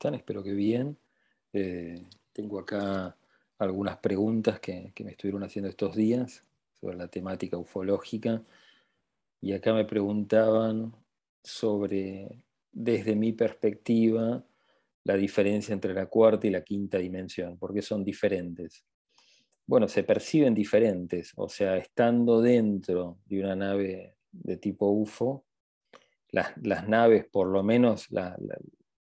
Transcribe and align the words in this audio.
Hola, 0.00 0.10
¿cómo 0.10 0.14
están? 0.14 0.14
Espero 0.14 0.42
que 0.44 0.52
bien. 0.52 0.96
Eh, 1.52 2.06
tengo 2.32 2.60
acá 2.60 3.16
algunas 3.58 3.96
preguntas 3.96 4.60
que, 4.60 4.92
me 5.00 5.10
estuvieron 5.10 5.42
haciendo 5.42 5.68
estos 5.68 5.96
días 5.96 6.44
sobre 6.80 6.96
la 6.96 7.08
temática 7.08 7.58
ufológica. 7.58 8.44
Y 9.40 9.54
acá 9.54 9.74
me 9.74 9.84
preguntaban 9.84 10.94
sobre, 11.42 12.44
desde 12.70 13.16
mi 13.16 13.32
perspectiva, 13.32 14.44
la 15.02 15.16
diferencia 15.16 15.72
entre 15.72 15.94
la 15.94 16.06
cuarta 16.06 16.46
y 16.46 16.50
la 16.50 16.62
quinta 16.62 16.98
dimensión, 16.98 17.58
porque 17.58 17.82
son 17.82 18.04
diferentes. 18.04 18.84
Bueno, 19.66 19.88
se 19.88 20.04
perciben 20.04 20.54
diferentes, 20.54 21.32
o 21.34 21.48
sea, 21.48 21.76
estando 21.76 22.40
dentro 22.40 23.18
de 23.26 23.40
una 23.40 23.56
nave 23.56 24.14
de 24.30 24.56
tipo 24.58 24.90
UFO, 24.90 25.44
las, 26.30 26.86
naves, 26.86 27.26
por 27.26 27.48
lo 27.48 27.64
menos 27.64 28.10
la 28.12 28.36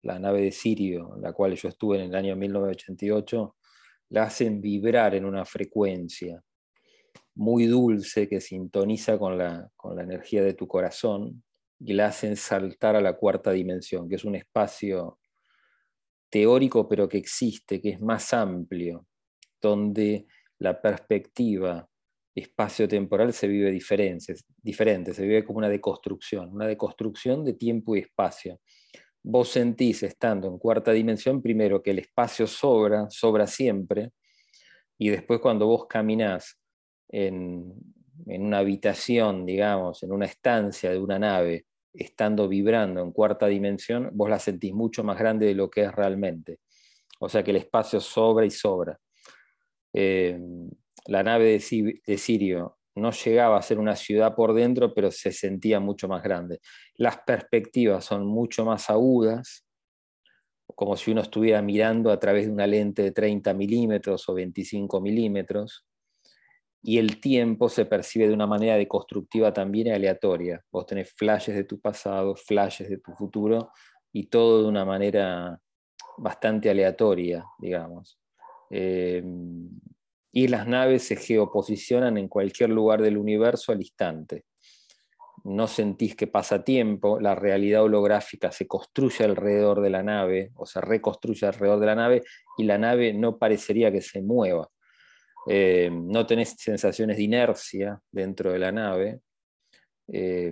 nave 0.03 0.41
de 0.41 0.51
Sirio, 0.51 1.15
la 1.19 1.33
cual 1.33 1.55
yo 1.55 1.69
estuve 1.69 1.97
en 1.97 2.09
el 2.09 2.15
año 2.15 2.35
1988, 2.35 3.55
la 4.09 4.23
hacen 4.23 4.61
vibrar 4.61 5.15
en 5.15 5.25
una 5.25 5.45
frecuencia 5.45 6.43
muy 7.35 7.65
dulce 7.65 8.27
que 8.27 8.41
sintoniza 8.41 9.17
con 9.17 9.37
la, 9.37 9.69
con 9.75 9.95
la 9.95 10.03
energía 10.03 10.43
de 10.43 10.53
tu 10.53 10.67
corazón 10.67 11.43
y 11.79 11.93
la 11.93 12.07
hacen 12.07 12.35
saltar 12.35 12.95
a 12.95 13.01
la 13.01 13.13
cuarta 13.13 13.51
dimensión, 13.51 14.07
que 14.07 14.15
es 14.15 14.25
un 14.25 14.35
espacio 14.35 15.19
teórico 16.29 16.87
pero 16.87 17.07
que 17.07 17.17
existe, 17.17 17.81
que 17.81 17.89
es 17.89 18.01
más 18.01 18.33
amplio, 18.33 19.07
donde 19.61 20.27
la 20.59 20.81
perspectiva 20.81 21.87
espacio-temporal 22.35 23.33
se 23.33 23.47
vive 23.47 23.71
diferente, 23.71 25.13
se 25.13 25.23
vive 25.23 25.45
como 25.45 25.59
una 25.59 25.69
deconstrucción, 25.69 26.49
una 26.49 26.67
deconstrucción 26.67 27.43
de 27.43 27.53
tiempo 27.53 27.95
y 27.95 27.99
espacio 27.99 28.59
vos 29.23 29.49
sentís 29.49 30.03
estando 30.03 30.47
en 30.47 30.57
cuarta 30.57 30.91
dimensión, 30.91 31.41
primero 31.41 31.81
que 31.81 31.91
el 31.91 31.99
espacio 31.99 32.45
sobra, 32.45 33.09
sobra 33.09 33.47
siempre, 33.47 34.11
y 34.97 35.09
después 35.09 35.39
cuando 35.39 35.65
vos 35.67 35.87
caminás 35.87 36.59
en, 37.09 37.73
una 38.25 38.59
habitación, 38.59 39.45
digamos, 39.45 40.03
en 40.03 40.11
una 40.11 40.25
estancia 40.25 40.91
de 40.91 40.99
una 40.99 41.17
nave, 41.17 41.65
estando 41.93 42.47
vibrando 42.47 43.01
en 43.01 43.11
cuarta 43.11 43.47
dimensión, 43.47 44.09
vos 44.13 44.29
la 44.29 44.39
sentís 44.39 44.73
mucho 44.73 45.03
más 45.03 45.17
grande 45.17 45.45
de 45.47 45.55
lo 45.55 45.69
que 45.69 45.81
es 45.83 45.91
realmente. 45.91 46.59
O 47.19 47.29
sea 47.29 47.43
que 47.43 47.51
el 47.51 47.57
espacio 47.57 47.99
sobra 47.99 48.45
y 48.45 48.51
sobra. 48.51 48.99
Eh, 49.93 50.39
la 51.05 51.23
nave 51.23 51.59
de 52.05 52.17
Sirio 52.17 52.77
no 52.95 53.11
llegaba 53.11 53.57
a 53.57 53.61
ser 53.61 53.79
una 53.79 53.95
ciudad 53.95 54.35
por 54.35 54.53
dentro, 54.53 54.93
pero 54.93 55.11
se 55.11 55.31
sentía 55.31 55.79
mucho 55.79 56.07
más 56.07 56.23
grande. 56.23 56.59
Las 56.95 57.17
perspectivas 57.19 58.05
son 58.05 58.25
mucho 58.25 58.65
más 58.65 58.89
agudas, 58.89 59.65
como 60.75 60.95
si 60.95 61.11
uno 61.11 61.21
estuviera 61.21 61.61
mirando 61.61 62.11
a 62.11 62.19
través 62.19 62.45
de 62.45 62.51
una 62.51 62.67
lente 62.67 63.01
de 63.01 63.11
30 63.11 63.53
milímetros 63.53 64.27
o 64.29 64.33
25 64.33 65.01
milímetros, 65.01 65.85
y 66.85 66.97
el 66.97 67.21
tiempo 67.21 67.69
se 67.69 67.85
percibe 67.85 68.27
de 68.27 68.33
una 68.33 68.45
manera 68.45 68.75
deconstructiva 68.75 69.53
también 69.53 69.93
aleatoria. 69.93 70.61
Vos 70.69 70.85
tenés 70.85 71.13
flashes 71.13 71.55
de 71.55 71.63
tu 71.63 71.79
pasado, 71.79 72.35
flashes 72.35 72.89
de 72.89 72.97
tu 72.97 73.13
futuro, 73.13 73.71
y 74.11 74.27
todo 74.27 74.63
de 74.63 74.67
una 74.67 74.83
manera 74.83 75.59
bastante 76.17 76.69
aleatoria, 76.69 77.45
digamos. 77.57 78.19
Eh, 78.69 79.23
y 80.35 80.47
las 80.47 80.67
naves 80.67 81.03
se 81.03 81.15
geoposicionan 81.15 82.17
en 82.17 82.27
cualquier 82.27 82.71
lugar 82.71 83.03
del 83.03 83.17
universo 83.17 83.71
al 83.71 83.81
instante. 83.81 84.45
No 85.43 85.67
sentís 85.67 86.15
que 86.15 86.25
pasa 86.25 86.63
tiempo, 86.63 87.19
la 87.19 87.35
realidad 87.35 87.83
holográfica 87.83 88.51
se 88.51 88.65
construye 88.65 89.23
alrededor 89.23 89.81
de 89.81 89.91
la 89.91 90.01
nave 90.01 90.51
o 90.55 90.65
se 90.65 90.81
reconstruye 90.81 91.45
alrededor 91.45 91.79
de 91.79 91.85
la 91.85 91.95
nave 91.95 92.23
y 92.57 92.63
la 92.63 92.79
nave 92.79 93.13
no 93.13 93.37
parecería 93.37 93.91
que 93.91 94.01
se 94.01 94.23
mueva. 94.23 94.67
Eh, 95.47 95.91
no 95.91 96.25
tenés 96.25 96.55
sensaciones 96.57 97.17
de 97.17 97.23
inercia 97.23 98.01
dentro 98.11 98.51
de 98.51 98.59
la 98.59 98.71
nave. 98.71 99.19
Eh, 100.07 100.51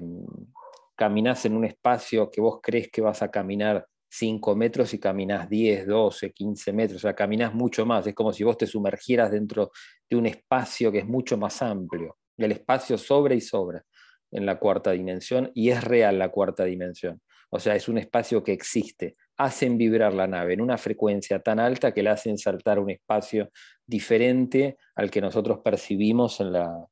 caminás 0.96 1.46
en 1.46 1.56
un 1.56 1.66
espacio 1.66 2.30
que 2.30 2.42
vos 2.42 2.60
crees 2.62 2.92
que 2.92 3.02
vas 3.02 3.24
a 3.24 3.32
caminar 3.32 3.88
5 4.14 4.56
metros 4.56 4.94
y 4.94 5.00
caminas 5.00 5.50
10, 5.50 5.88
12, 5.88 6.32
15 6.32 6.74
metros, 6.74 6.98
o 6.98 7.02
sea, 7.08 7.16
caminas 7.16 7.54
mucho 7.54 7.86
más. 7.86 8.06
Es 8.06 8.14
como 8.14 8.34
si 8.34 8.44
vos 8.44 8.58
te 8.58 8.68
sumergieras 8.68 9.32
dentro 9.32 9.72
de 10.10 10.18
un 10.18 10.26
espacio 10.26 10.92
que 10.92 11.00
es 11.00 11.08
mucho 11.08 11.38
más 11.38 11.62
amplio. 11.62 12.18
El 12.38 12.52
espacio 12.52 12.98
sobra 12.98 13.34
y 13.36 13.42
sobra 13.42 13.84
en 14.32 14.46
la 14.46 14.60
cuarta 14.60 14.92
dimensión 14.92 15.50
y 15.54 15.70
es 15.70 15.82
real 15.82 16.20
la 16.20 16.30
cuarta 16.30 16.66
dimensión. 16.66 17.22
O 17.50 17.60
sea, 17.60 17.76
es 17.76 17.88
un 17.88 17.98
espacio 17.98 18.44
que 18.44 18.52
existe. 18.52 19.16
Hacen 19.38 19.78
vibrar 19.78 20.14
la 20.14 20.28
nave 20.28 20.54
en 20.54 20.62
una 20.62 20.78
frecuencia 20.78 21.40
tan 21.40 21.60
alta 21.60 21.94
que 21.94 22.04
la 22.04 22.12
hacen 22.12 22.38
saltar 22.38 22.80
un 22.80 22.90
espacio 22.90 23.50
diferente 23.86 24.78
al 24.96 25.10
que 25.10 25.22
nosotros 25.22 25.60
percibimos 25.64 26.42
en 26.42 26.52
la, 26.52 26.86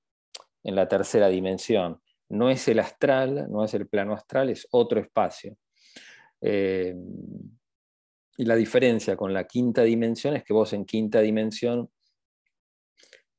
en 0.64 0.76
la 0.76 0.88
tercera 0.88 1.28
dimensión. 1.28 2.00
No 2.30 2.50
es 2.50 2.66
el 2.70 2.80
astral, 2.80 3.48
no 3.50 3.66
es 3.66 3.74
el 3.74 3.88
plano 3.90 4.14
astral, 4.14 4.50
es 4.50 4.68
otro 4.72 5.02
espacio. 5.02 5.58
Eh, 6.42 6.96
y 8.38 8.46
la 8.46 8.56
diferencia 8.56 9.18
con 9.18 9.34
la 9.34 9.46
quinta 9.46 9.84
dimensión 9.84 10.36
es 10.36 10.44
que 10.44 10.54
vos 10.54 10.72
en 10.74 10.86
quinta 10.86 11.20
dimensión 11.20 11.90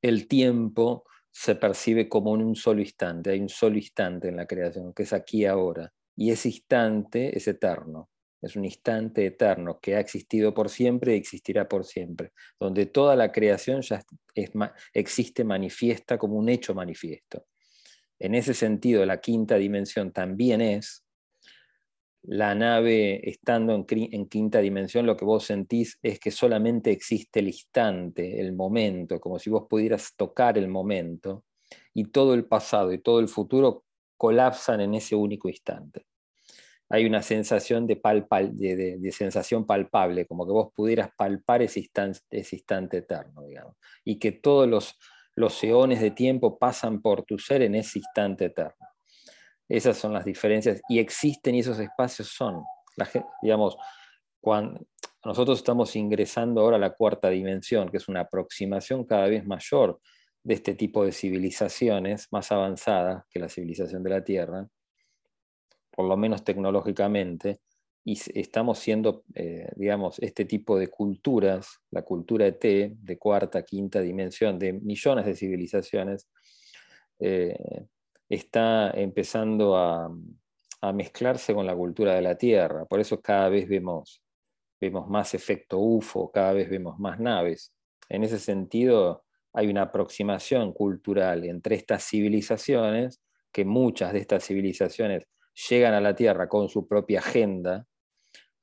el 0.02 0.28
tiempo 0.28 1.04
se 1.30 1.54
percibe 1.54 2.08
como 2.08 2.34
en 2.34 2.42
un 2.42 2.56
solo 2.56 2.80
instante, 2.80 3.30
hay 3.30 3.40
un 3.40 3.48
solo 3.48 3.76
instante 3.76 4.28
en 4.28 4.36
la 4.36 4.46
creación, 4.46 4.92
que 4.92 5.04
es 5.04 5.12
aquí 5.12 5.46
ahora, 5.46 5.92
y 6.16 6.30
ese 6.30 6.48
instante 6.48 7.36
es 7.36 7.46
eterno, 7.48 8.10
es 8.42 8.56
un 8.56 8.64
instante 8.64 9.26
eterno 9.26 9.78
que 9.80 9.94
ha 9.94 10.00
existido 10.00 10.52
por 10.52 10.68
siempre 10.68 11.14
y 11.14 11.18
existirá 11.18 11.68
por 11.68 11.84
siempre, 11.84 12.32
donde 12.58 12.86
toda 12.86 13.14
la 13.16 13.30
creación 13.30 13.82
ya 13.82 14.02
existe 14.92 15.44
manifiesta 15.44 16.18
como 16.18 16.36
un 16.36 16.48
hecho 16.48 16.74
manifiesto. 16.74 17.46
En 18.18 18.34
ese 18.34 18.52
sentido, 18.52 19.06
la 19.06 19.20
quinta 19.20 19.56
dimensión 19.56 20.12
también 20.12 20.60
es 20.60 21.04
la 22.22 22.54
nave 22.54 23.28
estando 23.28 23.74
en, 23.74 24.26
quinta 24.26 24.58
dimensión, 24.60 25.06
lo 25.06 25.16
que 25.16 25.24
vos 25.24 25.44
sentís 25.44 25.98
es 26.02 26.20
que 26.20 26.30
solamente 26.30 26.90
existe 26.90 27.40
el 27.40 27.48
instante, 27.48 28.40
el 28.40 28.52
momento, 28.52 29.20
como 29.20 29.38
si 29.38 29.50
vos 29.50 29.66
pudieras 29.68 30.14
tocar 30.16 30.58
el 30.58 30.68
momento, 30.68 31.44
y 31.94 32.04
todo 32.06 32.34
el 32.34 32.44
pasado 32.44 32.92
y 32.92 32.98
todo 32.98 33.20
el 33.20 33.28
futuro 33.28 33.84
colapsan 34.16 34.80
en 34.80 34.94
ese 34.94 35.16
único 35.16 35.48
instante. 35.48 36.06
Hay 36.88 37.06
una 37.06 37.22
sensación 37.22 37.86
de, 37.86 38.00
de, 39.00 39.12
sensación 39.12 39.64
palpable, 39.64 40.26
como 40.26 40.44
que 40.44 40.52
vos 40.52 40.72
pudieras 40.74 41.10
palpar 41.16 41.62
ese 41.62 41.80
instante, 41.80 42.20
ese 42.30 42.56
instante 42.56 42.98
eterno, 42.98 43.44
digamos, 43.44 43.76
y 44.04 44.18
que 44.18 44.32
todos 44.32 44.68
los, 44.68 44.98
los 45.36 45.62
eones 45.62 46.00
de 46.00 46.10
tiempo 46.10 46.58
pasan 46.58 47.00
por 47.00 47.22
tu 47.22 47.38
ser 47.38 47.62
en 47.62 47.76
ese 47.76 48.00
instante 48.00 48.46
eterno. 48.46 48.89
Esas 49.70 49.96
son 49.96 50.12
las 50.12 50.24
diferencias 50.24 50.82
y 50.88 50.98
existen 50.98 51.54
y 51.54 51.60
esos 51.60 51.78
espacios 51.78 52.28
son. 52.28 52.62
digamos, 53.40 53.76
cuando 54.40 54.84
nosotros 55.24 55.58
estamos 55.58 55.94
ingresando 55.94 56.60
ahora 56.60 56.76
a 56.76 56.80
la 56.80 56.90
cuarta 56.90 57.28
dimensión, 57.30 57.88
que 57.88 57.98
es 57.98 58.08
una 58.08 58.22
aproximación 58.22 59.04
cada 59.04 59.28
vez 59.28 59.46
mayor 59.46 60.00
de 60.42 60.54
este 60.54 60.74
tipo 60.74 61.04
de 61.04 61.12
civilizaciones 61.12 62.26
más 62.32 62.50
avanzadas 62.50 63.24
que 63.30 63.38
la 63.38 63.48
civilización 63.48 64.02
de 64.02 64.10
la 64.10 64.24
Tierra, 64.24 64.66
por 65.90 66.08
lo 66.08 66.16
menos 66.16 66.42
tecnológicamente, 66.42 67.60
y 68.02 68.18
estamos 68.34 68.78
siendo, 68.80 69.22
eh, 69.34 69.70
digamos, 69.76 70.18
este 70.18 70.46
tipo 70.46 70.78
de 70.78 70.88
culturas, 70.88 71.80
la 71.90 72.02
cultura 72.02 72.46
ET, 72.46 72.96
de 72.96 73.18
cuarta, 73.18 73.62
quinta 73.62 74.00
dimensión, 74.00 74.58
de 74.58 74.72
millones 74.72 75.26
de 75.26 75.36
civilizaciones, 75.36 76.28
eh, 77.20 77.86
está 78.30 78.90
empezando 78.92 79.76
a, 79.76 80.10
mezclarse 80.94 81.52
con 81.52 81.66
la 81.66 81.76
cultura 81.76 82.14
de 82.14 82.22
la 82.22 82.38
Tierra. 82.38 82.86
Por 82.86 83.00
eso 83.00 83.20
cada 83.20 83.50
vez 83.50 83.68
vemos, 83.68 84.22
vemos 84.80 85.10
más 85.10 85.34
efecto 85.34 85.78
UFO, 85.78 86.30
cada 86.30 86.54
vez 86.54 86.70
vemos 86.70 86.98
más 86.98 87.20
naves. 87.20 87.74
En 88.08 88.24
ese 88.24 88.38
sentido, 88.38 89.24
hay 89.52 89.68
una 89.68 89.82
aproximación 89.82 90.72
cultural 90.72 91.44
entre 91.44 91.76
estas 91.76 92.08
civilizaciones, 92.08 93.20
que 93.52 93.66
muchas 93.66 94.14
de 94.14 94.20
estas 94.20 94.46
civilizaciones 94.46 95.26
llegan 95.68 95.92
a 95.92 96.00
la 96.00 96.14
Tierra 96.14 96.48
con 96.48 96.70
su 96.70 96.88
propia 96.88 97.18
agenda, 97.18 97.86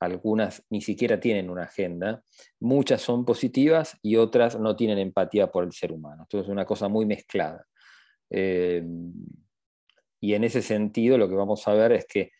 algunas 0.00 0.64
ni 0.70 0.80
siquiera 0.80 1.20
tienen 1.20 1.50
una 1.50 1.64
agenda, 1.64 2.24
muchas 2.58 3.00
son 3.00 3.24
positivas 3.24 3.96
y 4.02 4.16
otras 4.16 4.58
no 4.58 4.74
tienen 4.74 4.98
empatía 4.98 5.52
por 5.52 5.62
el 5.62 5.72
ser 5.72 5.92
humano. 5.92 6.22
Entonces 6.22 6.48
es 6.48 6.52
una 6.52 6.64
cosa 6.64 6.88
muy 6.88 7.06
mezclada. 7.06 7.64
Eh, 8.30 8.82
y 10.20 10.34
en 10.34 10.44
ese 10.44 10.62
sentido 10.62 11.18
lo 11.18 11.28
que 11.28 11.34
vamos 11.34 11.66
a 11.68 11.74
ver 11.74 11.92
es 11.92 12.06
que 12.06 12.32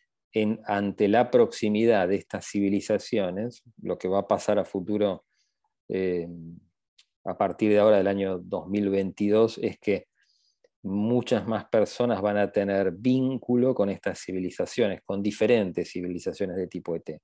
ante 0.67 1.09
la 1.09 1.31
proximidad 1.31 2.09
de 2.09 2.17
estas 2.17 2.47
civilizaciones, 2.47 3.63
lo 3.83 3.99
que 3.99 4.09
va 4.09 4.21
a 4.21 4.29
pasar 4.29 4.59
a 4.59 4.65
futuro 4.65 5.25
eh, 5.89 6.29
a 7.25 7.37
partir 7.37 7.71
de 7.71 7.79
ahora 7.79 7.97
del 7.97 8.07
año 8.07 8.39
2022 8.39 9.59
es 9.63 9.79
que 9.79 10.07
muchas 10.83 11.47
más 11.47 11.67
personas 11.67 12.21
van 12.23 12.39
a 12.39 12.51
tener 12.51 12.93
vínculo 12.93 13.75
con 13.75 13.91
estas 13.91 14.21
civilizaciones, 14.21 15.03
con 15.05 15.23
diferentes 15.23 15.91
civilizaciones 15.91 16.57
de 16.57 16.67
tipo 16.69 16.95
ET. 16.95 17.21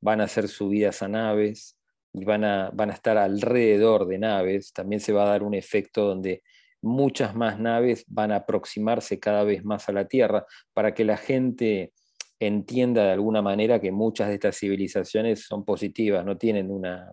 van 0.00 0.20
a 0.20 0.28
ser 0.28 0.48
subidas 0.48 1.02
a 1.02 1.08
naves 1.08 1.76
y 2.12 2.24
van 2.24 2.44
a, 2.44 2.70
van 2.72 2.90
a 2.90 2.94
estar 2.94 3.18
alrededor 3.18 4.06
de 4.06 4.18
naves. 4.18 4.72
También 4.72 5.00
se 5.00 5.12
va 5.12 5.24
a 5.24 5.28
dar 5.28 5.42
un 5.42 5.54
efecto 5.54 6.06
donde 6.06 6.42
muchas 6.82 7.34
más 7.34 7.58
naves 7.58 8.04
van 8.08 8.32
a 8.32 8.36
aproximarse 8.36 9.18
cada 9.18 9.44
vez 9.44 9.64
más 9.64 9.88
a 9.88 9.92
la 9.92 10.06
Tierra 10.06 10.46
para 10.72 10.94
que 10.94 11.04
la 11.04 11.16
gente 11.16 11.92
entienda 12.38 13.04
de 13.04 13.12
alguna 13.12 13.42
manera 13.42 13.80
que 13.80 13.92
muchas 13.92 14.28
de 14.28 14.34
estas 14.34 14.58
civilizaciones 14.58 15.44
son 15.46 15.64
positivas, 15.64 16.24
no 16.24 16.38
tienen 16.38 16.70
una, 16.70 17.12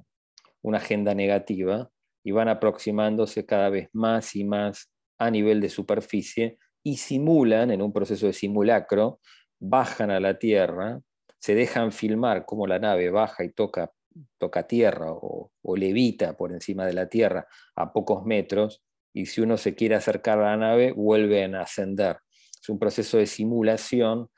una 0.62 0.78
agenda 0.78 1.14
negativa 1.14 1.90
y 2.24 2.32
van 2.32 2.50
aproximándose 2.50 3.46
cada 3.46 3.70
vez 3.70 3.90
más 3.94 4.36
y 4.36 4.44
más 4.44 4.90
a 5.18 5.32
nivel 5.32 5.62
de 5.62 5.70
superficie 5.70 6.58
y 6.84 6.98
simulan 6.98 7.72
en 7.72 7.82
un 7.82 7.92
proceso 7.92 8.28
de 8.28 8.34
simulacro, 8.34 9.20
bajan 9.60 10.12
a 10.12 10.20
la 10.20 10.38
Tierra, 10.38 11.02
se 11.40 11.56
dejan 11.56 11.92
filmar 11.92 12.46
cómo 12.46 12.68
la 12.68 12.80
nave 12.80 13.10
baja 13.10 13.44
y 13.44 13.52
toca, 13.52 13.92
toca 14.38 14.68
tierra 14.68 15.08
o, 15.12 15.52
levita 15.76 16.36
por 16.36 16.52
encima 16.52 16.86
de 16.86 16.94
la 16.94 17.10
Tierra 17.10 17.48
a 17.76 17.92
pocos 17.92 18.26
metros, 18.26 18.84
y 19.18 19.26
si 19.26 19.42
uno 19.42 19.58
se 19.58 19.74
quiere 19.74 19.96
acercar 19.96 20.40
a 20.40 20.52
la 20.52 20.58
nave, 20.58 20.92
vuelven 20.92 21.56
a 21.56 21.62
ascender. 21.62 22.18
Es 22.62 22.70
un 22.70 22.78
proceso 22.78 23.18
de 23.18 23.26
simulación 23.26 24.30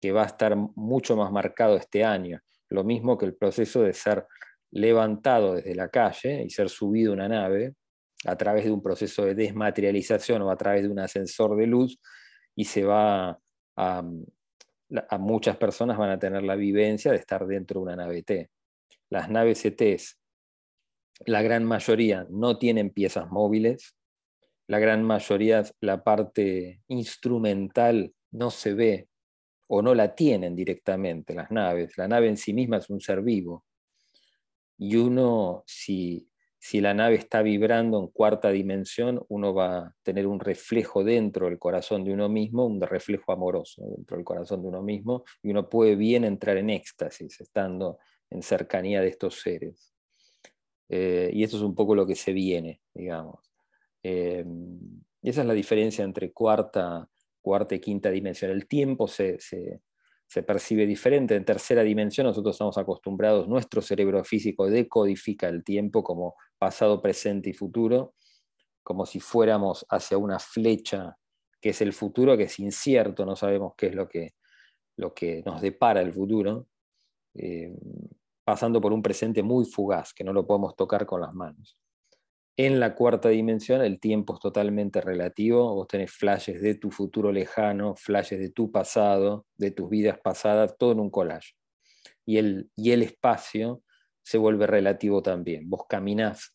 que 0.00 0.12
va 0.12 0.22
a 0.22 0.26
estar 0.26 0.54
mucho 0.54 1.16
más 1.16 1.32
marcado 1.32 1.76
este 1.76 2.04
año. 2.04 2.40
Lo 2.68 2.84
mismo 2.84 3.18
que 3.18 3.26
el 3.26 3.34
proceso 3.34 3.82
de 3.82 3.92
ser 3.92 4.24
levantado 4.70 5.54
desde 5.54 5.74
la 5.74 5.88
calle 5.88 6.44
y 6.44 6.50
ser 6.50 6.68
subido 6.68 7.10
a 7.10 7.14
una 7.14 7.28
nave 7.28 7.74
a 8.24 8.36
través 8.36 8.66
de 8.66 8.70
un 8.70 8.80
proceso 8.80 9.24
de 9.24 9.34
desmaterialización 9.34 10.42
o 10.42 10.50
a 10.52 10.56
través 10.56 10.82
de 10.82 10.90
un 10.90 11.00
ascensor 11.00 11.56
de 11.56 11.66
luz 11.66 11.98
y 12.54 12.66
se 12.66 12.84
va 12.84 13.36
a, 13.76 14.04
muchas 15.18 15.56
personas 15.56 15.98
van 15.98 16.10
a 16.10 16.20
tener 16.20 16.44
la 16.44 16.54
vivencia 16.54 17.10
de 17.10 17.16
estar 17.16 17.44
dentro 17.46 17.80
de 17.80 17.84
una 17.84 17.96
nave 17.96 18.22
T. 18.22 18.48
Las 19.08 19.28
naves 19.28 19.64
ETs, 19.64 20.20
la 21.26 21.42
gran 21.42 21.64
mayoría 21.64 22.26
no 22.30 22.58
tienen 22.58 22.90
piezas 22.90 23.28
móviles, 23.28 23.96
la 24.70 24.78
gran 24.78 25.02
mayoría, 25.02 25.64
la 25.80 26.04
parte 26.04 26.80
instrumental 26.86 28.14
no 28.30 28.50
se 28.50 28.74
ve 28.74 29.08
o 29.66 29.82
no 29.82 29.94
la 29.94 30.14
tienen 30.14 30.54
directamente 30.54 31.34
las 31.34 31.50
naves. 31.50 31.98
La 31.98 32.06
nave 32.06 32.28
en 32.28 32.36
sí 32.36 32.52
misma 32.52 32.76
es 32.76 32.88
un 32.88 33.00
ser 33.00 33.20
vivo. 33.20 33.64
Y 34.78 34.96
uno, 34.96 35.64
si 35.66 36.30
si 36.62 36.82
la 36.82 36.92
nave 36.92 37.14
está 37.14 37.40
vibrando 37.40 37.98
en 37.98 38.08
cuarta 38.08 38.50
dimensión, 38.50 39.24
uno 39.28 39.54
va 39.54 39.78
a 39.78 39.94
tener 40.02 40.26
un 40.26 40.38
reflejo 40.38 41.02
dentro 41.02 41.46
del 41.46 41.58
corazón 41.58 42.04
de 42.04 42.12
uno 42.12 42.28
mismo, 42.28 42.66
un 42.66 42.80
reflejo 42.82 43.32
amoroso 43.32 43.82
dentro 43.96 44.18
del 44.18 44.24
corazón 44.24 44.60
de 44.60 44.68
uno 44.68 44.82
mismo, 44.82 45.24
y 45.42 45.50
uno 45.50 45.70
puede 45.70 45.96
bien 45.96 46.22
entrar 46.22 46.58
en 46.58 46.68
éxtasis 46.68 47.40
estando 47.40 47.98
en 48.28 48.42
cercanía 48.42 49.00
de 49.00 49.08
estos 49.08 49.40
seres. 49.40 49.94
Eh, 50.90 51.30
y 51.32 51.42
eso 51.44 51.56
es 51.56 51.62
un 51.62 51.74
poco 51.74 51.94
lo 51.94 52.06
que 52.06 52.14
se 52.14 52.32
viene, 52.32 52.82
digamos. 52.92 53.49
Eh, 54.02 54.44
esa 55.22 55.40
es 55.42 55.46
la 55.46 55.54
diferencia 55.54 56.04
entre 56.04 56.32
cuarta, 56.32 57.08
cuarta 57.40 57.74
y 57.74 57.80
quinta 57.80 58.10
dimensión. 58.10 58.50
El 58.50 58.66
tiempo 58.66 59.06
se, 59.06 59.38
se 59.38 60.42
percibe 60.44 60.86
diferente. 60.86 61.34
En 61.34 61.44
tercera 61.44 61.82
dimensión 61.82 62.26
nosotros 62.26 62.54
estamos 62.54 62.78
acostumbrados, 62.78 63.48
nuestro 63.48 63.82
cerebro 63.82 64.22
físico 64.22 64.66
decodifica 64.68 65.48
el 65.48 65.64
tiempo 65.64 66.04
como 66.04 66.36
pasado, 66.56 67.02
presente 67.02 67.50
y 67.50 67.52
futuro, 67.52 68.14
como 68.82 69.06
si 69.06 69.18
fuéramos 69.18 69.84
hacia 69.90 70.18
una 70.18 70.38
flecha 70.38 71.16
que 71.60 71.70
es 71.70 71.80
el 71.80 71.92
futuro, 71.92 72.36
que 72.36 72.44
es 72.44 72.58
incierto, 72.58 73.26
no 73.26 73.36
sabemos 73.36 73.74
qué 73.76 73.88
es 73.88 73.94
lo 73.94 74.08
que, 74.08 74.34
lo 74.96 75.12
que 75.12 75.42
nos 75.44 75.60
depara 75.60 76.00
el 76.00 76.12
futuro, 76.12 76.68
eh, 77.34 77.74
pasando 78.44 78.80
por 78.80 78.92
un 78.92 79.02
presente 79.02 79.42
muy 79.42 79.64
fugaz, 79.64 80.14
que 80.14 80.24
no 80.24 80.32
lo 80.32 80.46
podemos 80.46 80.74
tocar 80.76 81.06
con 81.06 81.20
las 81.20 81.34
manos. 81.34 81.76
En 82.56 82.80
la 82.80 82.94
cuarta 82.94 83.30
dimensión 83.30 83.80
el 83.80 84.00
tiempo 84.00 84.34
es 84.34 84.40
totalmente 84.40 85.00
relativo, 85.00 85.74
vos 85.74 85.88
tenés 85.88 86.12
flashes 86.12 86.60
de 86.60 86.74
tu 86.74 86.90
futuro 86.90 87.32
lejano, 87.32 87.94
flashes 87.96 88.38
de 88.38 88.50
tu 88.50 88.70
pasado, 88.70 89.46
de 89.56 89.70
tus 89.70 89.88
vidas 89.88 90.18
pasadas, 90.22 90.76
todo 90.78 90.92
en 90.92 91.00
un 91.00 91.10
collage. 91.10 91.54
Y 92.26 92.38
el, 92.38 92.70
y 92.76 92.92
el 92.92 93.02
espacio 93.02 93.82
se 94.22 94.38
vuelve 94.38 94.66
relativo 94.66 95.22
también. 95.22 95.70
Vos 95.70 95.82
caminás 95.88 96.54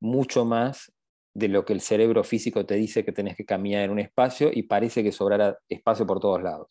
mucho 0.00 0.44
más 0.44 0.92
de 1.34 1.48
lo 1.48 1.64
que 1.64 1.72
el 1.72 1.80
cerebro 1.80 2.24
físico 2.24 2.66
te 2.66 2.74
dice 2.74 3.04
que 3.04 3.12
tenés 3.12 3.36
que 3.36 3.44
caminar 3.44 3.82
en 3.82 3.90
un 3.90 3.98
espacio 3.98 4.50
y 4.52 4.64
parece 4.64 5.02
que 5.02 5.12
sobrará 5.12 5.58
espacio 5.68 6.06
por 6.06 6.20
todos 6.20 6.42
lados. 6.42 6.68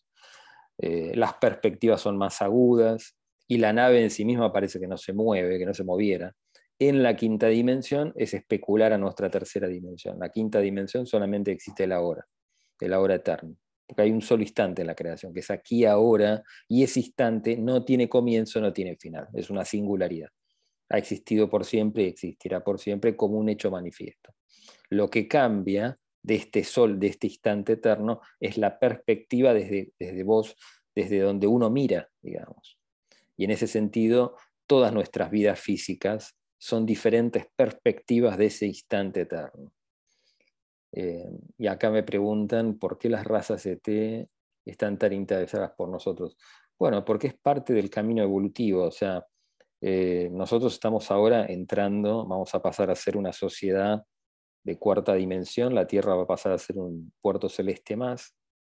Eh, 0.77 1.11
las 1.15 1.33
perspectivas 1.35 2.01
son 2.01 2.17
más 2.17 2.41
agudas 2.41 3.17
y 3.47 3.57
la 3.57 3.73
nave 3.73 4.01
en 4.01 4.11
sí 4.11 4.23
misma 4.23 4.53
parece 4.53 4.79
que 4.79 4.87
no 4.87 4.97
se 4.97 5.13
mueve, 5.13 5.59
que 5.59 5.65
no 5.65 5.73
se 5.73 5.83
moviera 5.83 6.33
en 6.81 7.03
la 7.03 7.15
quinta 7.15 7.47
dimensión 7.47 8.11
es 8.15 8.33
especular 8.33 8.91
a 8.91 8.97
nuestra 8.97 9.29
tercera 9.29 9.67
dimensión. 9.67 10.17
La 10.17 10.29
quinta 10.29 10.59
dimensión 10.59 11.05
solamente 11.05 11.51
existe 11.51 11.83
el 11.83 11.91
ahora, 11.91 12.25
el 12.79 12.93
ahora 12.93 13.13
eterno. 13.13 13.55
Porque 13.85 14.01
hay 14.01 14.09
un 14.09 14.23
solo 14.23 14.41
instante 14.41 14.81
en 14.81 14.87
la 14.87 14.95
creación, 14.95 15.31
que 15.31 15.41
es 15.41 15.51
aquí 15.51 15.85
ahora, 15.85 16.41
y 16.67 16.81
ese 16.81 17.01
instante 17.01 17.55
no 17.55 17.85
tiene 17.85 18.09
comienzo, 18.09 18.59
no 18.59 18.73
tiene 18.73 18.95
final, 18.95 19.27
es 19.35 19.51
una 19.51 19.63
singularidad. 19.63 20.29
Ha 20.89 20.97
existido 20.97 21.51
por 21.51 21.65
siempre 21.65 22.05
y 22.05 22.07
existirá 22.07 22.63
por 22.63 22.79
siempre 22.79 23.15
como 23.15 23.37
un 23.37 23.49
hecho 23.49 23.69
manifiesto. 23.69 24.33
Lo 24.89 25.07
que 25.07 25.27
cambia 25.27 25.99
de 26.23 26.33
este 26.33 26.63
sol, 26.63 26.99
de 26.99 27.07
este 27.07 27.27
instante 27.27 27.73
eterno, 27.73 28.21
es 28.39 28.57
la 28.57 28.79
perspectiva 28.79 29.53
desde, 29.53 29.93
desde 29.99 30.23
vos, 30.23 30.55
desde 30.95 31.19
donde 31.19 31.45
uno 31.45 31.69
mira, 31.69 32.09
digamos. 32.23 32.79
Y 33.37 33.43
en 33.43 33.51
ese 33.51 33.67
sentido, 33.67 34.35
todas 34.65 34.91
nuestras 34.91 35.29
vidas 35.29 35.59
físicas 35.59 36.40
son 36.61 36.85
diferentes 36.85 37.47
perspectivas 37.55 38.37
de 38.37 38.45
ese 38.45 38.67
instante 38.67 39.21
eterno. 39.21 39.73
Eh, 40.91 41.31
y 41.57 41.65
acá 41.65 41.89
me 41.89 42.03
preguntan 42.03 42.77
por 42.77 42.99
qué 42.99 43.09
las 43.09 43.25
razas 43.25 43.65
ET 43.65 44.29
están 44.63 44.99
tan 44.99 45.11
interesadas 45.11 45.71
por 45.71 45.89
nosotros. 45.89 46.37
Bueno, 46.77 47.03
porque 47.03 47.27
es 47.27 47.33
parte 47.33 47.73
del 47.73 47.89
camino 47.89 48.21
evolutivo, 48.21 48.83
o 48.83 48.91
sea, 48.91 49.25
eh, 49.81 50.29
nosotros 50.31 50.73
estamos 50.73 51.09
ahora 51.09 51.47
entrando, 51.47 52.27
vamos 52.27 52.53
a 52.53 52.61
pasar 52.61 52.91
a 52.91 52.95
ser 52.95 53.17
una 53.17 53.33
sociedad 53.33 54.03
de 54.63 54.77
cuarta 54.77 55.15
dimensión, 55.15 55.73
la 55.73 55.87
Tierra 55.87 56.13
va 56.13 56.23
a 56.23 56.27
pasar 56.27 56.51
a 56.51 56.59
ser 56.59 56.77
un 56.77 57.11
puerto 57.21 57.49
celeste 57.49 57.95
más. 57.95 58.35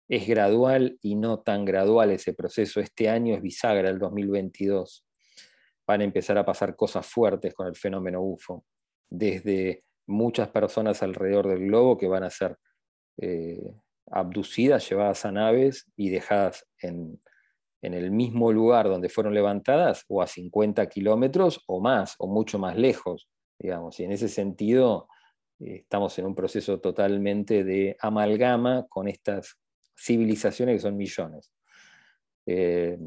Es 0.08 0.28
gradual 0.28 1.00
y 1.02 1.16
no 1.16 1.40
tan 1.40 1.66
gradual 1.66 2.12
ese 2.12 2.34
proceso. 2.34 2.80
Este 2.80 3.10
año 3.10 3.34
es 3.34 3.42
bisagra, 3.42 3.90
el 3.90 3.98
2022 3.98 5.04
van 5.92 6.02
a 6.02 6.06
empezar 6.06 6.38
a 6.38 6.46
pasar 6.46 6.76
cosas 6.78 7.06
fuertes 7.06 7.54
con 7.54 7.68
el 7.68 7.76
fenómeno 7.76 8.22
UFO, 8.22 8.64
desde 9.10 9.84
muchas 10.08 10.48
personas 10.48 11.04
alrededor 11.04 11.50
del 11.50 11.66
globo 11.68 11.98
que 11.98 12.08
van 12.08 12.24
a 12.24 12.30
ser 12.30 12.58
eh, 13.18 13.76
abducidas, 14.10 14.90
llevadas 14.90 15.26
a 15.26 15.34
naves 15.34 15.92
y 15.98 16.10
dejadas 16.10 16.66
en, 16.80 17.22
el 17.82 18.12
mismo 18.12 18.54
lugar 18.54 18.88
donde 18.88 19.10
fueron 19.10 19.34
levantadas 19.34 20.06
o 20.08 20.22
a 20.22 20.28
50 20.28 20.88
kilómetros 20.88 21.62
o 21.68 21.82
más, 21.82 22.16
o 22.20 22.28
mucho 22.28 22.58
más 22.58 22.78
lejos, 22.78 23.28
digamos. 23.60 24.00
Y 24.00 24.06
en 24.06 24.12
ese 24.14 24.30
sentido 24.30 25.10
eh, 25.60 25.78
estamos 25.82 26.18
en 26.20 26.26
un 26.26 26.36
proceso 26.36 26.80
totalmente 26.80 27.66
de 27.66 27.98
amalgama 28.00 28.86
con 28.88 29.10
estas 29.10 29.58
civilizaciones 29.98 30.76
que 30.76 30.82
son 30.82 30.96
millones. 30.96 31.52
Eh, 32.46 32.98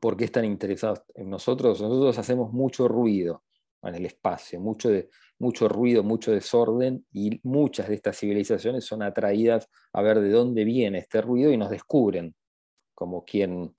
¿Por 0.00 0.16
qué 0.16 0.24
están 0.24 0.44
interesados 0.44 1.02
en 1.14 1.30
nosotros? 1.30 1.80
Nosotros 1.80 2.18
hacemos 2.18 2.52
mucho 2.52 2.88
ruido 2.88 3.44
en 3.82 3.94
el 3.94 4.06
espacio, 4.06 4.60
mucho, 4.60 4.90
mucho 5.38 5.68
ruido, 5.68 6.02
mucho 6.02 6.32
desorden, 6.32 7.06
y 7.12 7.40
muchas 7.44 7.88
de 7.88 7.94
estas 7.94 8.18
civilizaciones 8.18 8.84
son 8.84 9.02
atraídas 9.02 9.68
a 9.92 10.02
ver 10.02 10.20
de 10.20 10.30
dónde 10.30 10.64
viene 10.64 10.98
este 10.98 11.20
ruido 11.20 11.52
y 11.52 11.56
nos 11.56 11.70
descubren, 11.70 12.34
como 12.94 13.24
quien, 13.24 13.74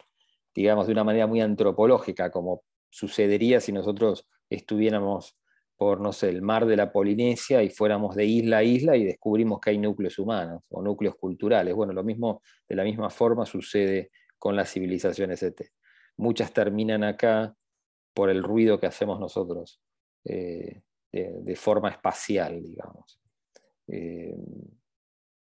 digamos, 0.55 0.87
de 0.87 0.93
una 0.93 1.03
manera 1.03 1.27
muy 1.27 1.41
antropológica, 1.41 2.31
como 2.31 2.63
sucedería 2.89 3.59
si 3.59 3.71
nosotros 3.71 4.27
estuviéramos 4.49 5.37
por, 5.75 6.01
no 6.01 6.11
sé, 6.11 6.29
el 6.29 6.41
mar 6.41 6.65
de 6.65 6.75
la 6.75 6.91
Polinesia 6.91 7.61
y 7.61 7.69
fuéramos 7.69 8.15
de 8.15 8.25
isla 8.25 8.57
a 8.57 8.63
isla 8.63 8.97
y 8.97 9.03
descubrimos 9.03 9.59
que 9.59 9.71
hay 9.71 9.77
núcleos 9.77 10.17
humanos 10.17 10.63
o 10.69 10.81
núcleos 10.81 11.15
culturales. 11.15 11.75
Bueno, 11.75 11.93
lo 11.93 12.03
mismo, 12.03 12.41
de 12.67 12.75
la 12.75 12.83
misma 12.83 13.11
forma 13.11 13.45
sucede 13.45 14.09
con 14.39 14.55
las 14.55 14.71
civilizaciones 14.71 15.43
ET 15.43 15.61
muchas 16.17 16.51
terminan 16.51 17.03
acá 17.03 17.55
por 18.13 18.29
el 18.29 18.43
ruido 18.43 18.79
que 18.79 18.87
hacemos 18.87 19.19
nosotros 19.19 19.79
eh, 20.25 20.81
de, 21.11 21.55
forma 21.55 21.89
espacial, 21.89 22.61
digamos. 22.61 23.19
Eh, 23.87 24.35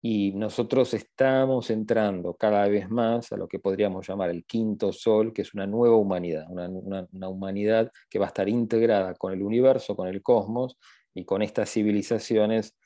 y 0.03 0.33
nosotros 0.33 0.95
estamos 0.95 1.71
entrando 1.71 2.35
cada 2.35 2.69
vez 2.69 2.89
más 2.89 3.33
a 3.33 3.37
lo 3.37 3.49
que 3.49 3.59
podríamos 3.59 4.07
llamar 4.07 4.31
el 4.31 4.45
quinto 4.45 4.93
sol, 4.93 5.33
que 5.33 5.43
es 5.43 5.55
una 5.55 5.67
nueva 5.67 5.97
humanidad, 5.97 6.47
una, 6.49 7.29
humanidad 7.29 7.91
que 8.09 8.19
va 8.19 8.27
a 8.27 8.29
estar 8.29 8.49
integrada 8.49 9.15
con 9.15 9.33
el 9.33 9.43
universo, 9.43 9.97
con 9.97 10.07
el 10.07 10.23
cosmos 10.23 10.79
y 11.15 11.25
con 11.25 11.43
estas 11.43 11.71
civilizaciones, 11.71 12.77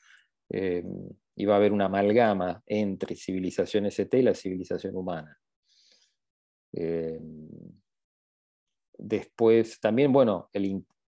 eh, 0.49 0.83
y 1.35 1.45
va 1.45 1.55
a 1.55 1.57
haber 1.57 1.73
una 1.73 1.85
amalgama 1.85 2.63
entre 2.65 3.15
civilizaciones 3.15 3.99
ET 3.99 4.13
y 4.15 4.21
la 4.23 4.33
civilización 4.33 4.95
humana. 4.95 5.37
Eh, 6.73 7.19
después, 8.97 9.79
también, 9.79 10.11
bueno, 10.11 10.49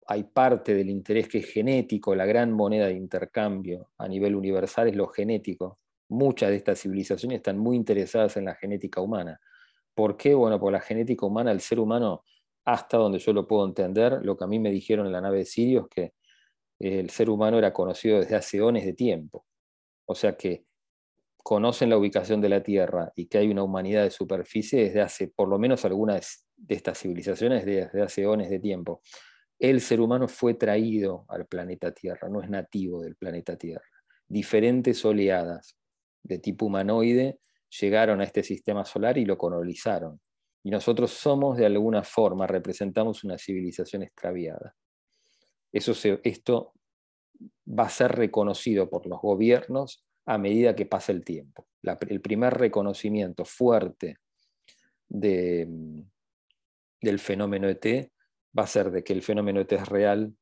hay 0.07 0.25
parte 0.25 0.75
del 0.75 0.91
interés 0.91 1.29
que 1.29 1.39
es 1.39 1.47
genético, 1.51 2.15
la 2.15 2.27
gran 2.27 2.53
moneda 2.53 2.87
de 2.87 2.95
intercambio 2.95 3.91
a 3.99 4.09
nivel 4.09 4.35
universal 4.35 4.89
es 4.89 4.97
lo 4.97 5.09
genético. 5.09 5.79
Muchas 6.09 6.51
de 6.51 6.57
estas 6.57 6.81
civilizaciones 6.81 7.37
están 7.37 7.59
muy 7.59 7.77
interesadas 7.77 8.37
en 8.37 8.47
la 8.47 8.55
genética 8.55 9.01
humana. 9.01 9.41
¿Por 9.95 10.17
qué? 10.17 10.35
Bueno, 10.35 10.59
por 10.61 10.73
la 10.73 10.81
genética 10.81 11.27
humana, 11.27 11.53
el 11.53 11.61
ser 11.61 11.81
humano, 11.81 12.25
hasta 12.65 12.97
donde 12.97 13.19
yo 13.19 13.33
lo 13.33 13.47
puedo 13.47 13.67
entender, 13.67 14.21
lo 14.23 14.37
que 14.37 14.45
a 14.45 14.47
mí 14.47 14.59
me 14.59 14.71
dijeron 14.71 15.07
en 15.07 15.13
la 15.13 15.21
nave 15.21 15.39
de 15.39 15.45
Sirio 15.45 15.83
es 15.83 15.89
que 15.89 16.15
el 16.79 17.11
ser 17.11 17.31
humano 17.31 17.59
era 17.59 17.73
conocido 17.73 18.19
desde 18.21 18.37
hace 18.37 18.59
eones 18.59 18.85
de 18.85 18.95
tiempo. 18.95 19.47
O 20.07 20.15
sea 20.15 20.37
que 20.37 20.67
conocen 21.45 21.91
la 21.91 21.99
ubicación 21.99 22.41
de 22.41 22.49
la 22.49 22.63
Tierra 22.63 23.13
y 23.15 23.27
que 23.27 23.37
hay 23.37 23.49
una 23.51 23.63
humanidad 23.63 24.03
de 24.03 24.11
superficie 24.11 24.85
desde 24.85 25.03
hace, 25.03 25.29
por 25.29 25.47
lo 25.47 25.59
menos 25.59 25.85
algunas 25.85 26.47
de 26.57 26.75
estas 26.75 26.99
civilizaciones, 26.99 27.67
desde 27.67 28.03
hace 28.03 28.23
eones 28.23 28.49
de 28.49 28.59
tiempo. 28.59 29.03
El 29.59 29.83
ser 29.83 30.01
humano 30.01 30.27
fue 30.27 30.55
traído 30.55 31.27
al 31.29 31.47
planeta 31.47 31.93
Tierra, 31.93 32.31
no 32.31 32.41
es 32.41 32.49
nativo 32.49 33.03
del 33.03 33.17
planeta 33.17 33.57
Tierra. 33.59 33.85
Diferentes 34.27 35.05
oleadas 35.05 35.77
de 36.23 36.39
tipo 36.39 36.65
humanoide 36.65 37.41
llegaron 37.79 38.23
a 38.23 38.25
este 38.25 38.43
sistema 38.43 38.87
solar 38.87 39.19
y 39.19 39.27
lo 39.27 39.37
colonizaron. 39.37 40.19
Y 40.63 40.71
nosotros 40.71 41.11
somos, 41.11 41.59
de 41.59 41.67
alguna 41.67 42.03
forma, 42.05 42.47
representamos 42.47 43.23
una 43.23 43.37
civilización 43.37 44.03
extraviada. 44.03 44.75
Eso 45.71 45.93
esto 46.23 46.73
va 47.69 47.85
a 47.85 47.91
ser 47.91 48.13
reconocido 48.13 48.89
por 48.89 49.07
los 49.07 49.21
gobiernos 49.21 50.07
a 50.27 50.39
medida 50.39 50.75
que 50.75 50.87
pasa 50.87 51.13
el 51.13 51.25
tiempo. 51.25 51.67
el 52.09 52.21
primer 52.21 52.55
reconocimiento 52.55 53.45
fuerte 53.45 54.19
del 55.09 56.09
fenómeno 57.19 57.69
ET 57.69 58.11
va 58.59 58.63
a 58.63 58.67
ser 58.67 58.91
de 58.91 59.05
que 59.05 59.13
el 59.13 59.23
fenómeno 59.23 59.61
ET 59.61 59.73
es 59.73 59.89
real, 59.89 60.35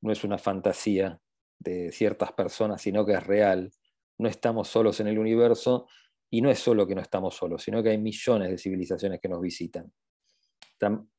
no 0.00 0.12
es 0.12 0.22
una 0.22 0.38
fantasía 0.38 1.20
de 1.58 1.90
ciertas 1.92 2.32
personas, 2.32 2.80
sino 2.80 3.04
que 3.04 3.14
es 3.14 3.26
real. 3.26 3.72
No 4.18 4.28
estamos 4.28 4.68
solos 4.68 5.00
en 5.00 5.08
el 5.08 5.18
universo 5.18 5.86
y 6.30 6.40
no 6.40 6.50
es 6.50 6.60
solo 6.60 6.86
que 6.86 6.94
no 6.94 7.00
estamos 7.00 7.34
solos, 7.34 7.62
sino 7.62 7.82
que 7.82 7.90
hay 7.90 7.98
millones 7.98 8.50
de 8.50 8.58
civilizaciones 8.58 9.20
que 9.20 9.28
nos 9.28 9.40
visitan. 9.40 9.92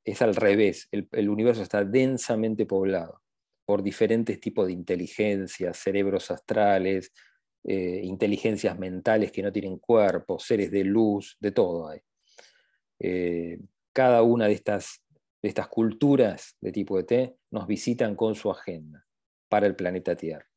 Es 0.03 0.21
al 0.21 0.35
revés, 0.35 0.87
el 0.91 1.29
universo 1.29 1.61
está 1.61 1.83
densamente 1.83 2.65
poblado 2.65 3.21
por 3.65 3.83
diferentes 3.83 4.39
tipos 4.39 4.67
de 4.67 4.73
inteligencias, 4.73 5.77
cerebros 5.77 6.31
astrales, 6.31 7.13
eh, 7.63 8.01
inteligencias 8.03 8.77
mentales 8.77 9.31
que 9.31 9.43
no 9.43 9.51
tienen 9.51 9.77
cuerpo, 9.77 10.39
seres 10.39 10.71
de 10.71 10.83
luz, 10.83 11.37
de 11.39 11.51
todo 11.51 11.87
hay. 11.87 11.99
Eh, 12.99 13.59
cada 13.93 14.23
una 14.23 14.47
de 14.47 14.53
estas, 14.53 15.03
de 15.41 15.49
estas 15.49 15.67
culturas 15.67 16.55
de 16.61 16.71
tipo 16.71 16.99
ET 16.99 17.35
nos 17.51 17.67
visitan 17.67 18.15
con 18.15 18.35
su 18.35 18.49
agenda 18.49 19.05
para 19.49 19.67
el 19.67 19.75
planeta 19.75 20.15
Tierra. 20.15 20.47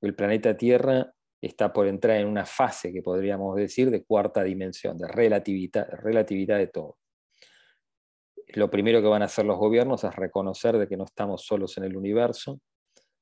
El 0.00 0.14
planeta 0.14 0.56
Tierra 0.56 1.12
está 1.40 1.72
por 1.72 1.86
entrar 1.86 2.16
en 2.16 2.26
una 2.26 2.46
fase 2.46 2.92
que 2.92 3.02
podríamos 3.02 3.56
decir 3.56 3.90
de 3.90 4.04
cuarta 4.04 4.42
dimensión, 4.42 4.96
de 4.96 5.08
relatividad, 5.08 5.88
relatividad 5.90 6.58
de 6.58 6.66
todo. 6.66 6.98
Lo 8.48 8.70
primero 8.70 9.00
que 9.00 9.08
van 9.08 9.22
a 9.22 9.26
hacer 9.26 9.44
los 9.46 9.58
gobiernos 9.58 10.02
es 10.04 10.14
reconocer 10.16 10.76
de 10.76 10.88
que 10.88 10.96
no 10.96 11.04
estamos 11.04 11.44
solos 11.44 11.76
en 11.78 11.84
el 11.84 11.96
universo, 11.96 12.60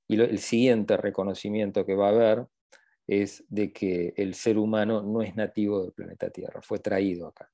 y 0.09 0.18
el 0.18 0.38
siguiente 0.38 0.97
reconocimiento 0.97 1.85
que 1.85 1.95
va 1.95 2.07
a 2.07 2.12
haber 2.12 2.47
es 3.08 3.42
de 3.48 3.72
que 3.72 4.12
el 4.16 4.34
ser 4.34 4.58
humano 4.58 5.02
no 5.02 5.22
es 5.22 5.34
nativo 5.34 5.82
del 5.82 5.92
planeta 5.92 6.30
Tierra, 6.30 6.60
fue 6.62 6.78
traído 6.78 7.26
acá 7.26 7.50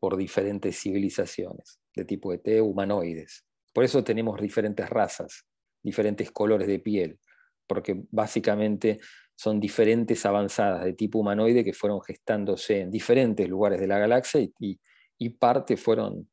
por 0.00 0.16
diferentes 0.16 0.80
civilizaciones 0.80 1.80
de 1.94 2.04
tipo 2.04 2.32
ET, 2.32 2.60
humanoides. 2.62 3.44
Por 3.74 3.84
eso 3.84 4.02
tenemos 4.02 4.40
diferentes 4.40 4.88
razas, 4.88 5.44
diferentes 5.82 6.30
colores 6.30 6.66
de 6.66 6.78
piel, 6.78 7.18
porque 7.66 8.02
básicamente 8.10 8.98
son 9.34 9.60
diferentes 9.60 10.24
avanzadas 10.24 10.84
de 10.84 10.94
tipo 10.94 11.18
humanoide 11.18 11.62
que 11.62 11.74
fueron 11.74 12.00
gestándose 12.00 12.80
en 12.80 12.90
diferentes 12.90 13.48
lugares 13.48 13.80
de 13.80 13.86
la 13.86 13.98
galaxia 13.98 14.40
y, 14.40 15.28
parte 15.30 15.76
fueron, 15.76 16.28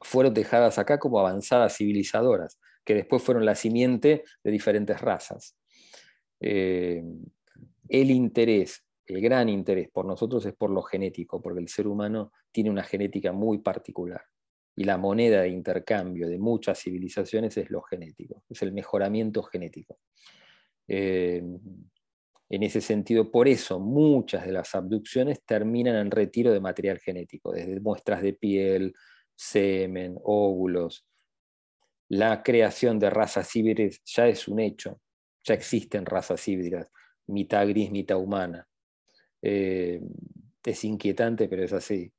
fueron 0.00 0.34
dejadas 0.34 0.78
acá 0.78 0.98
como 0.98 1.18
avanzadas 1.18 1.76
civilizadoras, 1.76 2.58
que 2.84 2.94
después 2.94 3.22
fueron 3.22 3.44
la 3.46 3.54
simiente 3.54 4.24
de 4.44 4.50
diferentes 4.50 5.00
razas. 5.00 5.56
Eh, 6.40 7.02
el 7.88 8.10
interés, 8.10 8.84
el 9.06 9.20
gran 9.20 9.48
interés 9.48 9.88
por 9.90 10.06
nosotros 10.06 10.44
es 10.46 10.54
por 10.54 10.70
lo 10.70 10.82
genético, 10.82 11.40
porque 11.42 11.60
el 11.60 11.68
ser 11.68 11.86
humano 11.86 12.32
tiene 12.50 12.70
una 12.70 12.82
genética 12.82 13.32
muy 13.32 13.58
particular. 13.58 14.22
Y 14.76 14.84
la 14.84 14.96
moneda 14.96 15.42
de 15.42 15.48
intercambio 15.48 16.28
de 16.28 16.38
muchas 16.38 16.80
civilizaciones 16.80 17.56
es 17.56 17.70
lo 17.70 17.82
genético, 17.82 18.44
es 18.48 18.62
el 18.62 18.72
mejoramiento 18.72 19.42
genético. 19.42 19.98
Eh, 20.88 21.42
en 22.48 22.64
ese 22.64 22.80
sentido, 22.80 23.30
por 23.30 23.46
eso 23.46 23.78
muchas 23.78 24.44
de 24.44 24.52
las 24.52 24.74
abducciones 24.74 25.44
terminan 25.44 25.96
en 25.96 26.10
retiro 26.10 26.52
de 26.52 26.60
material 26.60 26.98
genético, 26.98 27.52
desde 27.52 27.78
muestras 27.78 28.22
de 28.22 28.32
piel, 28.32 28.92
semen, 29.36 30.16
óvulos. 30.24 31.06
La 32.08 32.42
creación 32.42 32.98
de 32.98 33.08
razas 33.08 33.54
híbridas 33.54 34.00
ya 34.04 34.26
es 34.26 34.48
un 34.48 34.58
hecho 34.58 35.00
ya 35.44 35.54
existen 35.54 36.06
razas 36.06 36.46
híbridas, 36.48 36.90
mitad 37.26 37.66
gris, 37.68 37.90
mitad 37.90 38.18
humana. 38.18 38.66
Eh, 39.42 40.00
es 40.64 40.84
inquietante, 40.84 41.48
pero 41.48 41.64
es 41.64 41.72
así. 41.72 42.12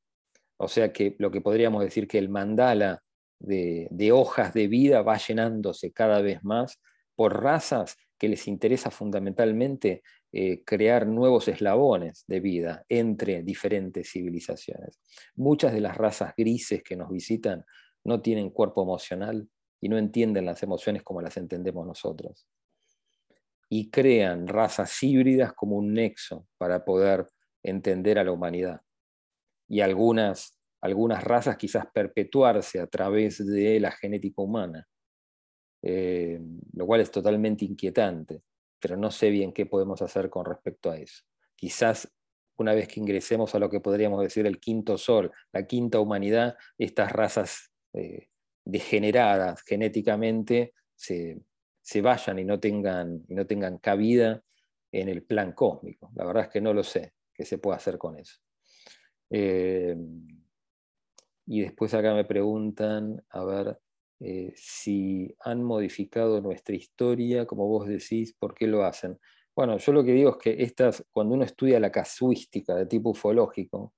O 0.57 0.67
sea 0.67 0.91
que 0.91 1.15
lo 1.19 1.31
que 1.31 1.41
podríamos 1.41 1.83
decir 1.83 2.07
que 2.07 2.17
el 2.17 2.29
mandala 2.29 3.03
de, 3.39 4.11
hojas 4.11 4.53
de 4.53 4.67
vida 4.67 5.01
va 5.01 5.17
llenándose 5.17 5.91
cada 5.91 6.21
vez 6.21 6.43
más 6.43 6.79
por 7.15 7.41
razas 7.41 7.97
que 8.17 8.29
les 8.29 8.47
interesa 8.47 8.91
fundamentalmente 8.91 10.03
eh, 10.31 10.63
crear 10.63 11.07
nuevos 11.07 11.47
eslabones 11.47 12.23
de 12.27 12.39
vida 12.39 12.85
entre 12.87 13.41
diferentes 13.41 14.11
civilizaciones. 14.11 14.99
Muchas 15.35 15.73
de 15.73 15.81
las 15.81 15.97
razas 15.97 16.33
grises 16.37 16.83
que 16.83 16.95
nos 16.95 17.09
visitan 17.09 17.65
no 18.03 18.21
tienen 18.21 18.51
cuerpo 18.51 18.83
emocional 18.83 19.49
y 19.79 19.89
no 19.89 19.97
entienden 19.97 20.45
las 20.45 20.61
emociones 20.61 21.01
como 21.03 21.21
las 21.21 21.37
entendemos 21.37 21.85
nosotros 21.85 22.47
y 23.73 23.89
crean 23.89 24.49
razas 24.49 25.01
híbridas 25.01 25.53
como 25.53 25.77
un 25.77 25.93
nexo 25.93 26.45
para 26.57 26.83
poder 26.83 27.25
entender 27.63 28.19
a 28.19 28.23
la 28.25 28.33
humanidad. 28.33 28.81
Y 29.69 29.79
algunas, 29.79 30.59
algunas 30.81 31.23
razas 31.23 31.55
quizás 31.55 31.85
perpetuarse 31.93 32.81
a 32.81 32.87
través 32.87 33.37
de 33.37 33.79
la 33.79 33.91
genética 33.91 34.41
humana, 34.41 34.89
eh, 35.83 36.37
lo 36.73 36.85
cual 36.85 36.99
es 36.99 37.11
totalmente 37.11 37.63
inquietante, 37.63 38.43
pero 38.77 38.97
no 38.97 39.09
sé 39.09 39.29
bien 39.29 39.53
qué 39.53 39.65
podemos 39.65 40.01
hacer 40.01 40.29
con 40.29 40.45
respecto 40.45 40.91
a 40.91 40.97
eso. 40.97 41.23
Quizás 41.55 42.11
una 42.57 42.73
vez 42.73 42.89
que 42.89 42.99
ingresemos 42.99 43.55
a 43.55 43.59
lo 43.59 43.69
que 43.69 43.79
podríamos 43.79 44.21
decir 44.21 44.45
el 44.47 44.59
quinto 44.59 44.97
sol, 44.97 45.31
la 45.53 45.65
quinta 45.65 46.01
humanidad, 46.01 46.57
estas 46.77 47.13
razas 47.13 47.71
eh, 47.93 48.27
degeneradas 48.65 49.63
genéticamente 49.63 50.73
se, 50.93 51.39
se 51.81 52.01
vayan 52.01 52.39
y 52.39 52.45
no 52.45 52.59
tengan, 52.59 53.23
no 53.27 53.45
tengan 53.45 53.77
cabida 53.79 54.43
en 54.91 55.09
el 55.09 55.23
plan 55.23 55.53
cósmico. 55.53 56.11
La 56.15 56.25
verdad 56.25 56.43
es 56.43 56.50
que 56.50 56.61
no 56.61 56.73
lo 56.73 56.83
sé 56.83 57.13
qué 57.33 57.45
se 57.45 57.57
puede 57.57 57.77
hacer 57.77 57.97
con 57.97 58.17
eso. 58.17 58.39
Eh, 59.29 59.95
y 61.45 61.61
después 61.61 61.93
acá 61.93 62.13
me 62.13 62.25
preguntan, 62.25 63.23
a 63.29 63.43
ver, 63.43 63.79
eh, 64.19 64.53
si 64.55 65.35
han 65.39 65.63
modificado 65.63 66.41
nuestra 66.41 66.75
historia, 66.75 67.45
como 67.45 67.67
vos 67.67 67.88
decís, 67.88 68.35
¿por 68.38 68.53
qué 68.53 68.67
lo 68.67 68.85
hacen? 68.85 69.19
Bueno, 69.55 69.77
yo 69.77 69.91
lo 69.91 70.03
que 70.03 70.13
digo 70.13 70.31
es 70.31 70.38
que 70.38 70.63
estas, 70.63 71.03
cuando 71.11 71.35
uno 71.35 71.43
estudia 71.43 71.79
la 71.79 71.91
casuística 71.91 72.75
de 72.75 72.85
tipo 72.85 73.09
ufológico, 73.09 73.93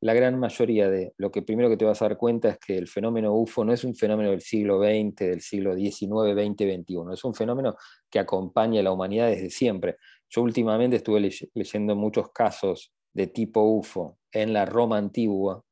la 0.00 0.14
gran 0.14 0.38
mayoría 0.38 0.88
de 0.88 1.12
lo 1.16 1.30
que 1.30 1.42
primero 1.42 1.68
que 1.68 1.76
te 1.76 1.84
vas 1.84 2.00
a 2.00 2.06
dar 2.06 2.16
cuenta 2.16 2.50
es 2.50 2.58
que 2.58 2.78
el 2.78 2.86
fenómeno 2.86 3.34
UFO 3.34 3.64
no 3.64 3.72
es 3.72 3.82
un 3.82 3.94
fenómeno 3.94 4.30
del 4.30 4.40
siglo 4.40 4.78
XX, 4.78 5.16
del 5.16 5.40
siglo 5.40 5.74
XIX, 5.74 6.34
XX, 6.34 6.82
XXI, 6.82 7.12
es 7.12 7.24
un 7.24 7.34
fenómeno 7.34 7.76
que 8.08 8.20
acompaña 8.20 8.80
a 8.80 8.84
la 8.84 8.92
humanidad 8.92 9.28
desde 9.28 9.50
siempre. 9.50 9.96
Yo 10.30 10.42
últimamente 10.42 10.96
estuve 10.96 11.30
leyendo 11.54 11.96
muchos 11.96 12.30
casos 12.30 12.92
de 13.12 13.26
tipo 13.26 13.62
UFO 13.62 14.18
en 14.30 14.52
la 14.52 14.64
Roma 14.66 14.98
antigua 14.98 15.64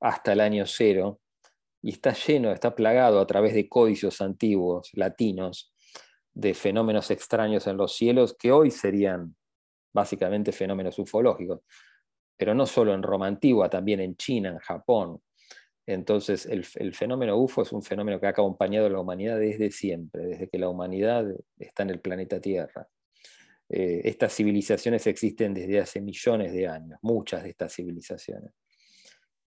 hasta 0.00 0.32
el 0.32 0.40
año 0.40 0.64
cero 0.66 1.20
y 1.82 1.90
está 1.90 2.14
lleno, 2.14 2.52
está 2.52 2.74
plagado 2.74 3.20
a 3.20 3.26
través 3.26 3.52
de 3.52 3.68
códices 3.68 4.22
antiguos, 4.22 4.90
latinos, 4.94 5.74
de 6.32 6.54
fenómenos 6.54 7.10
extraños 7.10 7.66
en 7.66 7.76
los 7.76 7.94
cielos 7.94 8.34
que 8.38 8.50
hoy 8.50 8.70
serían 8.70 9.36
básicamente 9.92 10.52
fenómenos 10.52 10.98
ufológicos 10.98 11.60
pero 12.36 12.54
no 12.54 12.66
solo 12.66 12.94
en 12.94 13.02
Roma 13.02 13.26
antigua, 13.26 13.68
también 13.68 14.00
en 14.00 14.16
China, 14.16 14.50
en 14.50 14.58
Japón. 14.58 15.20
Entonces, 15.86 16.46
el, 16.46 16.64
fenómeno 16.94 17.36
UFO 17.36 17.62
es 17.62 17.72
un 17.72 17.82
fenómeno 17.82 18.18
que 18.18 18.26
ha 18.26 18.30
acompañado 18.30 18.86
a 18.86 18.90
la 18.90 19.00
humanidad 19.00 19.38
desde 19.38 19.70
siempre, 19.70 20.26
desde 20.26 20.48
que 20.48 20.58
la 20.58 20.68
humanidad 20.68 21.26
está 21.58 21.82
en 21.82 21.90
el 21.90 22.00
planeta 22.00 22.40
Tierra. 22.40 22.88
Eh, 23.68 24.02
estas 24.04 24.34
civilizaciones 24.34 25.06
existen 25.06 25.52
desde 25.52 25.80
hace 25.80 26.00
millones 26.00 26.52
de 26.52 26.68
años, 26.68 26.98
muchas 27.02 27.42
de 27.42 27.50
estas 27.50 27.74
civilizaciones. 27.74 28.52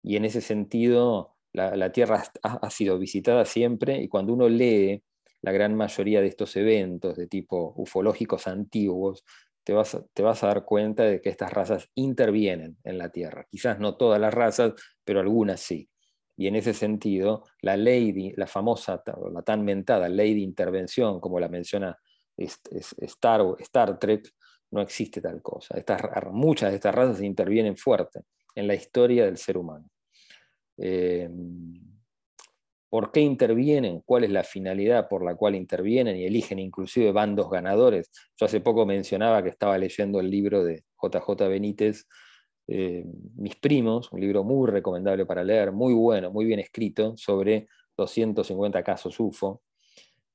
Y 0.01 0.15
en 0.15 0.25
ese 0.25 0.41
sentido, 0.41 1.35
la, 1.53 1.91
Tierra 1.91 2.23
ha, 2.43 2.69
sido 2.69 2.99
visitada 2.99 3.45
siempre 3.45 4.01
y 4.01 4.07
cuando 4.07 4.33
uno 4.33 4.49
lee 4.49 5.01
la 5.41 5.51
gran 5.51 5.75
mayoría 5.75 6.21
de 6.21 6.27
estos 6.27 6.55
eventos 6.55 7.15
de 7.15 7.27
tipo 7.27 7.73
ufológicos 7.77 8.47
antiguos, 8.47 9.23
te 9.65 9.73
vas, 9.73 9.97
te 10.13 10.21
vas 10.23 10.43
a 10.43 10.47
dar 10.47 10.63
cuenta 10.63 11.03
de 11.03 11.19
que 11.19 11.29
estas 11.29 11.51
razas 11.51 11.89
intervienen 11.95 12.77
en 12.83 12.99
la 12.99 13.09
Tierra. 13.09 13.47
Quizás 13.49 13.79
no 13.79 13.97
todas 13.97 14.21
las 14.21 14.33
razas, 14.33 14.73
pero 15.03 15.19
algunas 15.19 15.59
sí. 15.59 15.89
Y 16.37 16.47
en 16.47 16.55
ese 16.55 16.73
sentido, 16.73 17.43
la 17.61 17.75
ley, 17.75 18.33
la 18.37 18.45
famosa, 18.45 19.01
la 19.33 19.41
tan 19.41 19.65
mentada 19.65 20.07
ley 20.07 20.35
de 20.35 20.41
intervención, 20.41 21.19
como 21.19 21.39
la 21.39 21.49
menciona 21.49 21.97
Star, 22.37 23.41
Star 23.59 23.97
Trek, 23.97 24.29
no 24.69 24.81
existe 24.81 25.19
tal 25.19 25.41
cosa. 25.41 25.77
Estas, 25.77 26.01
muchas 26.31 26.69
de 26.69 26.75
estas 26.75 26.93
razas 26.93 27.21
intervienen 27.21 27.75
fuerte 27.75 28.21
en 28.53 28.67
la 28.67 28.75
historia 28.75 29.25
del 29.25 29.37
ser 29.37 29.57
humano. 29.57 29.89
Eh, 30.77 31.27
¿Por 32.89 33.11
qué 33.11 33.21
intervienen? 33.21 34.01
¿Cuál 34.05 34.25
es 34.25 34.29
la 34.29 34.43
finalidad 34.43 35.07
por 35.09 35.23
la 35.23 35.35
cual 35.35 35.55
intervienen? 35.55 36.17
Y 36.17 36.25
eligen 36.25 36.59
inclusive 36.59 37.11
bandos 37.11 37.49
ganadores. 37.49 38.11
Yo 38.37 38.45
hace 38.45 38.61
poco 38.61 38.85
mencionaba 38.85 39.43
que 39.43 39.49
estaba 39.49 39.77
leyendo 39.77 40.19
el 40.19 40.29
libro 40.29 40.63
de 40.63 40.83
JJ 41.01 41.47
Benítez, 41.49 42.07
eh, 42.67 43.05
Mis 43.35 43.55
primos, 43.57 44.11
un 44.11 44.21
libro 44.21 44.43
muy 44.43 44.69
recomendable 44.69 45.25
para 45.25 45.43
leer, 45.43 45.71
muy 45.71 45.93
bueno, 45.93 46.31
muy 46.31 46.45
bien 46.45 46.59
escrito, 46.59 47.13
sobre 47.17 47.67
250 47.97 48.83
casos 48.83 49.19
UFO. 49.19 49.61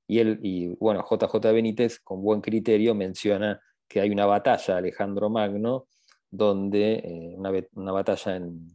Y, 0.06 0.18
él, 0.18 0.38
y 0.42 0.68
bueno, 0.76 1.04
JJ 1.08 1.52
Benítez, 1.52 2.00
con 2.00 2.22
buen 2.22 2.40
criterio, 2.40 2.94
menciona 2.94 3.60
que 3.88 4.00
hay 4.00 4.10
una 4.10 4.26
batalla, 4.26 4.76
Alejandro 4.76 5.30
Magno, 5.30 5.86
donde, 6.30 6.94
eh, 6.94 7.34
una, 7.36 7.92
batalla 7.92 8.36
en, 8.36 8.68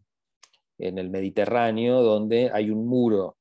en 0.78 0.98
el 0.98 1.10
Mediterráneo, 1.10 2.02
donde 2.02 2.52
hay 2.54 2.70
un 2.70 2.88
muro 2.88 3.35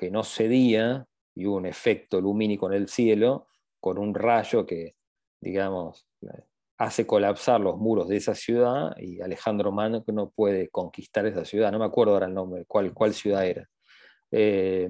que 0.00 0.10
no 0.10 0.24
cedía 0.24 1.06
y 1.34 1.46
hubo 1.46 1.56
un 1.56 1.66
efecto 1.66 2.22
lumínico 2.22 2.66
en 2.68 2.72
el 2.72 2.88
cielo 2.88 3.48
con 3.78 3.98
un 3.98 4.14
rayo 4.14 4.64
que, 4.64 4.96
digamos, 5.42 6.08
hace 6.78 7.06
colapsar 7.06 7.60
los 7.60 7.76
muros 7.76 8.08
de 8.08 8.16
esa 8.16 8.34
ciudad 8.34 8.96
y 8.96 9.20
Alejandro 9.20 9.72
Magno 9.72 10.02
no 10.06 10.30
puede 10.30 10.70
conquistar 10.70 11.26
esa 11.26 11.44
ciudad. 11.44 11.70
No 11.70 11.78
me 11.78 11.84
acuerdo 11.84 12.14
ahora 12.14 12.28
el 12.28 12.32
nombre, 12.32 12.64
cuál, 12.66 12.94
cuál 12.94 13.12
ciudad 13.12 13.44
era. 13.44 13.68
Eh, 14.30 14.88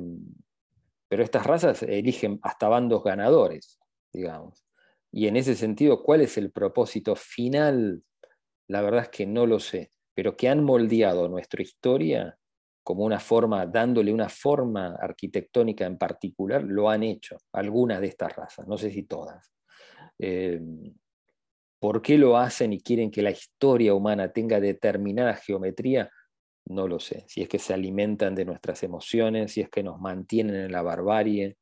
pero 1.09 1.25
estas 1.25 1.45
razas 1.45 1.83
eligen 1.83 2.38
hasta 2.43 2.69
bandos 2.69 3.02
ganadores, 3.02 3.81
digamos. 4.12 4.64
Y 5.11 5.26
en 5.26 5.37
ese 5.37 5.57
sentido, 5.57 6.05
¿cuál 6.05 6.21
es 6.21 6.38
el 6.38 6.52
propósito 6.52 7.17
final? 7.17 8.05
La 8.69 8.81
verdad 8.81 9.02
es 9.02 9.09
que 9.09 9.26
no 9.26 9.45
lo 9.45 9.59
sé, 9.59 9.90
pero 10.14 10.37
que 10.37 10.49
han 10.49 10.62
moldeado 10.62 11.29
nuestra 11.29 11.62
historia 11.62 12.38
como 12.82 13.04
una 13.04 13.20
forma, 13.20 13.66
dándole 13.66 14.12
una 14.12 14.28
forma 14.28 14.96
arquitectónica 15.00 15.87
en 15.87 15.99
particular, 15.99 16.62
lo 16.62 16.88
han 16.88 17.02
hecho 17.02 17.37
algunas 17.52 18.00
de 18.00 18.08
estas 18.08 18.34
razas, 18.34 18.66
no 18.66 18.76
sé 18.76 18.90
si 18.90 19.04
todas. 19.04 19.52
Eh, 20.18 20.60
¿Por 21.78 22.02
qué 22.02 22.18
lo 22.18 22.37
hacen 22.37 22.75
y 22.75 22.80
quieren 22.80 23.10
que 23.10 23.22
la 23.22 23.30
historia 23.30 23.94
humana 23.94 24.32
tenga 24.32 24.60
determinada 24.60 25.34
geometría? 25.34 26.10
No 26.66 26.87
lo 26.87 27.00
sé. 27.00 27.25
Si 27.26 27.40
es 27.40 27.49
que 27.49 27.58
se 27.58 27.72
alimentan 27.72 28.34
de 28.34 28.44
nuestras 28.44 28.82
emociones, 28.82 29.52
si 29.52 29.62
es 29.62 29.70
que 29.70 29.82
nos 29.82 29.99
mantienen 29.99 30.56
en 30.56 30.72
la 30.72 30.82
barbarie. 30.82 31.56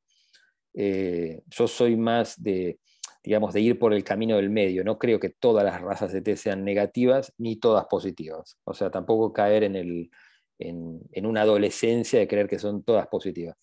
Eh, 0.75 1.43
yo 1.47 1.69
soy 1.69 1.97
más 1.97 2.43
de, 2.43 2.81
digamos, 3.23 3.55
de 3.55 3.61
ir 3.61 3.79
por 3.79 3.95
el 3.95 4.03
camino 4.03 4.37
del 4.37 4.51
medio. 4.51 4.83
No 4.83 4.99
creo 4.99 5.21
que 5.21 5.31
todas 5.31 5.65
las 5.65 5.81
razas 5.81 6.13
de 6.13 6.21
T 6.21 6.37
sean 6.37 6.65
negativas 6.65 7.33
ni 7.39 7.57
todas 7.57 7.87
positivas. 7.87 8.59
O 8.65 8.75
sea, 8.75 8.91
tampoco 8.91 9.33
caer 9.33 9.63
en, 9.63 9.77
el, 9.77 10.11
en, 10.59 11.27
una 11.27 11.43
adolescencia 11.43 12.19
de 12.19 12.29
creer 12.29 12.49
que 12.49 12.59
son 12.59 12.83
todas 12.83 13.07
positivas. 13.09 13.57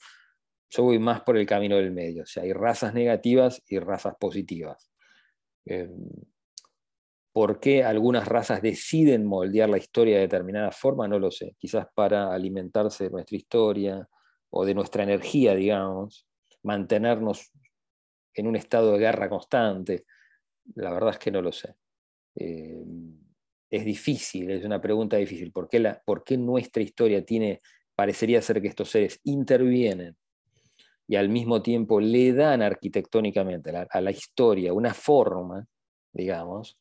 Yo 0.69 0.83
voy 0.83 0.99
más 0.99 1.21
por 1.21 1.37
el 1.37 1.45
camino 1.45 1.75
del 1.77 1.91
medio. 1.91 2.23
O 2.23 2.25
sea, 2.25 2.43
hay 2.43 2.53
razas 2.53 2.93
negativas 2.93 3.61
y 3.67 3.79
razas 3.79 4.15
positivas. 4.19 4.91
Eh, 5.65 5.89
¿Por 7.31 7.59
qué 7.59 7.83
algunas 7.83 8.27
razas 8.27 8.61
deciden 8.61 9.25
moldear 9.25 9.69
la 9.69 9.77
historia 9.77 10.15
de 10.15 10.21
determinada 10.21 10.71
forma? 10.71 11.07
No 11.07 11.19
lo 11.19 11.31
sé. 11.31 11.55
Quizás 11.57 11.87
para 11.93 12.33
alimentarse 12.33 13.05
de 13.05 13.09
nuestra 13.09 13.35
historia 13.35 14.07
o 14.49 14.65
de 14.65 14.73
nuestra 14.73 15.03
energía, 15.03 15.53
digamos, 15.53 16.27
mantenernos 16.63 17.51
en 18.33 18.47
un 18.47 18.55
estado 18.55 18.93
de 18.93 18.99
guerra 18.99 19.29
constante? 19.29 20.05
La 20.75 20.91
verdad 20.91 21.11
es 21.11 21.19
que 21.19 21.31
no 21.31 21.41
lo 21.41 21.51
sé. 21.51 21.75
Eh, 22.35 22.83
es 23.75 23.85
difícil, 23.85 24.51
es 24.51 24.63
una 24.63 24.81
pregunta 24.81 25.17
difícil. 25.17 25.51
¿Por 25.51 25.67
qué, 25.67 25.79
la, 25.79 26.01
¿Por 26.05 26.23
qué 26.23 26.37
nuestra 26.37 26.81
historia 26.81 27.25
tiene, 27.25 27.61
parecería 27.95 28.41
ser 28.41 28.61
que 28.61 28.67
estos 28.67 28.89
seres 28.89 29.19
intervienen 29.23 30.15
y 31.07 31.15
al 31.17 31.29
mismo 31.29 31.61
tiempo 31.61 31.99
le 31.99 32.33
dan 32.33 32.61
arquitectónicamente 32.61 33.71
a 33.89 34.01
la, 34.01 34.11
historia 34.11 34.73
una 34.73 34.93
forma, 34.93 35.67
digamos, 36.11 36.77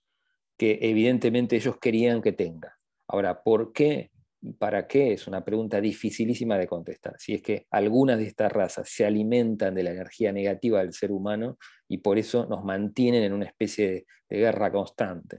que 0.56 0.78
evidentemente 0.80 1.56
ellos 1.56 1.78
querían 1.78 2.22
que 2.22 2.32
tenga? 2.32 2.78
Ahora, 3.08 3.42
¿por 3.42 3.72
qué? 3.72 4.10
¿Para 4.58 4.86
qué? 4.86 5.12
Es 5.12 5.26
una 5.26 5.44
pregunta 5.44 5.80
dificilísima 5.80 6.58
de 6.58 6.66
contestar. 6.66 7.14
Si 7.18 7.34
es 7.34 7.42
que 7.42 7.66
algunas 7.70 8.18
de 8.18 8.26
estas 8.26 8.52
razas 8.52 8.88
se 8.88 9.04
alimentan 9.04 9.74
de 9.74 9.82
la 9.82 9.90
energía 9.90 10.32
negativa 10.32 10.80
del 10.80 10.92
ser 10.92 11.12
humano 11.12 11.58
y 11.88 11.98
por 11.98 12.18
eso 12.18 12.46
nos 12.46 12.62
mantienen 12.64 13.22
en 13.22 13.32
una 13.32 13.46
especie 13.46 13.90
de, 13.90 14.06
guerra 14.28 14.72
constante. 14.72 15.38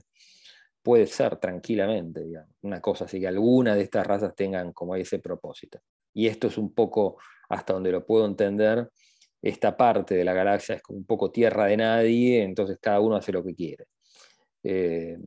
Puede 0.86 1.08
ser 1.08 1.34
tranquilamente, 1.38 2.24
una 2.62 2.80
cosa 2.80 3.06
así, 3.06 3.18
que 3.18 3.26
algunas 3.26 3.74
de 3.74 3.82
estas 3.82 4.06
razas 4.06 4.36
tengan 4.36 4.72
como 4.72 4.94
ese 4.94 5.18
propósito. 5.18 5.80
Y 6.14 6.28
esto 6.28 6.46
es 6.46 6.56
un 6.58 6.72
poco, 6.72 7.18
hasta 7.48 7.72
donde 7.72 7.90
lo 7.90 8.06
puedo 8.06 8.24
entender, 8.24 8.88
esta 9.42 9.76
parte 9.76 10.14
de 10.14 10.24
la 10.24 10.32
galaxia 10.32 10.76
es 10.76 10.82
un 10.88 11.04
poco 11.04 11.32
tierra 11.32 11.66
de 11.66 11.76
nadie, 11.76 12.44
entonces 12.44 12.78
cada 12.80 13.00
uno 13.00 13.16
hace 13.16 13.32
lo 13.32 13.42
que 13.42 13.52
quiere. 13.52 13.86
Eh, 14.62 15.18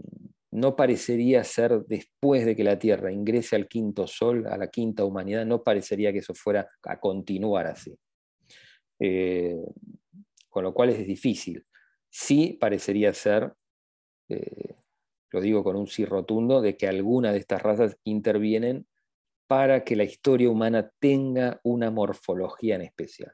no 0.52 0.78
parecería 0.78 1.44
ser 1.44 1.84
después 1.86 2.46
de 2.46 2.56
que 2.56 2.64
la 2.64 2.80
Tierra 2.80 3.12
ingrese 3.12 3.58
al 3.58 3.68
quinto 3.68 4.08
sol, 4.08 4.48
a 4.48 4.56
la 4.56 4.70
quinta 4.70 5.04
humanidad, 5.04 5.46
no 5.46 5.62
parecería 5.62 6.14
que 6.14 6.20
eso 6.20 6.34
fuera 6.34 6.70
a 6.84 7.00
continuar 7.02 7.68
así. 7.68 7.94
Eh, 8.98 9.58
con 10.48 10.64
lo 10.64 10.74
cual 10.74 10.92
es 10.92 11.06
difícil. 11.06 11.66
Sí 12.10 12.58
parecería 12.62 13.14
ser, 13.14 13.52
eh, 14.30 14.76
lo 15.32 15.42
digo 15.42 15.64
con 15.64 15.76
un 15.76 15.88
sí 15.88 16.06
rotundo, 16.06 16.62
de 16.62 16.78
que 16.78 16.88
alguna 16.88 17.32
de 17.32 17.40
estas 17.40 17.62
razas 17.62 17.98
intervienen 18.04 18.88
para 19.48 19.84
que 19.84 19.96
la 19.96 20.04
historia 20.04 20.50
humana 20.50 20.92
tenga 21.00 21.60
una 21.64 21.92
morfología 21.92 22.76
en 22.76 22.82
especial. 22.82 23.34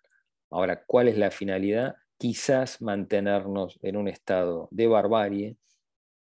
Ahora, 0.49 0.83
¿cuál 0.85 1.07
es 1.07 1.17
la 1.17 1.31
finalidad? 1.31 1.95
Quizás 2.17 2.81
mantenernos 2.81 3.77
en 3.81 3.97
un 3.97 4.07
estado 4.07 4.69
de 4.71 4.87
barbarie, 4.87 5.57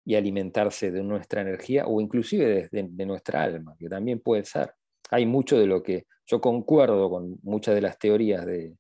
y 0.04 0.14
alimentarse 0.14 0.90
de 0.90 1.02
nuestra 1.02 1.42
energía 1.42 1.87
o 1.87 2.00
inclusive 2.00 2.68
de, 2.70 3.06
nuestra 3.06 3.42
alma, 3.42 3.76
que 3.78 3.88
también 3.88 4.20
puede 4.20 4.44
ser. 4.44 4.74
Hay 5.11 5.26
mucho 5.26 5.58
de 5.58 5.66
lo 5.66 5.82
que 5.82 6.06
yo 6.26 6.40
concuerdo 6.40 7.11
con 7.11 7.38
muchas 7.42 7.74
de 7.74 7.80
las 7.80 7.98
teorías 7.98 8.44
de, 8.46 8.76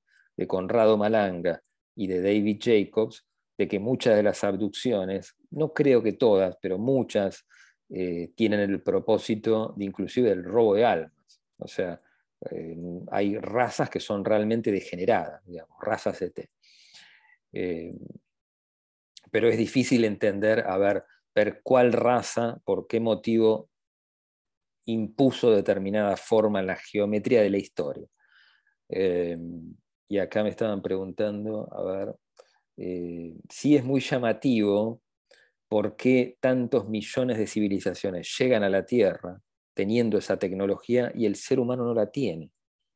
Conrado 0.48 0.96
Malanga 0.96 1.62
y 1.94 2.08
de 2.08 2.20
David 2.20 2.58
Jacobs, 2.60 3.24
que 3.68 3.78
muchas 3.78 4.16
de 4.16 4.22
las 4.22 4.44
abducciones, 4.44 5.36
no 5.50 5.72
creo 5.72 6.02
que 6.02 6.12
todas, 6.12 6.56
pero 6.60 6.78
muchas, 6.78 7.46
eh, 7.94 8.32
tienen 8.34 8.60
el 8.60 8.82
propósito 8.82 9.74
de 9.76 9.84
inclusive 9.84 10.30
del 10.30 10.44
robo 10.44 10.74
de 10.74 10.84
almas. 10.84 11.42
O 11.58 11.68
sea, 11.68 12.00
eh, 12.50 12.76
hay 13.10 13.36
razas 13.38 13.90
que 13.90 14.00
son 14.00 14.24
realmente 14.24 14.72
degeneradas, 14.72 15.44
digamos, 15.44 15.76
razas 15.80 16.22
ET. 16.22 16.48
Eh, 17.52 17.94
pero 19.30 19.48
es 19.48 19.58
difícil 19.58 20.04
entender, 20.04 20.64
a 20.66 20.78
ver, 20.78 21.04
ver 21.34 21.60
cuál 21.62 21.92
raza, 21.92 22.60
por 22.64 22.86
qué 22.86 22.98
motivo 22.98 23.68
impuso 24.86 25.50
determinada 25.50 26.16
forma 26.16 26.60
en 26.60 26.66
la 26.68 26.76
geometría 26.76 27.42
de 27.42 27.50
la 27.50 27.58
historia. 27.58 28.06
Y 30.08 30.18
acá 30.18 30.42
me 30.42 30.50
estaban 30.50 30.82
preguntando, 30.82 31.68
a 31.72 31.82
ver, 31.84 32.14
eh, 32.76 33.34
si 33.48 33.76
es 33.76 33.84
muy 33.84 34.00
llamativo 34.00 35.00
por 35.68 35.96
qué 35.96 36.36
tantos 36.40 36.88
millones 36.88 37.38
de 37.38 37.46
civilizaciones 37.46 38.34
llegan 38.38 38.62
a 38.62 38.68
la 38.68 38.84
Tierra 38.84 39.40
teniendo 39.74 40.18
esa 40.18 40.38
tecnología 40.38 41.10
y 41.14 41.26
el 41.26 41.36
ser 41.36 41.58
humano 41.60 41.84
no 41.84 41.94
la 41.94 42.10
tiene. 42.10 42.50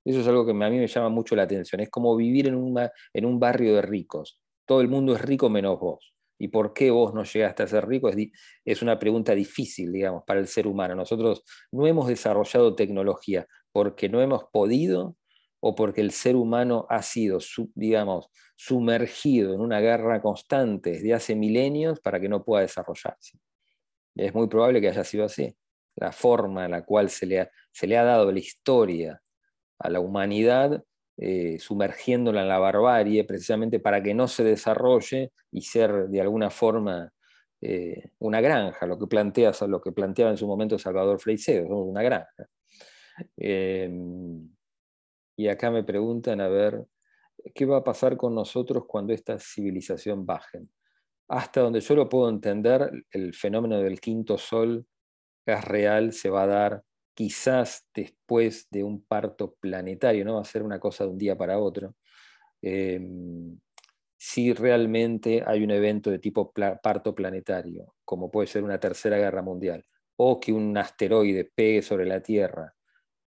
Eso 0.04 0.20
es 0.20 0.28
algo 0.28 0.44
que 0.44 0.52
a 0.52 0.70
mí 0.70 0.78
me 0.78 0.86
llama 0.86 1.08
mucho 1.08 1.34
la 1.34 1.44
atención. 1.44 1.80
Es 1.80 1.90
como 1.90 2.14
vivir 2.14 2.48
en, 2.48 2.74
en 3.14 3.24
un 3.24 3.40
barrio 3.40 3.74
de 3.74 3.82
ricos. 3.82 4.40
Todo 4.66 4.80
el 4.80 4.88
mundo 4.88 5.14
es 5.14 5.20
rico 5.22 5.48
menos 5.48 5.80
vos. 5.80 6.16
¿Y 6.38 6.48
por 6.48 6.72
qué 6.72 6.90
vos 6.90 7.14
no 7.14 7.24
llegaste 7.24 7.62
a 7.62 7.66
ser 7.66 7.86
rico? 7.88 8.10
Es, 8.64 8.82
una 8.82 8.98
pregunta 8.98 9.34
difícil, 9.34 9.92
digamos, 9.92 10.22
para 10.26 10.40
el 10.40 10.48
ser 10.48 10.66
humano. 10.66 10.94
Nosotros 10.94 11.42
no 11.72 11.86
hemos 11.86 12.08
desarrollado 12.08 12.74
tecnología 12.74 13.46
porque 13.72 14.08
no 14.08 14.20
hemos 14.20 14.44
podido 14.52 15.16
o 15.60 15.74
porque 15.74 16.00
el 16.00 16.10
ser 16.10 16.36
humano 16.36 16.86
ha 16.88 17.02
sido, 17.02 17.38
digamos, 17.74 18.30
sumergido 18.56 19.54
en 19.54 19.60
una 19.60 19.80
guerra 19.80 20.20
constante 20.20 20.90
desde 20.90 21.14
hace 21.14 21.34
milenios 21.34 22.00
para 22.00 22.20
que 22.20 22.28
no 22.28 22.44
pueda 22.44 22.62
desarrollarse. 22.62 23.38
Es 24.14 24.34
muy 24.34 24.48
probable 24.48 24.80
que 24.80 24.88
haya 24.88 25.04
sido 25.04 25.24
así. 25.24 25.56
La 25.96 26.12
forma 26.12 26.66
en 26.66 26.72
la 26.72 26.84
cual 26.84 27.10
se 27.10 27.26
le 27.26 27.40
ha, 27.40 27.50
se 27.72 27.86
le 27.86 27.96
dado 27.96 28.30
la 28.32 28.38
historia 28.38 29.22
a 29.78 29.90
la 29.90 30.00
humanidad 30.00 30.82
eh, 31.18 31.58
sumergiéndola 31.58 32.42
en 32.42 32.48
la 32.48 32.58
barbarie 32.58 33.24
precisamente 33.24 33.80
para 33.80 34.02
que 34.02 34.12
no 34.12 34.28
se 34.28 34.44
desarrolle 34.44 35.32
y 35.50 35.62
ser 35.62 36.08
de 36.08 36.20
alguna 36.20 36.50
forma 36.50 37.10
eh, 37.60 38.10
una 38.18 38.42
granja, 38.42 38.86
lo 38.86 38.98
que, 38.98 39.06
plantea, 39.06 39.52
lo 39.66 39.80
que 39.80 39.92
planteaba 39.92 40.30
en 40.30 40.36
su 40.36 40.46
momento 40.46 40.78
Salvador 40.78 41.18
somos 41.20 41.86
una 41.88 42.02
granja. 42.02 42.46
Em, 43.36 44.55
y 45.36 45.48
acá 45.48 45.70
me 45.70 45.84
preguntan, 45.84 46.40
a 46.40 46.48
ver, 46.48 46.86
¿qué 47.54 47.66
va 47.66 47.78
a 47.78 47.84
pasar 47.84 48.16
con 48.16 48.34
nosotros 48.34 48.84
cuando 48.86 49.12
esta 49.12 49.38
civilización 49.38 50.24
baje? 50.24 50.62
Hasta 51.28 51.60
donde 51.60 51.80
yo 51.80 51.94
lo 51.94 52.08
puedo 52.08 52.28
entender, 52.28 52.90
el 53.10 53.34
fenómeno 53.34 53.78
del 53.78 54.00
quinto 54.00 54.38
sol 54.38 54.86
es 55.44 55.64
real, 55.64 56.12
se 56.12 56.30
va 56.30 56.44
a 56.44 56.46
dar 56.46 56.82
quizás 57.14 57.86
después 57.94 58.68
de 58.70 58.84
un 58.84 59.04
parto 59.04 59.54
planetario, 59.60 60.24
no 60.24 60.34
va 60.34 60.42
a 60.42 60.44
ser 60.44 60.62
una 60.62 60.78
cosa 60.78 61.04
de 61.04 61.10
un 61.10 61.18
día 61.18 61.36
para 61.36 61.58
otro. 61.58 61.94
Em, 62.62 63.58
si 64.18 64.52
realmente 64.52 65.42
hay 65.46 65.62
un 65.62 65.70
evento 65.70 66.10
de 66.10 66.18
tipo 66.18 66.52
parto 66.52 67.14
planetario, 67.14 67.94
como 68.04 68.30
puede 68.30 68.46
ser 68.48 68.64
una 68.64 68.80
tercera 68.80 69.18
guerra 69.18 69.42
mundial, 69.42 69.84
o 70.16 70.40
que 70.40 70.52
un 70.52 70.76
asteroide 70.76 71.44
pegue 71.54 71.82
sobre 71.82 72.06
la 72.06 72.22
Tierra, 72.22 72.74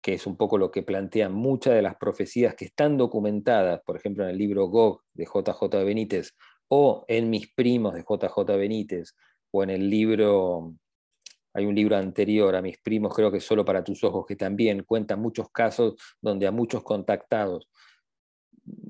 que 0.01 0.15
es 0.15 0.27
un 0.27 0.37
poco 0.37 0.59
lo 0.59 0.71
que 0.71 0.83
plantean 0.83 1.33
muchas 1.33 1.75
de 1.75 1.83
las 1.83 1.97
profecías 1.97 2.55
que 2.55 2.67
están 2.67 2.97
documentadas, 2.97 3.81
por 3.85 3.97
ejemplo, 3.97 4.25
en 4.25 4.31
el 4.31 4.39
libro 4.39 4.69
Gog 4.69 5.03
de 5.15 5.25
JJ 5.25 5.85
Benítez, 5.85 6.35
o 6.69 7.05
en 7.09 7.31
Mis 7.31 7.53
primos 7.53 7.95
de 7.95 8.03
JJ 8.03 8.57
Benítez, 8.57 9.15
o 9.51 9.63
en 9.63 9.71
el 9.71 9.89
libro 9.91 10.75
hay 11.55 11.67
un 11.67 11.75
libro 11.75 11.97
anterior 11.97 12.55
a 12.55 12.63
mis 12.63 12.79
primos, 12.79 13.15
creo 13.15 13.33
que 13.33 13.41
solo 13.41 13.65
para 13.65 13.83
tus 13.83 14.05
ojos, 14.05 14.27
que 14.27 14.37
también 14.37 14.85
cuenta 14.85 15.17
muchos 15.17 15.51
casos 15.51 15.95
donde 16.21 16.47
a 16.47 16.53
muchos 16.53 16.85
contactados, 16.85 17.69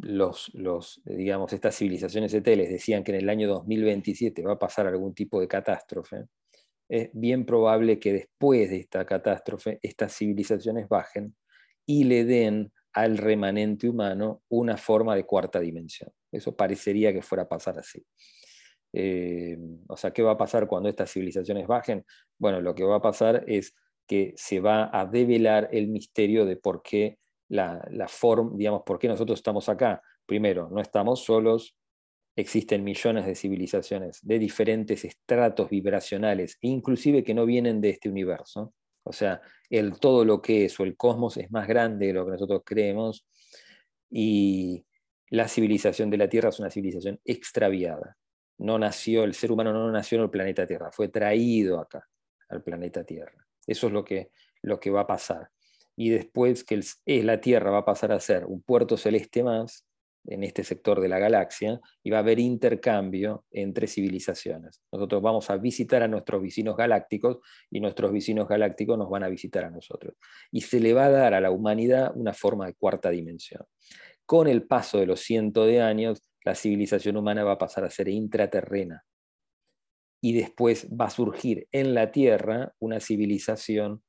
los, 0.03 0.51
los, 0.55 1.01
digamos, 1.05 1.53
estas 1.53 1.77
civilizaciones 1.77 2.35
etéles 2.35 2.68
decían 2.68 3.05
que 3.05 3.12
en 3.12 3.18
el 3.18 3.29
año 3.29 3.49
2027 3.49 4.42
va 4.42 4.55
a 4.55 4.59
pasar 4.59 4.87
algún 4.87 5.14
tipo 5.14 5.40
de 5.40 5.49
catástrofe. 5.49 6.25
Es 6.88 7.11
bien 7.12 7.44
probable 7.44 7.98
que 7.98 8.12
después 8.12 8.70
de 8.70 8.79
esta 8.79 9.05
catástrofe 9.05 9.79
estas 9.83 10.16
civilizaciones 10.16 10.88
bajen 10.88 11.35
y 11.87 12.05
le 12.05 12.24
den 12.24 12.72
al 12.92 13.18
remanente 13.18 13.88
humano 13.88 14.42
una 14.48 14.77
forma 14.77 15.14
de 15.14 15.24
cuarta 15.24 15.61
dimensión. 15.61 16.11
Eso 16.33 16.57
parecería 16.57 17.12
que 17.12 17.22
fuera 17.22 17.44
a 17.44 17.48
pasar 17.48 17.79
así. 17.79 18.05
Eh, 18.92 19.57
o 19.88 19.96
sea, 19.96 20.12
¿qué 20.12 20.22
va 20.22 20.33
a 20.33 20.38
pasar 20.38 20.66
cuando 20.66 20.88
estas 20.88 21.12
civilizaciones 21.12 21.66
bajen? 21.66 22.05
Bueno, 22.38 22.61
lo 22.61 22.74
que 22.74 22.85
va 22.85 22.96
a 22.96 23.03
pasar 23.03 23.44
es 23.46 23.74
que 24.07 24.33
se 24.37 24.61
va 24.61 24.90
a 24.92 25.07
develar 25.07 25.68
el 25.72 25.88
misterio 25.88 26.46
de 26.46 26.57
por 26.57 26.83
qué 26.83 27.18
la, 27.48 27.81
forma, 28.09 28.53
digamos, 28.57 28.83
por 28.85 28.98
qué 28.98 29.09
nosotros 29.09 29.38
estamos 29.38 29.68
acá. 29.68 30.03
Primero, 30.27 30.68
no 30.70 30.81
estamos 30.81 31.24
solos, 31.24 31.77
existen 32.40 32.85
millones 32.85 33.27
de 33.27 33.35
civilizaciones 33.35 34.20
de 34.22 34.38
diferentes 34.38 35.05
estratos 35.05 35.68
vibracionales, 35.70 36.59
inclusive 36.61 37.24
que 37.24 37.35
no 37.35 37.46
vienen 37.46 37.81
de 37.81 37.90
este 37.90 38.09
universo. 38.09 38.74
O 39.05 39.12
sea, 39.12 39.40
el 39.70 39.98
todo 39.98 40.24
lo 40.24 40.40
que 40.40 40.66
es 40.66 40.79
o 40.81 40.85
el 40.85 40.96
cosmos 40.96 41.37
es 41.37 41.51
más 41.51 41.66
grande 41.66 42.09
de 42.09 42.12
lo 42.12 42.24
que 42.24 42.33
nosotros 42.33 42.62
creemos 42.64 43.27
y 44.11 44.85
la 45.31 45.48
civilización 45.48 46.11
de 46.11 46.16
la 46.16 46.29
Tierra 46.29 46.51
es 46.51 46.59
una 46.61 46.70
civilización 46.70 47.20
extraviada 47.24 48.16
no 48.59 48.79
nació, 48.79 49.24
el 49.24 49.35
ser 49.35 49.53
humano 49.53 49.72
no 49.72 49.90
nació 49.90 50.18
en 50.18 50.24
el 50.24 50.31
planeta 50.31 50.66
Tierra, 50.66 50.90
fue 50.92 51.09
traído 51.09 51.81
acá, 51.81 52.07
al 52.48 52.62
planeta 52.62 53.05
Tierra. 53.05 53.46
Eso 53.66 53.87
es 53.87 53.92
lo 53.92 54.05
que, 54.05 54.31
lo 54.62 54.81
que 54.81 54.90
va 54.90 55.03
a 55.03 55.07
pasar. 55.07 55.51
Y 55.96 56.11
después 56.11 56.64
que 56.64 56.77
es 56.77 57.01
la 57.07 57.40
Tierra 57.40 57.70
va 57.70 57.79
a 57.79 57.85
pasar 57.85 58.12
a 58.12 58.20
ser 58.20 58.44
un 58.46 58.62
puerto 58.62 58.96
celeste 58.96 59.42
más 59.42 59.87
en 60.29 60.45
este 60.45 60.62
sector 60.62 61.01
de 61.01 61.09
la 61.09 61.19
galaxia 61.19 61.81
y 62.03 62.11
va 62.11 62.19
a 62.19 62.21
haber 62.21 62.38
intercambio 62.38 63.45
entre 63.51 63.87
civilizaciones. 63.87 64.83
Nosotros 64.93 65.23
vamos 65.23 65.51
a 65.51 65.57
visitar 65.57 66.03
a 66.03 66.09
nuestros 66.09 66.43
vecinos 66.43 66.77
galácticos 66.77 67.38
y 67.71 67.81
nuestros 67.81 68.12
vecinos 68.12 68.47
galácticos 68.47 68.99
nos 68.99 69.11
van 69.11 69.25
a 69.25 69.29
visitar 69.29 69.64
a 69.64 69.71
nosotros. 69.71 70.14
Y 70.53 70.61
se 70.61 70.81
le 70.81 70.93
va 70.93 71.07
a 71.07 71.11
dar 71.11 71.35
a 71.35 71.41
la 71.41 71.51
humanidad 71.51 72.12
una 72.14 72.35
forma 72.35 72.67
de 72.67 72.75
cuarta 72.75 73.11
dimensión. 73.11 73.64
Con 74.27 74.47
el 74.47 74.67
paso 74.67 74.99
de 74.99 75.07
los 75.07 75.21
cientos 75.21 75.67
de 75.67 75.81
años, 75.81 76.23
la 76.45 76.55
civilización 76.55 77.17
humana 77.17 77.45
va 77.45 77.53
a 77.53 77.59
pasar 77.59 77.85
a 77.85 77.91
ser 77.91 78.09
intraterrena. 78.09 79.05
Y 80.21 80.35
después 80.35 80.88
va 80.88 81.07
a 81.07 81.11
surgir 81.11 81.69
en 81.73 81.95
la 81.95 82.11
Tierra 82.11 82.75
una 82.79 83.01
civilización 83.01 84.03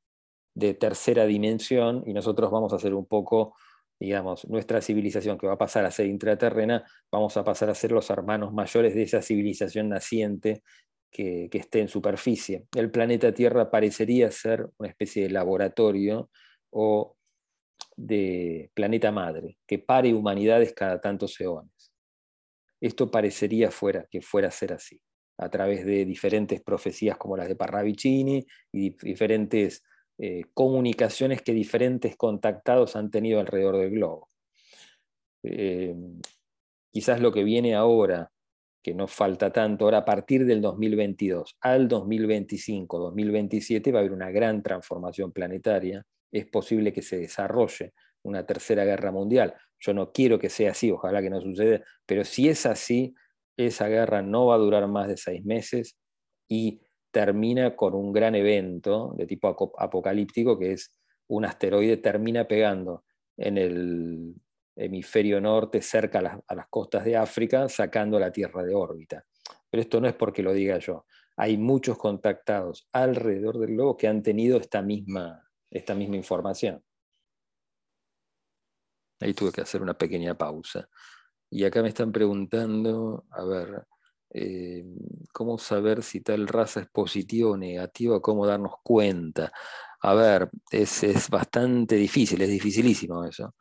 de 0.55 0.73
tercera 0.73 1.25
dimensión 1.25 2.03
y 2.05 2.13
nosotros 2.13 2.51
vamos 2.51 2.73
a 2.73 2.79
ser 2.79 2.93
un 2.93 3.05
poco, 3.05 3.55
digamos, 3.99 4.47
nuestra 4.47 4.81
civilización 4.81 5.38
que 5.38 5.47
va 5.47 5.53
a 5.53 5.57
pasar 5.57 5.85
a 5.85 5.91
ser 5.91 6.07
intraterrena, 6.07 6.83
vamos 7.12 7.35
a 7.38 7.43
pasar 7.43 7.69
a 7.69 7.75
ser 7.75 7.91
los 7.91 8.09
hermanos 8.09 8.53
mayores 8.53 8.95
de 8.95 9.03
esa 9.03 9.21
civilización 9.21 9.89
naciente 9.89 10.63
que, 11.12 11.49
esté 11.51 11.81
en 11.81 11.88
superficie. 11.88 12.65
El 12.75 12.91
planeta 12.91 13.33
Tierra 13.33 13.69
parecería 13.69 14.31
ser 14.31 14.69
una 14.77 14.89
especie 14.89 15.23
de 15.23 15.29
laboratorio 15.31 16.29
o 16.71 17.15
de 17.97 18.71
planeta 18.73 19.12
madre, 19.12 19.57
que 19.67 19.79
pare 19.79 20.13
humanidades 20.13 20.73
cada 20.73 21.01
tantos 21.01 21.39
eones 21.41 21.89
esto 22.81 23.12
parecería 23.12 23.71
fuera, 23.71 24.07
que 24.09 24.21
fuera 24.21 24.47
a 24.47 24.51
ser 24.51 24.73
así, 24.73 25.01
a 25.38 25.49
través 25.49 25.85
de 25.85 26.05
diferentes 26.05 26.62
profecías 26.62 27.17
como 27.17 27.35
las 27.38 27.47
de 27.47 27.55
Parravicini 27.55 28.45
y 28.71 28.95
diferentes 28.97 29.83
eh, 30.21 30.43
comunicaciones 30.53 31.41
que 31.41 31.53
diferentes 31.53 32.17
contactados 32.17 32.97
han 32.97 33.10
tenido 33.10 33.39
alrededor 33.39 33.77
del 33.77 33.91
globo. 33.91 34.27
Eh, 35.43 35.95
quizás 36.91 37.21
lo 37.21 37.32
que 37.32 37.45
viene 37.45 37.73
ahora, 37.73 38.29
que 38.84 38.93
no 38.93 39.08
falta 39.08 39.53
tanto, 39.53 39.86
ahora 39.86 39.99
a 39.99 40.05
partir 40.05 40.45
del 40.45 40.62
2022 40.62 41.55
al 41.62 41.88
2025, 41.88 42.99
2027 42.99 43.93
va 43.93 43.99
a 43.99 44.01
haber 44.01 44.12
una 44.12 44.29
gran 44.29 44.62
transformación 44.62 45.32
planetaria, 45.32 46.05
es 46.34 46.45
posible 46.47 46.91
que 46.91 47.01
se 47.01 47.17
desarrolle 47.17 47.93
una 48.23 48.45
tercera 48.45 48.84
guerra 48.84 49.13
mundial. 49.13 49.55
Yo 49.79 49.93
no 49.93 50.12
quiero 50.12 50.38
que 50.38 50.49
sea 50.49 50.71
así, 50.71 50.91
ojalá 50.91 51.21
que 51.21 51.29
no 51.29 51.39
suceda, 51.39 51.82
pero 52.05 52.25
si 52.25 52.49
es 52.49 52.65
así, 52.65 53.15
esa 53.55 53.88
guerra 53.88 54.21
no 54.21 54.47
va 54.47 54.55
a 54.55 54.60
durar 54.60 54.86
más 54.89 55.08
de 55.08 55.15
seis 55.15 55.45
meses 55.45 55.95
y 56.49 56.82
termina 57.11 57.75
con 57.75 57.93
un 57.95 58.11
gran 58.11 58.35
evento 58.35 59.13
de 59.17 59.25
tipo 59.25 59.47
apocalíptico, 59.77 60.57
que 60.57 60.73
es 60.73 60.93
un 61.27 61.45
asteroide 61.45 61.97
termina 61.97 62.47
pegando 62.47 63.05
en 63.37 63.57
el 63.57 64.35
hemisferio 64.75 65.39
norte, 65.41 65.81
cerca 65.81 66.19
a 66.47 66.55
las, 66.55 66.67
costas 66.69 67.05
de 67.05 67.17
África, 67.17 67.69
sacando 67.69 68.19
la 68.19 68.31
Tierra 68.31 68.63
de 68.63 68.73
órbita. 68.73 69.25
Pero 69.69 69.81
esto 69.81 70.01
no 70.01 70.07
es 70.07 70.13
porque 70.13 70.41
lo 70.41 70.53
diga 70.53 70.79
yo. 70.79 71.05
Hay 71.37 71.57
muchos 71.57 71.97
contactados 71.97 72.87
alrededor 72.91 73.59
del 73.59 73.71
globo 73.71 73.97
que 73.97 74.07
han 74.07 74.23
tenido 74.23 74.57
esta 74.57 74.81
misma, 74.81 75.47
esta 75.69 75.95
misma 75.95 76.15
información. 76.15 76.83
Ahí 79.21 79.33
tuve 79.33 79.51
que 79.51 79.61
hacer 79.61 79.81
una 79.81 79.97
pequeña 79.97 80.37
pausa. 80.37 80.89
Y 81.49 81.63
acá 81.63 81.81
me 81.81 81.89
están 81.89 82.11
preguntando, 82.11 83.25
a 83.31 83.43
ver, 83.43 83.85
eh, 84.31 84.85
¿cómo 85.31 85.57
saber 85.57 86.03
si 86.03 86.21
tal 86.21 86.47
raza 86.47 86.81
es 86.81 86.87
positiva 86.87 87.51
o 87.51 87.57
negativa? 87.57 88.21
¿Cómo 88.21 88.45
darnos 88.45 88.73
cuenta? 88.83 89.51
A 90.01 90.13
ver, 90.13 90.49
es, 90.71 91.29
bastante 91.29 91.95
difícil, 91.95 92.41
es 92.41 92.49
dificilísimo 92.49 93.23
eso. 93.25 93.55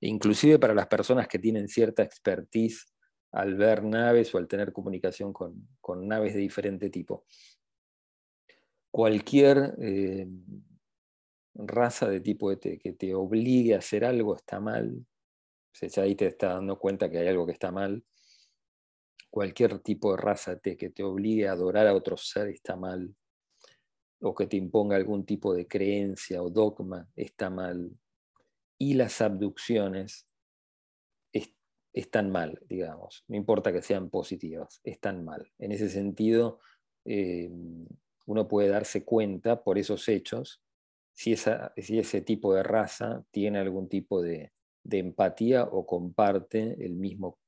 Inclusive 0.00 0.58
para 0.58 0.74
las 0.74 0.86
personas 0.86 1.28
que 1.28 1.38
tienen 1.38 1.68
cierta 1.68 2.02
expertise 2.02 2.86
al 3.32 3.54
ver 3.54 3.84
naves 3.84 4.34
o 4.34 4.38
al 4.38 4.48
tener 4.48 4.72
comunicación 4.72 5.32
con, 5.32 6.08
naves 6.08 6.34
de 6.34 6.40
diferente 6.40 6.90
tipo. 6.90 7.24
Cualquier 8.90 9.74
eh, 9.80 10.26
raza 11.54 12.08
de 12.08 12.20
tipo 12.20 12.48
que 12.58 12.96
te 12.98 13.14
obligue 13.14 13.74
a 13.74 13.78
hacer 13.78 14.04
algo 14.04 14.34
está 14.34 14.60
mal. 14.60 15.06
O 15.80 16.00
ahí 16.00 16.16
te 16.16 16.26
está 16.26 16.54
dando 16.54 16.78
cuenta 16.78 17.10
que 17.10 17.18
hay 17.18 17.28
algo 17.28 17.46
que 17.46 17.52
está 17.52 17.70
mal. 17.70 18.04
Cualquier 19.30 19.78
tipo 19.80 20.12
de 20.12 20.22
raza 20.22 20.58
que 20.58 20.90
te 20.90 21.02
obligue 21.02 21.48
a 21.48 21.52
adorar 21.52 21.86
a 21.86 21.94
otro 21.94 22.16
ser 22.16 22.48
está 22.48 22.76
mal. 22.76 23.14
O 24.20 24.34
que 24.34 24.46
te 24.46 24.56
imponga 24.56 24.96
algún 24.96 25.24
tipo 25.24 25.54
de 25.54 25.66
creencia 25.66 26.42
o 26.42 26.50
dogma 26.50 27.08
está 27.14 27.50
mal. 27.50 27.90
Y 28.78 28.94
las 28.94 29.20
abducciones 29.20 30.26
están 31.92 32.30
mal, 32.30 32.60
digamos. 32.68 33.24
No 33.28 33.36
importa 33.36 33.72
que 33.72 33.82
sean 33.82 34.08
positivas, 34.08 34.80
están 34.84 35.24
mal. 35.24 35.50
En 35.58 35.72
ese 35.72 35.88
sentido, 35.88 36.60
eh, 37.04 37.50
uno 38.26 38.46
puede 38.46 38.68
darse 38.68 39.04
cuenta 39.04 39.62
por 39.62 39.78
esos 39.78 40.08
hechos 40.08 40.62
si, 41.18 41.32
ese 41.32 42.20
tipo 42.20 42.54
de 42.54 42.62
raza 42.62 43.24
tiene 43.32 43.58
algún 43.58 43.88
tipo 43.88 44.22
de, 44.22 44.52
empatía 44.88 45.64
o 45.64 45.84
comparte 45.84 46.76
el 46.84 46.94
mismo 46.94 47.38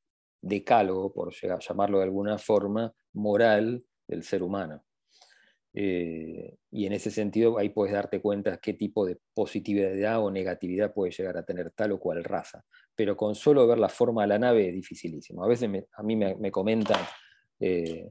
decálogo, 0.41 1.13
por 1.13 1.33
llamarlo 1.33 1.99
de 1.99 2.05
alguna 2.05 2.39
forma, 2.39 2.93
moral 3.13 3.85
del 4.07 4.23
ser 4.23 4.43
humano. 4.43 4.85
Eh, 5.73 6.57
y 6.73 6.87
en 6.87 6.93
ese 6.93 7.13
sentido 7.13 7.57
ahí 7.57 7.69
puedes 7.69 7.95
darte 7.95 8.21
cuenta 8.21 8.59
qué 8.59 8.75
tipo 8.75 9.07
de 9.07 9.21
positividad 9.33 10.21
o 10.21 10.29
negatividad 10.31 10.93
puede 10.93 11.13
llegar 11.13 11.37
a 11.37 11.45
tener 11.45 11.71
tal 11.71 11.93
o 11.93 12.01
cual 12.01 12.25
raza. 12.25 12.65
Pero 12.95 13.17
con 13.17 13.35
solo 13.35 13.67
ver 13.67 13.79
la 13.79 13.89
forma 13.89 14.23
de 14.23 14.29
la 14.29 14.39
nave 14.39 14.69
es 14.69 14.75
dificilísimo. 14.75 15.45
A 15.45 15.49
veces 15.49 15.71
a 15.93 16.03
mí 16.03 16.17
me, 16.17 16.51
comentan, 16.51 17.01
eh, 17.61 18.11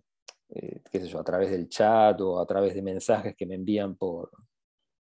eh, 0.49 0.81
qué 0.91 1.01
a 1.17 1.23
través 1.23 1.51
del 1.51 1.67
chat 1.67 2.19
o 2.21 2.39
a 2.39 2.45
través 2.45 2.73
de 2.73 2.81
mensajes 2.81 3.35
que 3.35 3.45
me 3.45 3.55
envían 3.55 3.97
por, 3.97 4.31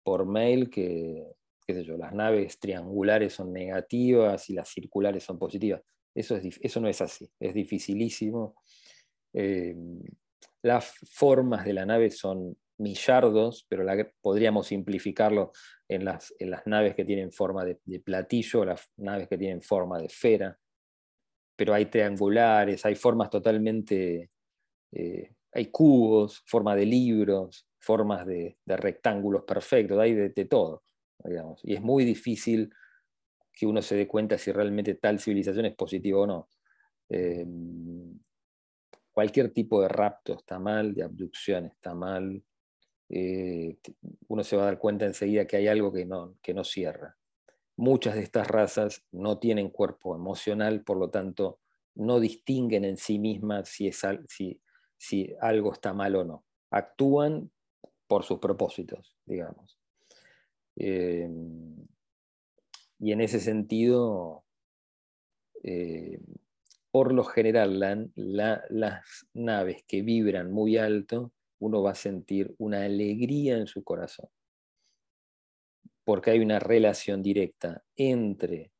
por 0.02 0.26
mail 0.26 0.70
que, 0.70 1.24
qué 1.68 1.84
yo, 1.84 1.98
las 1.98 2.14
naves 2.14 2.60
triangulares 2.60 3.34
son 3.34 3.52
negativas 3.52 4.50
y 4.50 4.54
las 4.54 4.70
circulares 4.70 5.24
son 5.24 5.38
positivas. 5.38 5.82
Eso, 6.16 6.38
es, 6.38 6.60
eso 6.62 6.80
no 6.80 6.88
es 6.88 7.02
así, 7.02 7.30
es 7.40 7.54
dificilísimo. 7.54 8.56
Las 10.64 10.96
formas 11.12 11.66
de 11.66 11.74
la 11.74 11.86
nave 11.86 12.10
son 12.10 12.58
millardos, 12.78 13.66
pero 13.70 13.86
podríamos 14.22 14.68
simplificarlo 14.68 15.52
en 15.88 16.06
las, 16.06 16.34
en 16.40 16.52
las, 16.52 16.66
naves 16.66 16.96
que 16.96 17.06
tienen 17.06 17.32
forma 17.32 17.64
de, 17.64 18.00
platillo, 18.00 18.66
las 18.66 18.90
naves 18.98 19.28
que 19.28 19.38
tienen 19.38 19.62
forma 19.62 20.00
de 20.00 20.06
esfera, 20.06 20.58
pero 21.56 21.74
hay 21.74 21.86
triangulares, 21.86 22.86
hay 22.86 22.96
formas 22.96 23.30
totalmente, 23.30 24.32
eh, 24.92 25.36
hay 25.54 25.66
cubos, 25.68 26.44
forma 26.46 26.76
de 26.76 26.86
libros, 26.86 27.68
formas 27.80 28.26
de, 28.26 28.58
rectángulos 28.66 29.44
perfectos, 29.44 30.00
hay 30.00 30.14
de, 30.14 30.46
todo, 30.46 30.84
digamos. 31.24 31.62
y 31.64 31.76
es 31.76 31.82
muy 31.82 32.04
difícil 32.04 32.72
que 33.56 33.66
uno 33.66 33.82
se 33.82 33.96
dé 33.96 34.08
cuenta 34.08 34.38
si 34.38 34.52
realmente 34.52 34.96
tal 34.96 35.20
civilización 35.20 35.66
es 35.66 35.76
positiva 35.76 36.20
o 36.20 36.28
no. 36.28 36.50
Eh, 37.10 37.46
cualquier 39.12 39.52
tipo 39.52 39.82
de 39.82 39.88
rapto 39.88 40.34
está 40.34 40.60
mal, 40.60 40.94
de 40.94 41.04
abducción 41.04 41.66
está 41.66 41.96
mal. 41.96 42.44
Eh, 43.08 43.78
uno 44.28 44.44
se 44.44 44.58
va 44.58 44.64
a 44.64 44.66
dar 44.66 44.78
cuenta 44.78 45.06
enseguida 45.06 45.48
que 45.48 45.56
hay 45.56 45.68
algo 45.68 45.94
que 45.94 46.06
no, 46.06 46.36
que 46.42 46.54
no 46.54 46.66
cierra. 46.66 47.18
Muchas 47.78 48.16
de 48.16 48.22
estas 48.22 48.48
razas 48.48 49.06
no 49.12 49.40
tienen 49.40 49.70
cuerpo 49.70 50.16
emocional, 50.16 50.84
por 50.84 50.98
lo 50.98 51.10
tanto, 51.10 51.60
no 51.96 52.20
distinguen 52.20 52.84
en 52.84 52.98
sí 52.98 53.20
mismas 53.20 53.70
si, 53.70 53.88
es, 53.88 54.02
si, 54.28 54.62
si 54.98 55.34
algo 55.40 55.72
está 55.72 55.94
mal 55.94 56.16
o 56.18 56.26
no. 56.26 56.46
Actúan 56.72 57.52
por 58.08 58.24
sus 58.24 58.40
propósitos, 58.40 59.18
digamos. 59.26 59.80
Eh, 60.76 61.30
y 63.00 63.12
en 63.12 63.22
ese 63.22 63.40
sentido, 63.40 64.44
eh, 65.64 66.20
por 66.92 67.14
lo 67.14 67.24
general 67.24 67.80
las 68.16 69.28
naves 69.34 69.84
que 69.88 70.02
vibran 70.02 70.52
muy 70.52 70.78
alto, 70.78 71.34
uno 71.60 71.82
va 71.82 71.92
a 71.92 71.96
sentir 71.96 72.54
una 72.58 72.84
alegría 72.84 73.58
en 73.58 73.68
su 73.68 73.84
corazón, 73.84 74.30
porque 76.04 76.32
hay 76.32 76.40
una 76.40 76.60
relación 76.60 77.22
directa 77.22 77.84
entre 77.96 78.72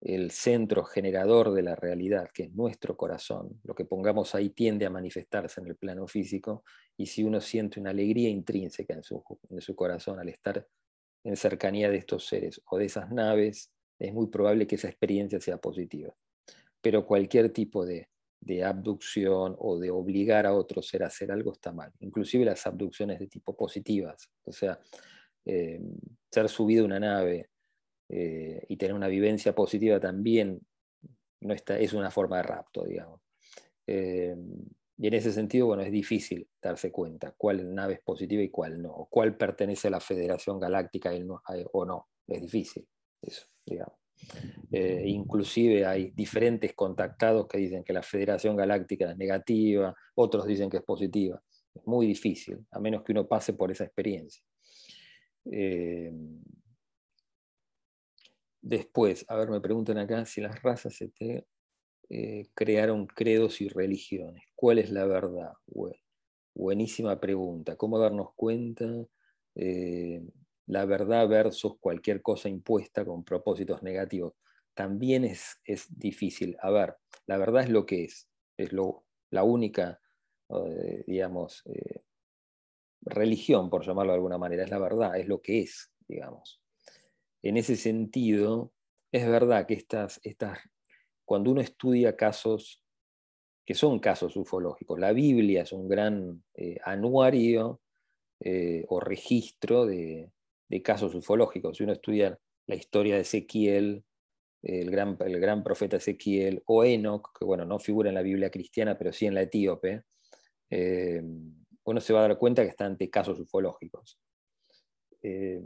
el 0.00 0.30
centro 0.30 0.84
generador 0.84 1.52
de 1.52 1.62
la 1.62 1.74
realidad, 1.74 2.28
que 2.32 2.44
es 2.44 2.52
nuestro 2.52 2.96
corazón, 2.96 3.60
lo 3.64 3.74
que 3.74 3.86
pongamos 3.86 4.34
ahí 4.34 4.50
tiende 4.50 4.84
a 4.84 4.90
manifestarse 4.90 5.60
en 5.60 5.68
el 5.68 5.76
plano 5.76 6.06
físico, 6.06 6.64
y 6.96 7.06
si 7.06 7.24
uno 7.24 7.40
siente 7.40 7.80
una 7.80 7.90
alegría 7.90 8.28
intrínseca 8.28 8.94
en 8.94 9.02
su, 9.02 9.22
en 9.48 9.60
su 9.60 9.74
corazón 9.74 10.20
al 10.20 10.28
estar 10.28 10.66
en 11.26 11.36
cercanía 11.36 11.90
de 11.90 11.98
estos 11.98 12.26
seres 12.26 12.62
o 12.70 12.78
de 12.78 12.86
esas 12.86 13.10
naves, 13.10 13.72
es 13.98 14.12
muy 14.12 14.28
probable 14.28 14.66
que 14.66 14.76
esa 14.76 14.88
experiencia 14.88 15.40
sea 15.40 15.58
positiva 15.58 16.14
pero 16.86 17.04
cualquier 17.04 17.50
tipo 17.50 17.84
de, 17.84 18.08
abducción 18.64 19.56
o 19.58 19.76
de 19.76 19.90
obligar 19.90 20.46
a 20.46 20.54
otro 20.54 20.80
ser 20.82 21.02
a 21.02 21.08
hacer 21.08 21.32
algo 21.32 21.50
está 21.50 21.72
mal, 21.72 21.92
inclusive 21.98 22.44
las 22.44 22.64
abducciones 22.64 23.18
de 23.18 23.26
tipo 23.26 23.56
positivas, 23.56 24.30
o 24.44 24.52
sea, 24.52 24.78
eh, 25.44 25.80
ser 26.30 26.48
subido 26.48 26.84
a 26.84 26.86
una 26.86 27.00
nave 27.00 27.50
eh, 28.08 28.64
y 28.68 28.76
tener 28.76 28.94
una 28.94 29.08
vivencia 29.08 29.52
positiva 29.52 29.98
también 29.98 30.60
no 31.40 31.54
está, 31.54 31.76
es 31.76 31.92
una 31.92 32.12
forma 32.12 32.36
de 32.36 32.42
rapto, 32.44 32.84
digamos. 32.84 33.20
Eh, 33.84 34.36
y 34.96 35.08
en 35.08 35.14
ese 35.14 35.32
sentido, 35.32 35.66
bueno, 35.66 35.82
es 35.82 35.90
difícil 35.90 36.46
darse 36.66 36.92
cuenta 36.92 37.34
cuál 37.36 37.74
nave 37.74 37.94
es 37.94 38.00
positiva 38.00 38.42
y 38.42 38.50
cuál 38.50 38.80
no, 38.80 39.08
cuál 39.10 39.36
pertenece 39.36 39.88
a 39.88 39.92
la 39.92 40.00
Federación 40.00 40.60
Galáctica 40.60 41.10
o 41.72 41.84
no, 41.84 42.08
es 42.26 42.42
difícil 42.42 42.86
eso, 43.22 43.46
digamos. 43.64 43.96
Eh, 44.72 45.04
inclusive 45.06 45.84
hay 45.84 46.10
diferentes 46.10 46.74
contactados 46.74 47.46
que 47.46 47.58
dicen 47.58 47.84
que 47.84 47.92
la 47.92 48.02
Federación 48.02 48.56
Galáctica 48.56 49.10
es 49.10 49.16
negativa, 49.16 49.94
otros 50.14 50.46
dicen 50.46 50.70
que 50.70 50.78
es 50.78 50.82
positiva. 50.82 51.42
Es 51.74 51.86
muy 51.86 52.06
difícil, 52.06 52.64
a 52.70 52.80
menos 52.80 53.02
que 53.02 53.12
uno 53.12 53.26
pase 53.26 53.52
por 53.52 53.70
esa 53.70 53.84
experiencia. 53.84 54.42
Eh, 55.50 56.12
después, 58.62 59.24
a 59.28 59.36
ver, 59.36 59.50
me 59.50 59.60
preguntan 59.60 59.98
acá 59.98 60.24
si 60.24 60.40
las 60.40 60.62
razas 60.62 60.96
se 60.96 61.12
eh, 62.08 62.46
crearon 62.54 63.06
credos 63.06 63.60
y 63.60 63.68
religiones. 63.68 64.44
¿Cuál 64.54 64.78
es 64.78 64.90
la 64.90 65.04
verdad? 65.06 65.52
Buenísima 66.56 67.20
pregunta. 67.20 67.76
¿Cómo 67.76 67.98
darnos 67.98 68.34
cuenta? 68.34 68.86
la 70.66 70.84
verdad 70.84 71.26
versus 71.28 71.78
cualquier 71.80 72.20
cosa 72.20 72.50
impuesta 72.50 73.06
con 73.06 73.24
propósitos 73.24 73.82
negativos. 73.82 74.34
También 74.74 75.24
es, 75.24 75.58
es 75.64 75.86
difícil. 75.98 76.56
A 76.60 76.70
ver, 76.70 76.96
la 77.26 77.38
verdad 77.38 77.62
es 77.62 77.70
lo 77.70 77.86
que 77.86 78.04
es, 78.04 78.28
es 78.58 78.72
lo, 78.72 79.06
la 79.30 79.44
única, 79.44 80.00
eh, 80.50 81.04
digamos, 81.06 81.62
eh, 81.66 82.02
religión, 83.00 83.70
por 83.70 83.86
llamarlo 83.86 84.12
de 84.12 84.16
alguna 84.16 84.38
manera, 84.38 84.64
es 84.64 84.70
la 84.70 84.78
verdad, 84.78 85.16
es 85.16 85.26
lo 85.28 85.40
que 85.40 85.60
es, 85.60 85.92
digamos. 86.08 86.60
En 87.42 87.56
ese 87.56 87.76
sentido, 87.76 88.72
es 89.12 89.26
verdad 89.26 89.66
que 89.66 89.74
estas, 89.74 90.20
estas, 90.24 90.58
cuando 91.24 91.52
uno 91.52 91.60
estudia 91.60 92.16
casos 92.16 92.82
que 93.66 93.74
son 93.74 93.98
casos 93.98 94.36
ufológicos, 94.36 94.98
la 94.98 95.12
Biblia 95.12 95.62
es 95.62 95.72
un 95.72 95.88
gran 95.88 96.42
eh, 96.54 96.78
anuario 96.84 97.80
o 98.88 99.00
registro 99.00 99.86
de, 99.86 100.30
de 100.68 100.82
casos 100.82 101.14
ufológicos. 101.14 101.76
Si 101.76 101.84
uno 101.84 101.94
estudia 101.94 102.38
la 102.66 102.74
historia 102.74 103.14
de 103.14 103.22
Ezequiel, 103.22 104.04
el 104.62 104.90
gran, 104.90 105.16
el 105.20 105.40
gran 105.40 105.62
profeta 105.62 105.96
Ezequiel, 105.96 106.62
o 106.66 106.84
Enoch, 106.84 107.30
que 107.38 107.44
bueno, 107.44 107.64
no 107.64 107.78
figura 107.78 108.08
en 108.08 108.16
la 108.16 108.22
Biblia 108.22 108.50
cristiana, 108.50 108.98
pero 108.98 109.12
sí 109.12 109.26
en 109.26 109.34
la 109.34 109.42
etíope, 109.42 110.02
eh, 110.70 111.22
uno 111.84 112.00
se 112.00 112.12
va 112.12 112.24
a 112.24 112.28
dar 112.28 112.38
cuenta 112.38 112.62
que 112.62 112.70
está 112.70 112.84
ante 112.84 113.08
casos 113.08 113.38
ufológicos, 113.38 114.18
eh, 115.22 115.62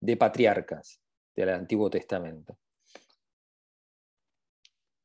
de 0.00 0.16
patriarcas 0.16 1.00
del 1.34 1.50
Antiguo 1.50 1.88
Testamento. 1.88 2.58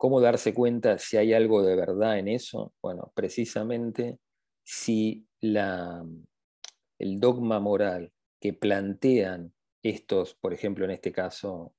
¿Cómo 0.02 0.20
darse 0.20 0.56
cuenta 0.56 0.98
si 0.98 1.18
hay 1.18 1.32
algo 1.32 1.62
de 1.62 1.76
verdad 1.76 2.18
en 2.18 2.28
eso? 2.28 2.74
Bueno, 2.82 3.12
precisamente 3.14 4.18
si 4.64 5.28
el 5.42 7.20
dogma 7.20 7.60
moral 7.60 8.12
que 8.40 8.52
plantean 8.52 9.54
estos, 9.84 10.34
por 10.34 10.56
ejemplo, 10.56 10.86
en 10.86 10.90
este 10.90 11.12
caso, 11.12 11.76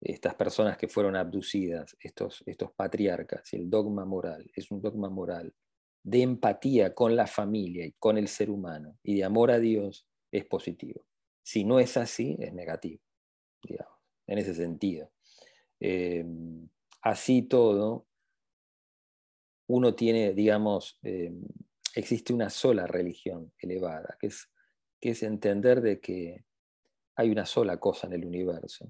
estas 0.00 0.34
personas 0.34 0.76
que 0.76 0.88
fueron 0.88 1.14
abducidas, 1.14 1.96
estos, 2.00 2.42
estos 2.46 2.72
patriarcas, 2.72 3.52
el 3.52 3.70
dogma 3.70 4.04
moral, 4.04 4.50
es 4.56 4.72
un 4.72 4.82
dogma 4.82 5.08
moral 5.08 5.54
de 6.02 6.22
empatía 6.22 6.92
con 6.96 7.14
la 7.14 7.28
familia 7.28 7.86
y 7.86 7.92
con 7.92 8.18
el 8.18 8.26
ser 8.26 8.50
humano 8.50 8.98
y 9.04 9.18
de 9.18 9.22
amor 9.22 9.52
a 9.52 9.60
Dios, 9.60 10.04
es 10.32 10.44
positivo. 10.46 11.06
Si 11.44 11.62
no 11.64 11.78
es 11.78 11.96
así, 11.96 12.36
es 12.40 12.52
negativo, 12.52 13.04
digamos, 13.62 14.00
en 14.26 14.38
ese 14.38 14.52
sentido. 14.52 15.12
Eh, 15.78 16.24
así 17.02 17.42
todo, 17.42 18.06
uno 19.68 19.94
tiene, 19.94 20.32
digamos, 20.32 20.98
eh, 21.02 21.32
existe 21.94 22.32
una 22.32 22.50
sola 22.50 22.86
religión 22.86 23.52
elevada, 23.58 24.16
que 24.18 24.28
es 24.28 24.48
que 25.02 25.10
es 25.10 25.22
entender 25.24 25.82
de 25.82 26.00
que 26.00 26.44
hay 27.16 27.30
una 27.30 27.44
sola 27.44 27.78
cosa 27.78 28.06
en 28.06 28.12
el 28.12 28.24
universo, 28.24 28.86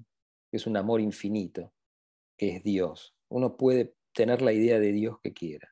que 0.49 0.57
es 0.57 0.67
un 0.67 0.77
amor 0.77 1.01
infinito, 1.01 1.73
que 2.37 2.55
es 2.55 2.63
Dios. 2.63 3.15
Uno 3.29 3.57
puede 3.57 3.95
tener 4.13 4.43
la 4.43 4.53
idea 4.53 4.79
de 4.79 4.91
Dios 4.91 5.17
que 5.23 5.33
quiera. 5.33 5.67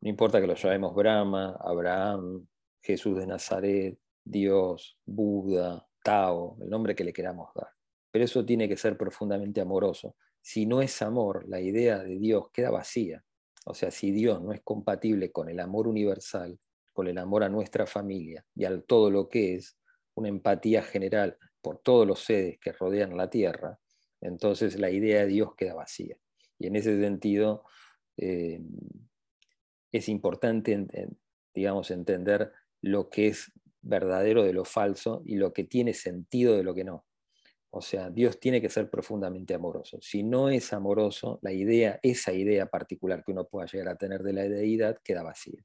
No 0.00 0.08
importa 0.08 0.40
que 0.40 0.46
lo 0.46 0.54
llamemos 0.54 0.94
Brahma, 0.94 1.56
Abraham, 1.60 2.46
Jesús 2.80 3.18
de 3.18 3.26
Nazaret, 3.26 3.98
Dios, 4.22 4.96
Buda, 5.04 5.88
Tao, 6.04 6.56
el 6.60 6.70
nombre 6.70 6.94
que 6.94 7.02
le 7.02 7.12
queramos 7.12 7.52
dar. 7.52 7.70
Pero 8.12 8.24
eso 8.24 8.44
tiene 8.44 8.68
que 8.68 8.76
ser 8.76 8.96
profundamente 8.96 9.60
amoroso. 9.60 10.14
Si 10.44 10.66
no 10.66 10.82
es 10.82 11.00
amor, 11.00 11.48
la 11.48 11.58
idea 11.58 12.00
de 12.00 12.18
Dios 12.18 12.50
queda 12.52 12.70
vacía. 12.70 13.24
O 13.64 13.72
sea, 13.72 13.90
si 13.90 14.10
Dios 14.10 14.42
no 14.42 14.52
es 14.52 14.60
compatible 14.60 15.32
con 15.32 15.48
el 15.48 15.58
amor 15.58 15.88
universal, 15.88 16.60
con 16.92 17.08
el 17.08 17.16
amor 17.16 17.44
a 17.44 17.48
nuestra 17.48 17.86
familia 17.86 18.44
y 18.54 18.66
al 18.66 18.84
todo 18.84 19.10
lo 19.10 19.30
que 19.30 19.54
es, 19.54 19.78
una 20.14 20.28
empatía 20.28 20.82
general 20.82 21.38
por 21.62 21.78
todos 21.78 22.06
los 22.06 22.20
seres 22.20 22.58
que 22.60 22.72
rodean 22.72 23.16
la 23.16 23.30
tierra, 23.30 23.80
entonces 24.20 24.78
la 24.78 24.90
idea 24.90 25.22
de 25.22 25.28
Dios 25.28 25.54
queda 25.56 25.72
vacía. 25.72 26.18
Y 26.58 26.66
en 26.66 26.76
ese 26.76 27.00
sentido 27.00 27.64
eh, 28.18 28.60
es 29.92 30.10
importante, 30.10 30.86
digamos, 31.54 31.90
entender 31.90 32.52
lo 32.82 33.08
que 33.08 33.28
es 33.28 33.50
verdadero 33.80 34.42
de 34.42 34.52
lo 34.52 34.66
falso 34.66 35.22
y 35.24 35.36
lo 35.36 35.54
que 35.54 35.64
tiene 35.64 35.94
sentido 35.94 36.54
de 36.54 36.64
lo 36.64 36.74
que 36.74 36.84
no. 36.84 37.06
O 37.76 37.80
sea, 37.80 38.08
Dios 38.08 38.38
tiene 38.38 38.60
que 38.60 38.70
ser 38.70 38.88
profundamente 38.88 39.52
amoroso. 39.52 39.98
Si 40.00 40.22
no 40.22 40.48
es 40.48 40.72
amoroso, 40.72 41.40
la 41.42 41.52
idea, 41.52 41.98
esa 42.04 42.32
idea 42.32 42.66
particular 42.66 43.24
que 43.24 43.32
uno 43.32 43.48
pueda 43.48 43.66
llegar 43.66 43.88
a 43.88 43.96
tener 43.96 44.22
de 44.22 44.32
la 44.32 44.42
deidad 44.42 44.98
queda 45.02 45.24
vacía. 45.24 45.60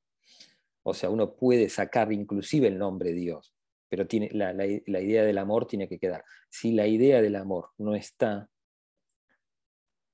O 0.81 0.95
sea, 0.95 1.11
uno 1.11 1.35
puede 1.35 1.69
sacar 1.69 2.11
inclusive 2.11 2.67
el 2.67 2.79
nombre 2.79 3.13
Dios, 3.13 3.53
pero 3.87 4.07
tiene, 4.07 4.27
la, 4.31 4.53
la 4.53 5.01
idea 5.01 5.23
del 5.23 5.37
amor 5.37 5.67
tiene 5.67 5.87
que 5.87 5.99
quedar. 5.99 6.25
Si 6.49 6.71
la 6.71 6.87
idea 6.87 7.21
del 7.21 7.35
amor 7.35 7.69
no 7.77 7.93
está, 7.93 8.49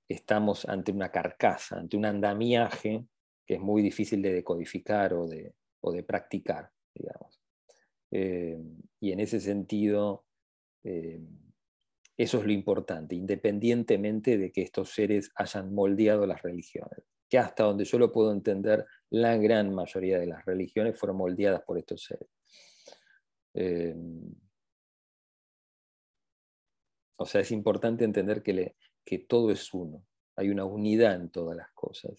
estamos 0.10 0.66
ante 0.66 0.92
una 0.92 1.14
carcasa, 1.14 1.78
ante 1.78 1.96
un 1.96 2.06
andamiaje 2.06 3.06
que 3.46 3.54
es 3.54 3.62
muy 3.62 3.82
difícil 3.82 4.22
de 4.22 4.34
decodificar 4.34 5.14
o 5.14 5.28
de, 5.28 5.56
o 5.80 5.94
de 5.94 6.04
practicar, 6.04 6.70
digamos. 6.94 7.42
Eh, 8.12 8.62
y 9.00 9.14
en 9.14 9.22
ese 9.22 9.40
sentido, 9.40 10.26
eh, 10.84 11.22
eso 12.18 12.40
es 12.40 12.46
lo 12.46 12.52
importante, 12.52 13.16
independientemente 13.16 14.38
de 14.38 14.52
que 14.52 14.62
estos 14.62 14.90
seres 14.90 15.32
hayan 15.36 15.74
moldeado 15.74 16.26
las 16.26 16.42
religiones, 16.42 17.04
que 17.30 17.38
hasta 17.38 17.64
donde 17.64 17.84
yo 17.84 18.00
lo 18.00 18.12
puedo 18.12 18.32
entender, 18.32 18.86
la 19.10 19.36
gran 19.38 19.74
mayoría 19.74 20.20
de 20.20 20.28
las 20.28 20.46
religiones 20.46 20.98
fueron 20.98 21.18
moldeadas 21.18 21.62
por 21.64 21.78
estos 21.78 22.04
seres. 22.04 22.30
Eh, 23.54 23.96
o 27.18 27.26
sea, 27.26 27.42
es 27.42 27.52
importante 27.52 28.06
entender 28.06 28.42
que, 28.42 28.76
que 29.04 29.20
todo 29.20 29.52
es 29.52 29.74
uno, 29.74 30.06
hay 30.38 30.50
una 30.50 30.66
unidad 30.66 31.16
en 31.16 31.30
todas 31.30 31.56
las 31.56 31.72
cosas 31.74 32.14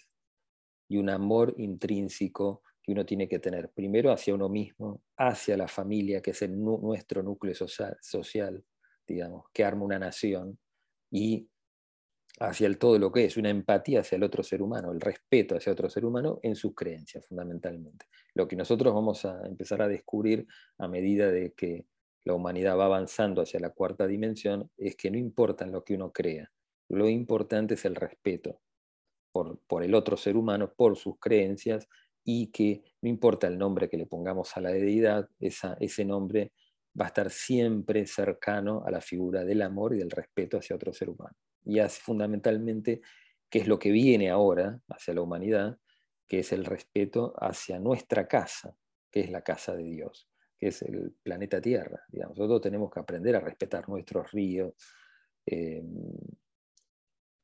y 0.88 0.96
un 0.98 1.10
amor 1.10 1.54
intrínseco 1.58 2.62
que 2.82 2.92
uno 2.92 3.04
tiene 3.04 3.28
que 3.28 3.38
tener, 3.38 3.70
primero 3.70 4.12
hacia 4.12 4.34
uno 4.34 4.48
mismo, 4.48 5.02
hacia 5.16 5.56
la 5.56 5.68
familia, 5.68 6.22
que 6.22 6.30
es 6.30 6.48
nuestro 6.48 7.22
núcleo 7.22 7.54
social, 7.54 8.64
digamos, 9.06 9.44
que 9.52 9.64
arma 9.64 9.84
una 9.84 9.98
nación, 9.98 10.58
y 11.10 11.48
hacia 12.40 12.66
el 12.66 12.78
todo 12.78 12.98
lo 12.98 13.10
que 13.12 13.24
es, 13.24 13.36
una 13.36 13.50
empatía 13.50 14.00
hacia 14.00 14.16
el 14.16 14.22
otro 14.22 14.42
ser 14.42 14.62
humano, 14.62 14.92
el 14.92 15.00
respeto 15.00 15.56
hacia 15.56 15.72
otro 15.72 15.88
ser 15.88 16.04
humano 16.04 16.38
en 16.42 16.54
sus 16.54 16.74
creencias, 16.74 17.26
fundamentalmente. 17.26 18.06
Lo 18.34 18.46
que 18.46 18.56
nosotros 18.56 18.92
vamos 18.92 19.24
a 19.24 19.46
empezar 19.46 19.80
a 19.80 19.88
descubrir 19.88 20.46
a 20.78 20.88
medida 20.88 21.30
de 21.30 21.52
que 21.54 21.86
la 22.24 22.34
humanidad 22.34 22.76
va 22.76 22.86
avanzando 22.86 23.40
hacia 23.40 23.60
la 23.60 23.70
cuarta 23.70 24.06
dimensión 24.06 24.70
es 24.76 24.96
que 24.96 25.10
no 25.10 25.16
importa 25.16 25.64
en 25.64 25.72
lo 25.72 25.84
que 25.84 25.94
uno 25.94 26.12
crea, 26.12 26.50
lo 26.88 27.08
importante 27.08 27.74
es 27.74 27.84
el 27.84 27.94
respeto 27.94 28.60
por, 29.32 29.60
por 29.66 29.82
el 29.82 29.94
otro 29.94 30.16
ser 30.16 30.36
humano, 30.36 30.72
por 30.76 30.96
sus 30.96 31.18
creencias 31.18 31.88
y 32.24 32.48
que 32.48 32.82
no 33.00 33.08
importa 33.08 33.46
el 33.46 33.56
nombre 33.56 33.88
que 33.88 33.96
le 33.96 34.06
pongamos 34.06 34.56
a 34.56 34.60
la 34.60 34.70
deidad, 34.70 35.28
ese 35.38 36.04
nombre 36.04 36.52
va 36.98 37.06
a 37.06 37.08
estar 37.08 37.30
siempre 37.30 38.06
cercano 38.06 38.82
a 38.84 38.90
la 38.90 39.00
figura 39.00 39.44
del 39.44 39.62
amor 39.62 39.94
y 39.94 39.98
del 39.98 40.10
respeto 40.10 40.58
hacia 40.58 40.76
otro 40.76 40.92
ser 40.92 41.10
humano. 41.10 41.36
Y 41.64 41.78
es 41.78 41.98
fundamentalmente, 41.98 43.00
que 43.50 43.58
es 43.60 43.68
lo 43.68 43.78
que 43.78 43.90
viene 43.90 44.30
ahora 44.30 44.80
hacia 44.88 45.14
la 45.14 45.22
humanidad, 45.22 45.78
que 46.28 46.40
es 46.40 46.52
el 46.52 46.64
respeto 46.64 47.34
hacia 47.38 47.78
nuestra 47.78 48.26
casa, 48.26 48.76
que 49.10 49.20
es 49.20 49.30
la 49.30 49.42
casa 49.42 49.74
de 49.76 49.84
Dios, 49.84 50.28
que 50.58 50.68
es 50.68 50.82
el 50.82 51.14
planeta 51.22 51.60
Tierra. 51.60 52.04
Nosotros 52.12 52.60
tenemos 52.60 52.90
que 52.90 53.00
aprender 53.00 53.36
a 53.36 53.40
respetar 53.40 53.88
nuestros 53.88 54.30
ríos, 54.32 54.74
eh, 55.44 55.82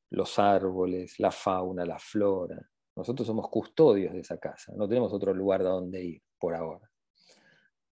los 0.09 0.37
árboles, 0.37 1.19
la 1.19 1.31
fauna, 1.31 1.85
la 1.85 1.97
flora, 1.97 2.69
nosotros 2.95 3.25
somos 3.25 3.49
custodios 3.49 4.13
de 4.13 4.19
esa 4.19 4.37
casa, 4.37 4.71
no 4.75 4.87
tenemos 4.87 5.11
otro 5.13 5.33
lugar 5.33 5.61
a 5.61 5.69
donde 5.69 6.03
ir 6.03 6.21
por 6.37 6.53
ahora. 6.53 6.89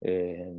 Eh, 0.02 0.52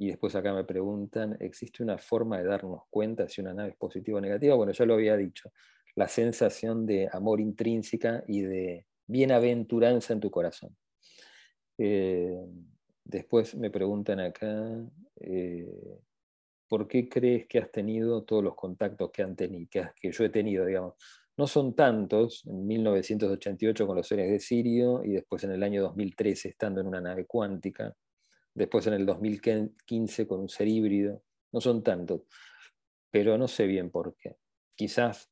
y 0.00 0.06
después 0.06 0.34
acá 0.34 0.54
me 0.54 0.64
preguntan, 0.64 1.36
¿existe 1.40 1.82
una 1.82 1.98
forma 1.98 2.38
de 2.38 2.44
darnos 2.44 2.84
cuenta 2.88 3.28
si 3.28 3.42
una 3.42 3.52
nave 3.52 3.72
es 3.72 3.76
positiva 3.76 4.16
o 4.16 4.20
negativa? 4.22 4.54
Bueno, 4.54 4.72
ya 4.72 4.86
lo 4.86 4.94
había 4.94 5.14
dicho, 5.14 5.52
la 5.94 6.08
sensación 6.08 6.86
de 6.86 7.06
amor 7.12 7.38
intrínseca 7.38 8.24
y 8.26 8.40
de 8.40 8.86
bienaventuranza 9.06 10.14
en 10.14 10.20
tu 10.20 10.30
corazón. 10.30 10.74
Eh, 11.76 12.34
después 13.04 13.54
me 13.56 13.70
preguntan 13.70 14.20
acá, 14.20 14.74
eh, 15.16 15.68
¿por 16.66 16.88
qué 16.88 17.06
crees 17.06 17.46
que 17.46 17.58
has 17.58 17.70
tenido 17.70 18.24
todos 18.24 18.42
los 18.42 18.54
contactos 18.54 19.10
que, 19.10 19.20
han 19.20 19.36
tenido, 19.36 19.68
que 19.68 20.12
yo 20.12 20.24
he 20.24 20.30
tenido, 20.30 20.64
digamos? 20.64 20.94
No 21.36 21.46
son 21.46 21.74
tantos, 21.74 22.42
en 22.46 22.66
1988 22.66 23.86
con 23.86 23.96
los 23.96 24.08
seres 24.08 24.30
de 24.30 24.40
Sirio 24.40 25.04
y 25.04 25.12
después 25.12 25.44
en 25.44 25.50
el 25.50 25.62
año 25.62 25.82
2013 25.82 26.48
estando 26.48 26.80
en 26.80 26.86
una 26.86 27.02
nave 27.02 27.26
cuántica, 27.26 27.94
después 28.54 28.86
en 28.86 28.94
el 28.94 29.06
2015 29.06 30.26
con 30.26 30.40
un 30.40 30.48
ser 30.48 30.68
híbrido, 30.68 31.22
no 31.52 31.60
son 31.60 31.82
tantos, 31.82 32.22
pero 33.10 33.36
no 33.38 33.48
sé 33.48 33.66
bien 33.66 33.90
por 33.90 34.16
qué. 34.16 34.36
Quizás 34.74 35.30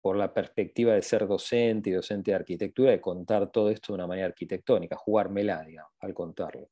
por 0.00 0.16
la 0.16 0.32
perspectiva 0.32 0.94
de 0.94 1.02
ser 1.02 1.26
docente 1.26 1.90
y 1.90 1.92
docente 1.92 2.30
de 2.30 2.36
arquitectura, 2.36 2.92
de 2.92 3.00
contar 3.00 3.50
todo 3.50 3.70
esto 3.70 3.92
de 3.92 3.96
una 3.96 4.06
manera 4.06 4.28
arquitectónica, 4.28 4.96
jugármela, 4.96 5.62
digamos, 5.64 5.92
al 6.00 6.14
contarlo. 6.14 6.70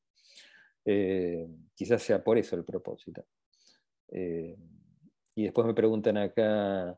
Eh, 0.85 1.47
quizás 1.75 2.01
sea 2.01 2.23
por 2.23 2.37
eso 2.37 2.55
el 2.55 2.63
propósito. 2.63 3.25
Eh, 4.09 4.55
y 5.35 5.43
después 5.43 5.67
me 5.67 5.73
preguntan 5.73 6.17
acá 6.17 6.97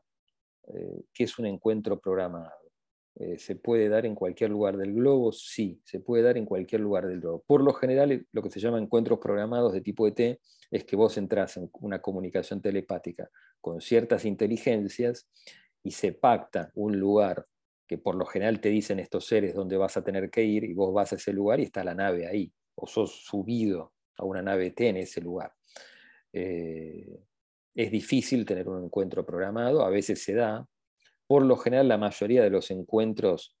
eh, 0.74 1.04
¿qué 1.12 1.24
es 1.24 1.38
un 1.38 1.46
encuentro 1.46 1.98
programado? 2.00 2.52
Eh, 3.20 3.38
¿Se 3.38 3.54
puede 3.54 3.90
dar 3.90 4.06
en 4.06 4.14
cualquier 4.14 4.48
lugar 4.48 4.78
del 4.78 4.94
globo? 4.94 5.30
Sí, 5.30 5.78
se 5.84 6.00
puede 6.00 6.22
dar 6.22 6.38
en 6.38 6.46
cualquier 6.46 6.80
lugar 6.80 7.06
del 7.06 7.20
globo. 7.20 7.44
Por 7.46 7.62
lo 7.62 7.74
general, 7.74 8.26
lo 8.32 8.42
que 8.42 8.48
se 8.48 8.60
llama 8.60 8.78
encuentros 8.78 9.18
programados 9.18 9.74
de 9.74 9.82
tipo 9.82 10.06
ET 10.06 10.40
es 10.70 10.84
que 10.84 10.96
vos 10.96 11.18
entras 11.18 11.58
en 11.58 11.68
una 11.80 12.00
comunicación 12.00 12.62
telepática 12.62 13.28
con 13.60 13.82
ciertas 13.82 14.24
inteligencias 14.24 15.28
y 15.82 15.90
se 15.90 16.14
pacta 16.14 16.70
un 16.74 16.98
lugar 16.98 17.46
que 17.86 17.98
por 17.98 18.14
lo 18.14 18.24
general 18.24 18.58
te 18.58 18.70
dicen 18.70 18.98
estos 18.98 19.26
seres 19.26 19.52
dónde 19.54 19.76
vas 19.76 19.98
a 19.98 20.02
tener 20.02 20.30
que 20.30 20.42
ir 20.42 20.64
y 20.64 20.72
vos 20.72 20.94
vas 20.94 21.12
a 21.12 21.16
ese 21.16 21.34
lugar 21.34 21.60
y 21.60 21.64
está 21.64 21.84
la 21.84 21.94
nave 21.94 22.26
ahí, 22.26 22.50
o 22.74 22.86
sos 22.86 23.10
subido 23.24 23.92
a 24.16 24.24
una 24.24 24.40
nave 24.40 24.68
ET 24.68 24.80
en 24.88 24.96
ese 24.96 25.20
lugar. 25.20 25.52
Eh, 26.32 27.20
es 27.74 27.90
difícil 27.90 28.46
tener 28.46 28.66
un 28.66 28.84
encuentro 28.84 29.26
programado, 29.26 29.84
a 29.84 29.90
veces 29.90 30.22
se 30.22 30.32
da. 30.32 30.66
Por 31.30 31.44
lo 31.46 31.56
general, 31.56 31.86
la 31.86 31.96
mayoría 31.96 32.42
de 32.42 32.50
los 32.50 32.72
encuentros 32.72 33.56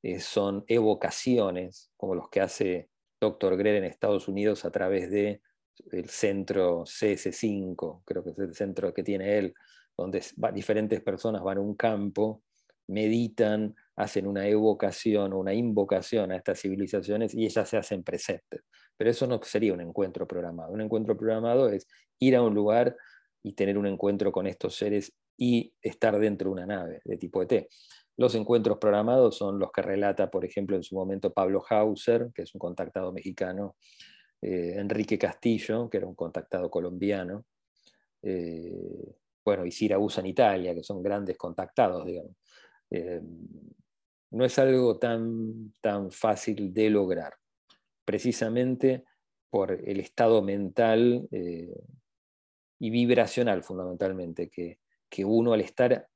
eh, 0.00 0.20
son 0.20 0.62
evocaciones, 0.68 1.90
como 1.96 2.14
los 2.14 2.28
que 2.28 2.40
hace 2.40 2.88
Dr. 3.20 3.56
Grer 3.56 3.74
en 3.74 3.84
Estados 3.84 4.28
Unidos 4.28 4.64
a 4.64 4.70
través 4.70 5.10
de 5.10 5.42
el 5.90 6.08
centro 6.08 6.84
CS5, 6.84 8.02
creo 8.04 8.22
que 8.22 8.30
es 8.30 8.38
el 8.38 8.54
centro 8.54 8.94
que 8.94 9.02
tiene 9.02 9.38
él, 9.38 9.54
donde 9.98 10.22
diferentes 10.54 11.00
personas 11.00 11.42
van 11.42 11.58
a 11.58 11.62
un 11.62 11.74
campo, 11.74 12.44
meditan, 12.86 13.74
hacen 13.96 14.28
una 14.28 14.46
evocación 14.46 15.32
o 15.32 15.40
una 15.40 15.52
invocación 15.52 16.30
a 16.30 16.36
estas 16.36 16.60
civilizaciones 16.60 17.34
y 17.34 17.44
ellas 17.44 17.68
se 17.68 17.76
hacen 17.76 18.04
presentes. 18.04 18.62
Pero 18.96 19.10
eso 19.10 19.26
no 19.26 19.42
sería 19.42 19.72
un 19.74 19.80
encuentro 19.80 20.28
programado. 20.28 20.72
Un 20.72 20.82
encuentro 20.82 21.16
programado 21.16 21.70
es 21.70 21.88
ir 22.20 22.36
a 22.36 22.42
un 22.42 22.54
lugar 22.54 22.96
y 23.42 23.54
tener 23.54 23.78
un 23.78 23.88
encuentro 23.88 24.30
con 24.30 24.46
estos 24.46 24.76
seres 24.76 25.12
y 25.42 25.72
estar 25.80 26.18
dentro 26.18 26.50
de 26.50 26.52
una 26.52 26.66
nave 26.66 27.00
de 27.02 27.16
tipo 27.16 27.42
ET. 27.42 27.66
Los 28.18 28.34
encuentros 28.34 28.76
programados 28.76 29.38
son 29.38 29.58
los 29.58 29.72
que 29.72 29.80
relata, 29.80 30.30
por 30.30 30.44
ejemplo, 30.44 30.76
en 30.76 30.82
su 30.82 30.94
momento 30.94 31.32
Pablo 31.32 31.64
Hauser, 31.66 32.30
que 32.34 32.42
es 32.42 32.54
un 32.54 32.58
contactado 32.58 33.10
mexicano, 33.10 33.76
eh, 34.42 34.74
Enrique 34.76 35.18
Castillo, 35.18 35.88
que 35.88 35.96
era 35.96 36.06
un 36.06 36.14
contactado 36.14 36.70
colombiano, 36.70 37.46
eh, 38.22 39.14
bueno, 39.42 39.64
y 39.64 39.72
Siragusa 39.72 40.20
en 40.20 40.26
Italia, 40.26 40.74
que 40.74 40.82
son 40.82 41.02
grandes 41.02 41.38
contactados. 41.38 42.06
Eh, 42.90 43.22
no 44.32 44.44
es 44.44 44.58
algo 44.58 44.98
tan, 44.98 45.72
tan 45.80 46.10
fácil 46.10 46.74
de 46.74 46.90
lograr, 46.90 47.32
precisamente 48.04 49.04
por 49.48 49.72
el 49.72 50.00
estado 50.00 50.42
mental 50.42 51.26
y 52.78 52.90
vibracional 52.90 53.62
fundamentalmente, 53.62 54.50
que, 54.50 54.78
que 55.10 55.24
uno 55.24 55.52
al 55.52 55.60
estar 55.60 56.06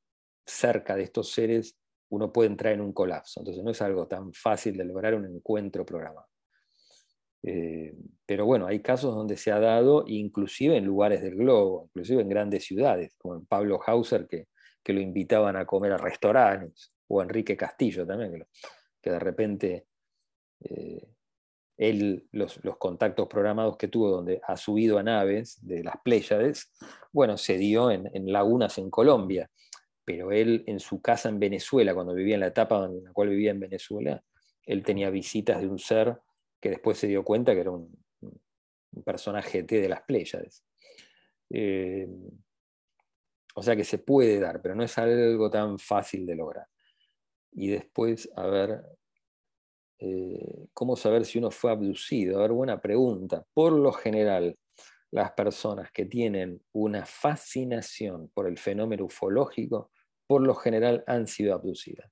cerca 0.46 0.96
de 0.96 1.02
estos 1.02 1.32
seres, 1.32 1.76
uno 2.10 2.32
puede 2.32 2.48
entrar 2.48 2.72
en 2.72 2.80
un 2.80 2.92
colapso. 2.92 3.40
Entonces 3.40 3.62
no 3.62 3.70
es 3.70 3.82
algo 3.82 4.06
tan 4.06 4.32
fácil 4.32 4.76
de 4.76 4.84
lograr 4.84 5.14
un 5.14 5.26
encuentro 5.26 5.84
programado. 5.84 6.28
Eh, 7.42 7.94
pero 8.24 8.46
bueno, 8.46 8.66
hay 8.66 8.80
casos 8.80 9.14
donde 9.14 9.36
se 9.36 9.52
ha 9.52 9.58
dado, 9.58 10.04
inclusive 10.06 10.76
en 10.76 10.86
lugares 10.86 11.22
del 11.22 11.34
globo, 11.34 11.84
inclusive 11.86 12.22
en 12.22 12.28
grandes 12.28 12.64
ciudades, 12.64 13.14
como 13.18 13.34
en 13.34 13.44
Pablo 13.44 13.80
Hauser, 13.84 14.26
que, 14.26 14.48
que 14.82 14.92
lo 14.92 15.00
invitaban 15.00 15.56
a 15.56 15.66
comer 15.66 15.92
a 15.92 15.98
restaurantes, 15.98 16.92
o 17.08 17.20
Enrique 17.20 17.56
Castillo 17.56 18.06
también, 18.06 18.32
que, 18.32 18.46
que 19.02 19.10
de 19.10 19.18
repente 19.18 19.86
eh, 20.60 21.13
él, 21.76 22.26
los, 22.32 22.58
contactos 22.78 23.28
programados 23.28 23.76
que 23.76 23.88
tuvo, 23.88 24.10
donde 24.10 24.40
ha 24.46 24.56
subido 24.56 24.98
a 24.98 25.02
naves 25.02 25.58
de 25.66 25.82
las 25.82 25.96
Pléyades, 26.02 26.72
bueno, 27.12 27.36
se 27.36 27.58
dio 27.58 27.90
en, 27.90 28.10
lagunas 28.32 28.78
en 28.78 28.90
Colombia, 28.90 29.50
pero 30.04 30.32
él 30.32 30.64
en 30.66 30.80
su 30.80 31.00
casa 31.00 31.28
en 31.28 31.40
Venezuela, 31.40 31.94
cuando 31.94 32.14
vivía 32.14 32.34
en 32.34 32.40
la 32.40 32.48
etapa 32.48 32.84
en 32.86 33.04
la 33.04 33.12
cual 33.12 33.30
vivía 33.30 33.50
en 33.50 33.60
Venezuela, 33.60 34.22
él 34.62 34.82
tenía 34.82 35.10
visitas 35.10 35.60
de 35.60 35.68
un 35.68 35.78
ser 35.78 36.18
que 36.60 36.70
después 36.70 36.98
se 36.98 37.06
dio 37.06 37.24
cuenta 37.24 37.54
que 37.54 37.60
era 37.60 37.70
un, 37.70 37.92
personaje 39.04 39.64
T 39.64 39.80
de 39.80 39.88
las 39.88 40.02
Pléyades. 40.02 40.64
Eh, 41.50 42.06
o 43.56 43.62
sea 43.62 43.74
que 43.74 43.84
se 43.84 43.98
puede 43.98 44.38
dar, 44.38 44.62
pero 44.62 44.76
no 44.76 44.84
es 44.84 44.96
algo 44.98 45.50
tan 45.50 45.78
fácil 45.80 46.26
de 46.26 46.36
lograr. 46.36 46.66
Y 47.52 47.68
después, 47.68 48.30
a 48.36 48.46
ver, 48.46 48.82
eh, 49.98 50.66
¿cómo 50.72 50.96
saber 50.96 51.24
si 51.24 51.38
uno 51.38 51.50
fue 51.50 51.70
abducido? 51.70 52.38
A 52.38 52.42
ver, 52.42 52.52
buena 52.52 52.80
pregunta. 52.80 53.44
Por 53.54 53.72
lo 53.72 53.92
general, 53.92 54.56
las 55.10 55.32
personas 55.32 55.92
que 55.92 56.06
tienen 56.06 56.60
una 56.72 57.06
fascinación 57.06 58.30
por 58.34 58.48
el 58.48 58.58
fenómeno 58.58 59.04
ufológico, 59.04 59.90
por 60.26 60.42
lo 60.42 60.54
general 60.54 61.04
han 61.06 61.26
sido 61.26 61.54
abducidas. 61.54 62.10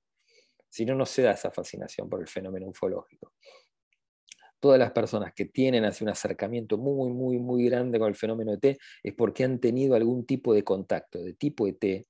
Si 0.69 0.85
no, 0.85 0.95
no 0.95 1.05
se 1.05 1.21
da 1.21 1.31
esa 1.31 1.51
fascinación 1.51 2.09
por 2.09 2.21
el 2.21 2.27
fenómeno 2.27 2.67
ufológico. 2.67 3.33
Todas 4.59 4.79
las 4.79 4.91
personas 4.91 5.33
que 5.33 5.45
tienen 5.45 5.83
así 5.83 6.05
un 6.05 6.09
acercamiento 6.11 6.77
muy, 6.77 7.11
muy, 7.11 7.37
muy 7.37 7.65
grande 7.65 7.99
con 7.99 8.07
el 8.07 8.15
fenómeno 8.15 8.53
ET 8.53 8.77
es 9.03 9.13
porque 9.13 9.43
han 9.43 9.59
tenido 9.59 9.95
algún 9.95 10.25
tipo 10.25 10.53
de 10.53 10.63
contacto 10.63 11.21
de 11.21 11.33
tipo 11.33 11.67
ET 11.67 12.07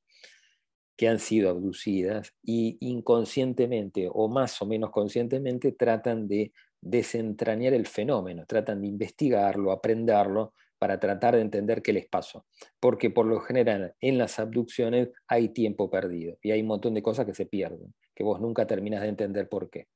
que 0.96 1.08
han 1.08 1.20
sido 1.20 1.50
abducidas 1.50 2.34
y 2.44 2.78
inconscientemente 2.82 4.10
o 4.12 4.28
más 4.28 4.62
o 4.62 4.66
menos 4.66 4.92
conscientemente 4.92 5.72
tratan 5.72 6.28
de 6.28 6.54
desentrañar 6.82 7.74
el 7.74 7.88
fenómeno, 7.88 8.46
tratan 8.46 8.82
de 8.82 8.88
investigarlo, 8.88 9.72
aprenderlo 9.72 10.54
para 10.78 11.00
tratar 11.00 11.36
de 11.36 11.42
entender 11.42 11.82
qué 11.82 11.94
les 11.94 12.08
pasó. 12.08 12.46
Porque 12.80 13.10
por 13.10 13.26
lo 13.26 13.40
general 13.40 13.96
en 14.02 14.18
las 14.18 14.38
abducciones 14.38 15.10
hay 15.28 15.50
tiempo 15.50 15.90
perdido 15.90 16.38
y 16.42 16.52
hay 16.52 16.62
un 16.62 16.68
montón 16.68 16.94
de 16.94 17.02
cosas 17.02 17.26
que 17.26 17.34
se 17.34 17.46
pierden, 17.46 17.94
que 18.14 18.24
vos 18.24 18.42
nunca 18.42 18.68
terminas 18.68 19.02
de 19.02 19.08
entender 19.08 19.48
por 19.48 19.70
qué. 19.70 19.88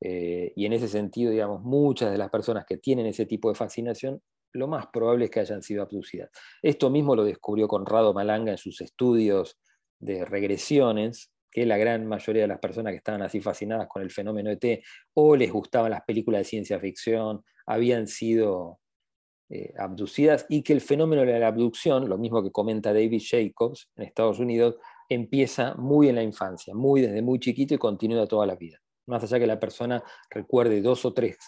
Eh, 0.00 0.52
y 0.54 0.66
en 0.66 0.72
ese 0.72 0.88
sentido, 0.88 1.32
digamos, 1.32 1.62
muchas 1.62 2.12
de 2.12 2.18
las 2.18 2.30
personas 2.30 2.64
que 2.64 2.76
tienen 2.76 3.06
ese 3.06 3.26
tipo 3.26 3.48
de 3.48 3.56
fascinación, 3.56 4.22
lo 4.52 4.68
más 4.68 4.86
probable 4.86 5.24
es 5.24 5.30
que 5.32 5.40
hayan 5.40 5.62
sido 5.62 5.82
abducidas. 5.82 6.30
Esto 6.62 6.90
mismo 6.90 7.16
lo 7.16 7.24
descubrió 7.24 7.66
Conrado 7.66 8.14
Malanga 8.14 8.52
en 8.52 8.58
sus 8.58 8.80
estudios 8.80 9.58
de 9.98 10.24
regresiones, 10.24 11.30
que 11.50 11.66
la 11.66 11.76
gran 11.76 12.06
mayoría 12.06 12.42
de 12.42 12.48
las 12.48 12.58
personas 12.58 12.92
que 12.92 12.96
estaban 12.96 13.22
así 13.22 13.40
fascinadas 13.40 13.86
con 13.88 14.02
el 14.02 14.10
fenómeno 14.10 14.50
ET 14.50 14.82
o 15.14 15.36
les 15.36 15.52
gustaban 15.52 15.92
las 15.92 16.02
películas 16.02 16.40
de 16.40 16.44
ciencia 16.44 16.80
ficción, 16.80 17.44
habían 17.64 18.08
sido 18.08 18.80
eh, 19.50 19.72
abducidas 19.78 20.46
y 20.48 20.62
que 20.62 20.72
el 20.72 20.80
fenómeno 20.80 21.22
de 21.22 21.38
la 21.38 21.46
abducción, 21.46 22.08
lo 22.08 22.18
mismo 22.18 22.42
que 22.42 22.50
comenta 22.50 22.92
David 22.92 23.22
Jacobs 23.24 23.88
en 23.94 24.04
Estados 24.04 24.40
Unidos, 24.40 24.76
empieza 25.08 25.74
muy 25.74 26.08
en 26.08 26.16
la 26.16 26.22
infancia, 26.22 26.74
muy 26.74 27.02
desde 27.02 27.22
muy 27.22 27.38
chiquito 27.38 27.74
y 27.74 27.78
continúa 27.78 28.26
toda 28.26 28.46
la 28.46 28.56
vida. 28.56 28.78
Más 29.06 29.22
allá 29.22 29.38
que 29.38 29.46
la 29.46 29.60
persona 29.60 30.02
recuerde 30.30 30.80
dos 30.80 31.04
o 31.04 31.12
tres, 31.12 31.38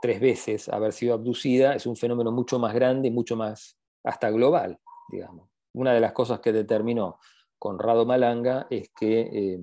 tres 0.00 0.20
veces 0.20 0.68
haber 0.68 0.92
sido 0.92 1.12
abducida, 1.12 1.74
es 1.74 1.86
un 1.86 1.96
fenómeno 1.96 2.32
mucho 2.32 2.58
más 2.58 2.72
grande 2.72 3.08
y 3.08 3.10
mucho 3.10 3.36
más 3.36 3.78
hasta 4.04 4.30
global, 4.30 4.78
digamos. 5.10 5.50
Una 5.74 5.92
de 5.92 6.00
las 6.00 6.12
cosas 6.12 6.40
que 6.40 6.52
determinó 6.52 7.18
Conrado 7.58 8.04
Malanga 8.04 8.66
es 8.70 8.90
que 8.90 9.20
eh, 9.20 9.60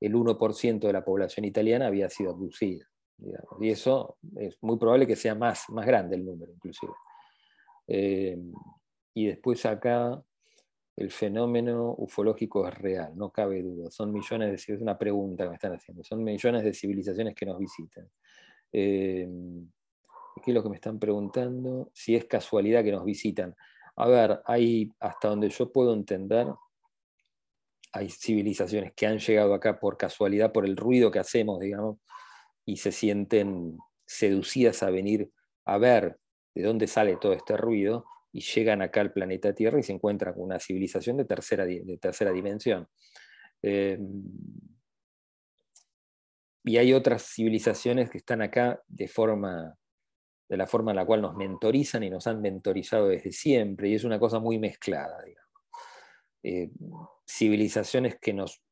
el 0.00 0.14
1% 0.14 0.80
de 0.80 0.92
la 0.92 1.04
población 1.04 1.44
italiana 1.44 1.86
había 1.86 2.10
sido 2.10 2.30
abducida. 2.30 2.86
y 3.60 3.70
eso 3.70 4.18
es 4.36 4.58
muy 4.60 4.76
probable 4.76 5.06
que 5.06 5.16
sea 5.16 5.34
más, 5.34 5.68
más 5.70 5.86
grande 5.86 6.16
el 6.16 6.24
número, 6.24 6.52
inclusive. 6.52 6.92
Eh, 7.86 8.38
y 9.14 9.26
después 9.26 9.64
acá 9.66 10.22
el 10.96 11.10
fenómeno 11.10 11.94
ufológico 11.98 12.66
es 12.68 12.74
real, 12.74 13.16
no 13.16 13.30
cabe 13.30 13.62
duda. 13.62 13.90
Son 13.90 14.12
millones 14.12 14.66
de 14.66 14.74
es 14.74 14.80
una 14.80 14.98
pregunta 14.98 15.44
que 15.44 15.50
me 15.50 15.56
están 15.56 15.74
haciendo, 15.74 16.04
son 16.04 16.22
millones 16.22 16.64
de 16.64 16.72
civilizaciones 16.72 17.34
que 17.34 17.46
nos 17.46 17.58
visitan. 17.58 18.08
Eh, 18.72 19.28
¿Qué 20.42 20.50
es 20.50 20.54
lo 20.54 20.62
que 20.62 20.68
me 20.68 20.76
están 20.76 20.98
preguntando? 20.98 21.90
Si 21.94 22.14
es 22.14 22.24
casualidad 22.26 22.84
que 22.84 22.92
nos 22.92 23.04
visitan. 23.04 23.54
A 23.96 24.08
ver, 24.08 24.40
hay, 24.46 24.90
hasta 25.00 25.28
donde 25.28 25.48
yo 25.50 25.70
puedo 25.70 25.94
entender, 25.94 26.46
hay 27.92 28.10
civilizaciones 28.10 28.92
que 28.94 29.06
han 29.06 29.18
llegado 29.18 29.54
acá 29.54 29.78
por 29.78 29.96
casualidad, 29.96 30.52
por 30.52 30.64
el 30.64 30.76
ruido 30.76 31.10
que 31.10 31.20
hacemos, 31.20 31.60
digamos, 31.60 31.98
y 32.64 32.76
se 32.76 32.90
sienten 32.90 33.78
seducidas 34.04 34.82
a 34.82 34.90
venir 34.90 35.30
a 35.64 35.78
ver 35.78 36.18
de 36.54 36.62
dónde 36.62 36.86
sale 36.86 37.16
todo 37.16 37.32
este 37.32 37.56
ruido 37.56 38.04
y 38.32 38.40
llegan 38.40 38.82
acá 38.82 39.00
al 39.00 39.12
planeta 39.12 39.54
Tierra 39.54 39.78
y 39.78 39.84
se 39.84 39.92
encuentran 39.92 40.34
con 40.34 40.42
una 40.42 40.58
civilización 40.58 41.16
de 41.16 41.24
tercera, 41.24 41.64
de 41.64 41.98
tercera 42.00 42.32
dimensión. 42.32 42.88
Eh, 43.62 43.98
y 46.64 46.78
hay 46.78 46.92
otras 46.94 47.22
civilizaciones 47.22 48.10
que 48.10 48.18
están 48.18 48.42
acá 48.42 48.82
de 48.88 49.06
forma 49.06 49.76
de 50.48 50.56
la 50.56 50.66
forma 50.66 50.92
en 50.92 50.96
la 50.96 51.06
cual 51.06 51.22
nos 51.22 51.34
mentorizan 51.34 52.02
y 52.02 52.10
nos 52.10 52.26
han 52.26 52.40
mentorizado 52.40 53.08
desde 53.08 53.32
siempre, 53.32 53.88
y 53.88 53.94
es 53.94 54.04
una 54.04 54.18
cosa 54.18 54.38
muy 54.38 54.58
mezclada, 54.58 55.22
digamos. 55.22 55.50
Eh, 56.42 56.70
civilizaciones 57.26 58.18
que 58.20 58.34
nos 58.34 58.62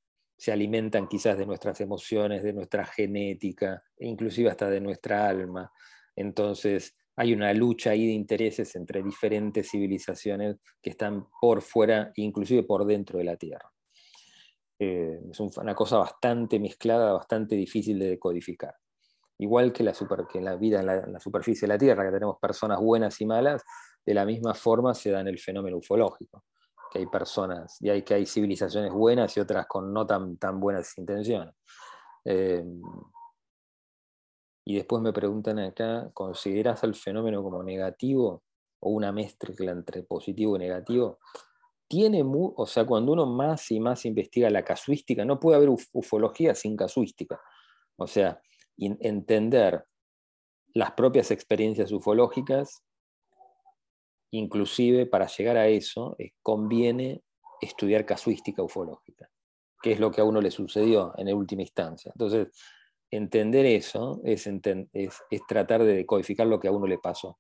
se 0.43 0.51
alimentan 0.51 1.07
quizás 1.07 1.39
de 1.39 1.47
nuestras 1.47 1.81
emociones, 1.81 2.43
de 2.43 2.53
nuestra 2.53 2.85
genética, 2.85 3.85
e 3.97 4.09
inclusive 4.09 4.51
hasta 4.51 4.69
de 4.69 4.81
nuestra 4.81 5.29
alma. 5.29 5.71
Entonces, 6.17 6.97
hay 7.15 7.33
una 7.33 7.53
lucha 7.55 7.91
ahí 7.91 8.07
de 8.07 8.13
intereses 8.13 8.75
entre 8.75 9.05
diferentes 9.05 9.71
civilizaciones 9.71 10.57
que 10.83 10.91
están 10.91 11.29
por 11.41 11.63
fuera, 11.63 12.11
inclusive 12.17 12.65
por 12.65 12.85
dentro 12.85 13.19
de 13.19 13.25
la 13.25 13.37
Tierra. 13.37 13.71
Eh, 14.81 15.21
es 15.31 15.39
una 15.39 15.77
cosa 15.77 15.99
bastante 15.99 16.59
mezclada, 16.59 17.13
bastante 17.13 17.55
difícil 17.55 18.01
de 18.01 18.09
decodificar. 18.09 18.75
Igual 19.43 19.73
que, 19.73 19.83
la 19.83 20.55
vida 20.55 20.79
en 20.79 20.87
la, 20.87 21.19
superficie 21.19 21.67
de 21.67 21.75
la 21.75 21.79
Tierra, 21.79 22.05
que 22.05 22.13
tenemos 22.13 22.39
personas 22.39 22.79
buenas 22.79 23.21
y 23.21 23.27
malas, 23.27 23.65
de 24.07 24.15
la 24.15 24.25
misma 24.25 24.55
forma 24.55 24.95
se 24.95 25.11
da 25.11 25.21
en 25.21 25.27
el 25.27 25.39
fenómeno 25.41 25.79
ufológico 25.79 26.45
que 26.93 27.01
hay 27.01 27.07
personas 27.07 27.77
y 27.81 27.89
hay 27.89 28.03
que 28.03 28.15
hay 28.15 28.27
civilizaciones 28.27 28.93
buenas 28.93 29.37
y 29.37 29.41
otras 29.41 29.67
con 29.67 29.93
no 29.93 30.07
tan, 30.07 30.39
buenas 30.61 30.97
intenciones. 30.97 31.55
Eh, 32.25 32.63
y 34.65 34.77
después 34.77 35.03
me 35.03 35.13
preguntan 35.13 35.59
acá, 35.59 36.09
¿consideras 36.15 36.85
el 36.85 36.95
fenómeno 36.95 37.43
como 37.43 37.65
negativo 37.65 38.45
o 38.79 38.91
una 38.91 39.11
mezcla 39.11 39.73
entre 39.73 40.05
positivo 40.05 40.55
y 40.55 40.61
negativo? 40.61 41.19
Tiene, 41.89 42.23
o 42.25 42.67
sea, 42.67 42.87
cuando 42.87 43.13
uno 43.13 43.27
más 43.27 43.73
y 43.73 43.81
más 43.81 44.05
investiga 44.05 44.51
la 44.51 44.65
casuística, 44.65 45.25
no 45.25 45.41
puede 45.41 45.57
haber 45.57 45.71
ufología 45.93 46.55
sin 46.55 46.77
casuística. 46.77 47.41
O 47.97 48.07
sea, 48.07 48.41
entender 48.77 49.85
las 50.75 50.93
propias 50.93 51.31
experiencias 51.31 51.93
ufológicas 51.93 52.83
inclusive 54.33 55.07
para 55.07 55.27
llegar 55.27 55.57
a 55.57 55.69
eso 55.69 56.17
eh, 56.19 56.33
conviene 56.43 57.23
estudiar 57.61 58.05
casuística 58.05 58.63
ufológica, 58.63 59.31
que 59.81 59.93
es 59.93 60.01
lo 60.01 60.11
que 60.11 60.21
a 60.21 60.25
uno 60.25 60.41
le 60.41 60.51
sucedió 60.51 61.13
en 61.17 61.33
última 61.33 61.63
instancia. 61.63 62.11
Entonces, 62.15 62.49
entender 63.11 63.67
eso 63.67 64.21
es, 64.25 64.47
es, 64.47 65.47
tratar 65.47 65.85
de 65.85 65.95
decodificar 65.95 66.47
lo 66.47 66.59
que 66.59 66.69
a 66.69 66.73
uno 66.73 66.87
le 66.87 66.99
pasó. 66.99 67.39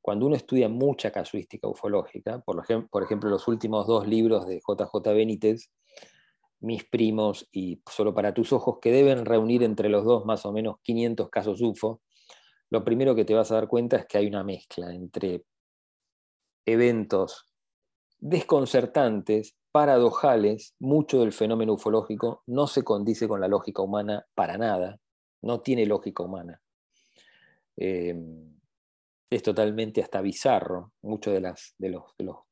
Cuando 0.00 0.26
uno 0.26 0.36
estudia 0.36 0.68
mucha 0.68 1.10
casuística 1.10 1.66
ufológica, 1.66 2.40
por, 2.40 2.62
ejemplo, 2.62 2.88
por 2.90 3.02
ejemplo 3.02 3.30
los 3.30 3.48
últimos 3.48 3.86
dos 3.86 4.06
libros 4.06 4.46
de 4.46 4.60
JJ 4.60 5.14
Benítez, 5.14 5.72
Mis 6.64 6.84
primos 6.84 7.48
y 7.52 7.80
Solo 7.90 8.14
para 8.14 8.32
tus 8.32 8.52
ojos, 8.52 8.78
que 8.80 8.90
deben 8.90 9.24
reunir 9.24 9.62
entre 9.62 9.88
los 9.88 10.04
dos 10.04 10.24
más 10.24 10.46
o 10.46 10.52
menos 10.52 10.76
500 10.82 11.28
casos 11.28 11.60
UFO, 11.60 12.00
lo 12.70 12.84
primero 12.84 13.14
que 13.14 13.24
te 13.24 13.34
vas 13.34 13.50
a 13.50 13.56
dar 13.56 13.68
cuenta 13.68 13.96
es 13.98 14.06
que 14.06 14.18
hay 14.18 14.26
una 14.26 14.42
mezcla 14.42 14.92
entre 14.92 15.44
eventos 16.66 17.54
desconcertantes, 18.18 19.54
paradojales, 19.70 20.74
mucho 20.78 21.20
del 21.20 21.32
fenómeno 21.32 21.74
ufológico 21.74 22.42
no 22.46 22.66
se 22.66 22.82
condice 22.82 23.28
con 23.28 23.40
la 23.40 23.48
lógica 23.48 23.82
humana 23.82 24.24
para 24.34 24.56
nada, 24.56 24.98
no 25.42 25.60
tiene 25.60 25.84
lógica 25.84 26.22
humana. 26.22 26.60
Eh, 27.76 28.14
es 29.28 29.42
totalmente 29.42 30.00
hasta 30.00 30.22
bizarro 30.22 30.92
muchos 31.02 31.34
de, 31.34 31.40
las, 31.40 31.74
de, 31.76 31.90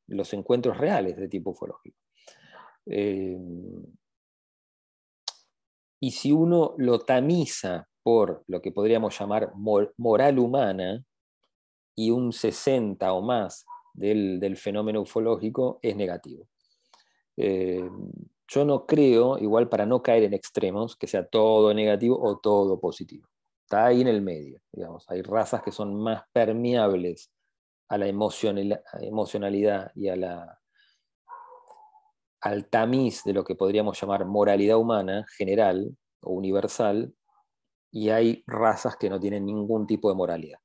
los, 0.07 0.33
encuentros 0.33 0.77
reales 0.77 1.15
de 1.17 1.27
tipo 1.27 1.51
ufológico. 1.51 1.97
Eh, 2.85 3.37
y 6.03 6.11
si 6.11 6.33
uno 6.33 6.75
lo 6.79 6.99
tamiza 6.99 7.87
por 8.03 8.43
lo 8.47 8.61
que 8.61 8.73
podríamos 8.73 9.17
llamar 9.17 9.53
moral 9.55 10.37
humana, 10.37 11.01
y 11.95 12.11
un 12.11 12.33
60 12.33 13.13
o 13.13 13.21
más 13.21 13.65
del, 13.93 14.57
fenómeno 14.57 14.99
ufológico 14.99 15.79
es 15.81 15.95
negativo. 15.95 16.49
Eh, 17.37 17.89
yo 18.49 18.65
no 18.65 18.85
creo, 18.85 19.37
igual 19.37 19.69
para 19.69 19.85
no 19.85 20.03
caer 20.03 20.23
en 20.23 20.33
extremos, 20.33 20.97
que 20.97 21.07
sea 21.07 21.25
todo 21.25 21.73
negativo 21.73 22.21
o 22.21 22.37
todo 22.37 22.81
positivo. 22.81 23.29
Está 23.61 23.85
ahí 23.85 24.01
en 24.01 24.09
el 24.09 24.21
medio, 24.21 24.59
digamos. 24.73 25.09
Hay 25.09 25.21
razas 25.21 25.63
que 25.63 25.71
son 25.71 25.95
más 25.95 26.23
permeables 26.33 27.31
a 27.87 27.97
la 27.97 28.07
emocionalidad 28.07 29.89
y 29.95 30.09
a 30.09 30.17
la, 30.17 30.62
al 32.43 32.67
tamiz 32.67 33.23
de 33.23 33.31
lo 33.31 33.45
que 33.45 33.55
podríamos 33.55 33.99
llamar 33.99 34.25
moralidad 34.25 34.77
humana 34.77 35.25
general 35.37 35.95
o 36.21 36.33
universal, 36.33 37.13
y 37.89 38.09
hay 38.09 38.43
razas 38.45 38.97
que 38.97 39.09
no 39.09 39.17
tienen 39.17 39.45
ningún 39.45 39.87
tipo 39.87 40.09
de 40.09 40.15
moralidad. 40.15 40.59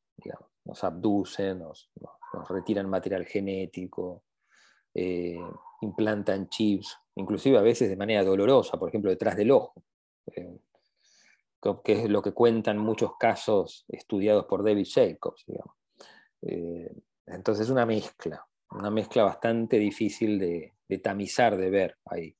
Nos 0.65 0.83
abducen, 0.83 1.61
nos, 1.61 1.89
retiran 2.49 2.91
material 2.91 3.25
genético, 3.25 4.25
eh, 4.93 5.39
implantan 5.83 6.49
chips, 6.49 6.97
inclusive 7.15 7.59
a 7.59 7.63
veces 7.63 7.89
de 7.89 7.97
manera 7.97 8.25
dolorosa, 8.25 8.77
por 8.77 8.89
ejemplo, 8.89 9.11
detrás 9.11 9.37
del 9.37 9.53
ojo, 9.53 9.85
eh, 10.35 10.59
que 11.85 11.93
es 11.93 12.11
lo 12.11 12.23
que 12.23 12.33
cuentan 12.33 12.79
muchos 12.79 13.13
casos 13.19 13.85
estudiados 13.89 14.47
por 14.47 14.65
David 14.65 14.87
Jacobs. 14.93 15.45
Eh, 16.43 16.93
entonces 17.27 17.67
es 17.67 17.71
una 17.71 17.87
mezcla, 17.87 18.48
una 18.71 18.91
mezcla 18.91 19.25
bastante 19.25 19.79
difícil 19.79 20.39
de, 20.39 20.75
tamizar, 21.03 21.57
de 21.57 21.71
ver 21.71 21.97
ahí. 22.05 22.37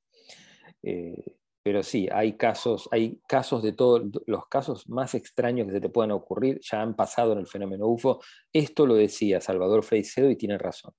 Eh, 0.83 1.39
pero 1.63 1.83
sí, 1.83 2.09
hay 2.11 2.37
casos, 2.37 2.89
hay 2.93 3.21
casos 3.29 3.63
de 3.63 3.73
todos 3.73 4.03
los 4.27 4.47
casos 4.49 4.89
más 4.89 5.15
extraños 5.15 5.67
que 5.67 5.75
se 5.75 5.81
te 5.81 5.91
puedan 5.91 6.13
ocurrir, 6.13 6.61
ya 6.63 6.81
han 6.81 6.97
pasado 6.97 7.33
en 7.33 7.41
el 7.41 7.47
fenómeno 7.47 7.87
UFO. 7.89 8.21
Esto 8.53 8.87
lo 8.87 8.95
decía 8.95 9.41
Salvador 9.41 9.85
Freixedo 9.85 10.31
y 10.31 10.37
tiene 10.37 10.57
razón. 10.57 10.95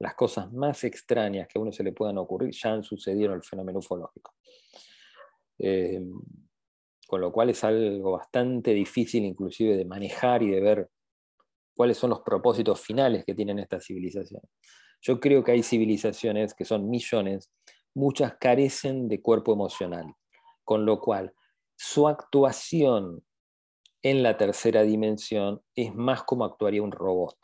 Las 0.00 0.14
cosas 0.14 0.52
más 0.52 0.82
extrañas 0.82 1.46
que 1.46 1.58
a 1.58 1.62
uno 1.62 1.70
se 1.70 1.84
le 1.84 1.92
puedan 1.92 2.18
ocurrir 2.18 2.52
ya 2.52 2.72
han 2.72 2.82
sucedido 2.82 3.26
en 3.26 3.36
el 3.36 3.42
fenómeno 3.44 3.78
ufológico. 3.78 4.34
Eh, 5.58 6.02
con 7.06 7.20
lo 7.20 7.30
cual 7.30 7.50
es 7.50 7.62
algo 7.62 8.12
bastante 8.12 8.72
difícil 8.72 9.24
inclusive 9.24 9.76
de 9.76 9.84
manejar 9.84 10.42
y 10.42 10.50
de 10.50 10.60
ver 10.60 10.90
cuáles 11.74 11.98
son 11.98 12.10
los 12.10 12.20
propósitos 12.20 12.80
finales 12.80 13.24
que 13.24 13.34
tienen 13.34 13.58
estas 13.58 13.84
civilizaciones. 13.86 14.50
Yo 15.00 15.18
creo 15.20 15.42
que 15.42 15.52
hay 15.52 15.62
civilizaciones 15.62 16.54
que 16.54 16.64
son 16.64 16.88
millones, 16.88 17.50
muchas 17.94 18.34
carecen 18.38 19.08
de 19.08 19.20
cuerpo 19.20 19.52
emocional, 19.52 20.14
con 20.64 20.86
lo 20.86 21.00
cual 21.00 21.32
su 21.76 22.06
actuación 22.06 23.24
en 24.02 24.22
la 24.22 24.36
tercera 24.36 24.82
dimensión 24.82 25.62
es 25.74 25.94
más 25.94 26.22
como 26.22 26.44
actuaría 26.44 26.82
un 26.82 26.92
robot. 26.92 27.36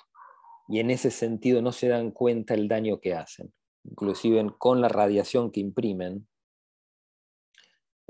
Y 0.69 0.81
en 0.81 0.91
ese 0.91 1.11
sentido 1.11 1.63
no 1.63 1.73
se 1.73 1.89
dan 1.89 2.11
cuenta 2.11 2.55
el 2.55 2.69
daño 2.69 3.01
que 3.01 3.15
hacen. 3.15 3.53
Inclusive 3.85 4.45
con 4.59 4.81
la 4.81 4.89
radiación 4.89 5.51
que 5.51 5.61
imprimen, 5.61 6.29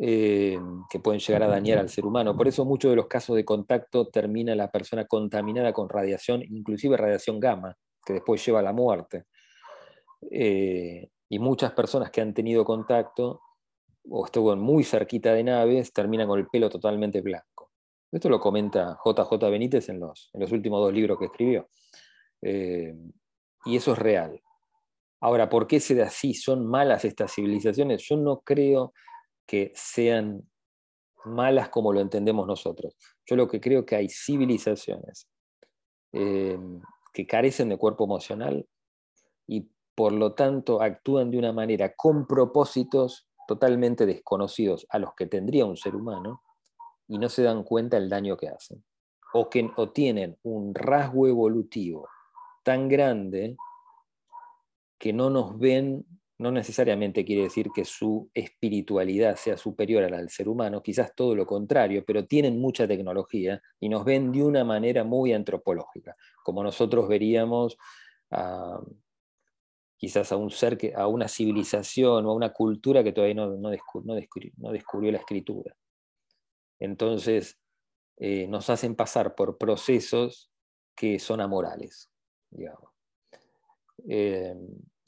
eh, 0.01 0.59
que 0.88 1.01
pueden 1.01 1.20
llegar 1.20 1.42
a 1.42 1.49
dañar 1.49 1.78
al 1.78 1.88
ser 1.88 2.07
humano. 2.07 2.36
Por 2.36 2.46
eso 2.46 2.64
muchos 2.64 2.90
de 2.90 2.96
los 2.96 3.09
casos 3.09 3.34
de 3.34 3.44
contacto 3.44 4.09
termina 4.09 4.55
la 4.55 4.70
persona 4.70 5.07
contaminada 5.07 5.72
con 5.72 5.88
radiación, 5.88 6.42
inclusive 6.42 6.96
radiación 6.96 7.40
gamma, 7.40 7.76
que 8.07 8.12
después 8.12 8.44
lleva 8.46 8.61
a 8.61 8.62
la 8.62 8.72
muerte. 8.72 9.24
Eh, 10.30 11.09
y 11.28 11.38
muchas 11.40 11.72
personas 11.72 12.11
que 12.11 12.20
han 12.20 12.32
tenido 12.32 12.64
contacto 12.64 13.40
o 14.09 14.24
estuvieron 14.24 14.61
muy 14.61 14.84
cerquita 14.84 15.32
de 15.34 15.44
naves 15.44 15.92
terminan 15.92 16.28
con 16.28 16.38
el 16.38 16.46
pelo 16.46 16.70
totalmente 16.70 17.20
blanco. 17.20 17.72
Esto 18.11 18.28
lo 18.28 18.40
comenta 18.40 18.99
JJ 19.05 19.51
Benítez 19.51 19.88
en 19.88 20.01
los, 20.01 20.30
en 20.32 20.40
los 20.40 20.53
últimos 20.53 20.80
dos 20.80 20.92
libros 20.92 21.18
que 21.18 21.26
escribió. 21.26 21.68
Eh, 22.40 22.94
y 23.64 23.76
eso 23.76 23.92
es 23.92 23.99
real. 23.99 24.40
Ahora, 25.20 25.49
¿por 25.49 25.66
qué 25.66 25.80
se 25.80 25.96
da 25.96 26.07
así? 26.07 26.34
¿Son 26.34 26.64
malas 26.66 27.05
estas 27.05 27.34
civilizaciones? 27.34 28.03
Yo 28.09 28.16
no 28.16 28.40
creo 28.40 28.92
que 29.49 29.72
sean 29.74 30.46
malas 31.24 31.70
como 31.70 31.92
lo 31.92 32.01
entendemos 32.01 32.46
nosotros. 32.46 32.94
Yo 33.26 33.34
lo 33.34 33.49
que 33.49 33.61
creo 33.61 33.84
que 33.84 33.96
hay 33.96 34.09
civilizaciones 34.09 35.26
eh, 36.12 36.59
que 37.12 37.26
carecen 37.26 37.70
de 37.70 37.78
cuerpo 37.78 38.05
emocional 38.05 38.68
y 39.46 39.70
por 39.94 40.12
lo 40.12 40.34
tanto 40.34 40.82
actúan 40.82 41.30
de 41.30 41.38
una 41.38 41.53
manera 41.53 41.94
con 41.96 42.26
propósitos 42.26 43.26
totalmente 43.49 44.05
desconocidos 44.05 44.86
a 44.90 44.99
los 44.99 45.14
que 45.14 45.26
tendría 45.26 45.64
un 45.64 45.78
ser 45.78 45.96
humano 45.96 46.42
y 47.09 47.18
no 47.18 47.30
se 47.30 47.42
dan 47.42 47.64
cuenta 47.64 47.99
del 47.99 48.11
daño 48.11 48.36
que 48.36 48.49
hacen. 48.49 48.84
O, 49.32 49.49
que, 49.49 49.70
o 49.76 49.90
tienen 49.90 50.38
un 50.42 50.74
rasgo 50.74 51.26
evolutivo 51.26 52.07
tan 52.62 52.88
grande 52.88 53.57
que 54.99 55.12
no 55.12 55.30
nos 55.30 55.59
ven 55.59 56.07
no 56.39 56.53
necesariamente 56.53 57.24
quiere 57.24 57.43
decir 57.43 57.70
que 57.74 57.84
su 57.84 58.30
espiritualidad 58.32 59.36
sea 59.36 59.57
superior 59.57 60.05
a 60.05 60.09
la 60.09 60.18
del 60.18 60.30
ser 60.30 60.49
humano, 60.49 60.82
quizás 60.82 61.12
todo 61.14 61.34
lo 61.34 61.45
contrario, 61.45 62.05
pero 62.07 62.26
tienen 62.26 62.61
mucha 62.61 62.86
tecnología 62.86 63.61
y 63.80 63.89
nos 63.89 64.05
ven 64.05 64.30
de 64.30 64.45
una 64.45 64.64
manera 64.64 65.03
muy 65.03 65.32
antropológica, 65.32 66.16
como 66.45 66.62
nosotros 66.62 67.09
veríamos 67.09 67.76
quizás 69.97 70.30
a 70.30 70.36
un 70.36 70.51
ser, 70.51 70.78
que, 70.78 70.95
a 70.95 71.09
una 71.09 71.26
civilización 71.26 72.24
o 72.24 72.30
a 72.30 72.34
una 72.34 72.53
cultura 72.53 73.03
que 73.03 73.12
todavía 73.12 73.34
no, 73.34 73.70
descubrió, 73.70 75.12
la 75.12 75.18
escritura. 75.18 75.74
Entonces, 76.78 77.59
eh, 78.16 78.47
nos 78.47 78.70
hacen 78.70 78.95
pasar 78.95 79.34
por 79.34 79.59
procesos 79.59 80.53
que 80.95 81.18
son 81.18 81.41
amorales, 81.41 82.11
digamos. 82.51 82.93
Eh, 84.09 84.55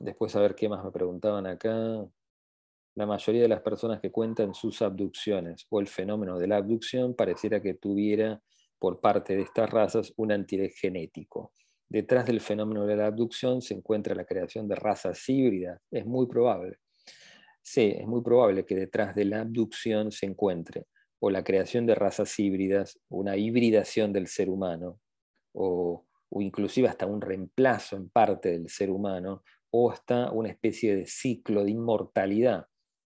Después 0.01 0.35
a 0.35 0.41
ver 0.41 0.55
qué 0.55 0.67
más 0.67 0.83
me 0.83 0.91
preguntaban 0.91 1.47
acá. 1.47 1.71
La 2.95 3.07
mayoría 3.07 3.43
de 3.43 3.49
las 3.49 3.61
personas 3.61 4.01
que 4.01 4.11
cuentan 4.11 4.55
sus 4.55 4.81
abducciones 4.81 5.67
o 5.69 5.79
el 5.79 5.89
fenómeno 5.89 6.39
de 6.39 6.49
la 6.49 6.57
abducción 6.57 7.15
pareciera 7.15 7.61
que 7.61 7.75
tuviera 7.75 8.43
por 8.79 9.01
parte 9.01 9.37
de 9.37 9.43
estas 9.43 9.69
razas 9.69 10.15
un 10.17 10.33
antiré 10.33 10.71
genético. 10.71 11.53
Detrás 11.87 12.25
del 12.25 12.41
fenómeno 12.41 12.87
de 12.87 12.97
la 12.97 13.07
abducción 13.07 13.61
se 13.61 13.75
encuentra 13.75 14.15
la 14.15 14.25
creación 14.25 14.67
de 14.69 14.75
razas 14.75 15.29
híbridas. 15.29 15.83
Es 15.91 16.07
muy 16.07 16.27
probable. 16.27 16.79
Sí, 17.61 17.95
es 17.95 18.07
muy 18.07 18.23
probable 18.23 18.65
que 18.65 18.77
detrás 18.77 19.15
de 19.15 19.27
la 19.27 19.43
abducción 19.43 20.11
se 20.13 20.25
encuentre 20.25 20.87
o 21.19 21.29
la 21.29 21.45
creación 21.45 21.85
de 21.85 21.95
razas 21.95 22.39
híbridas, 22.39 22.99
una 23.11 23.37
hibridación 23.37 24.15
del 24.15 24.29
ser 24.29 24.49
humano, 24.49 24.99
o, 25.53 26.07
o 26.31 26.41
inclusive 26.41 26.89
hasta 26.89 27.05
un 27.05 27.21
reemplazo 27.21 27.97
en 27.97 28.09
parte 28.09 28.51
del 28.53 28.71
ser 28.71 28.91
humano 28.91 29.43
o 29.71 29.91
hasta 29.91 30.31
una 30.31 30.49
especie 30.49 30.97
de 30.97 31.07
ciclo 31.07 31.65
de 31.65 31.71
inmortalidad, 31.71 32.67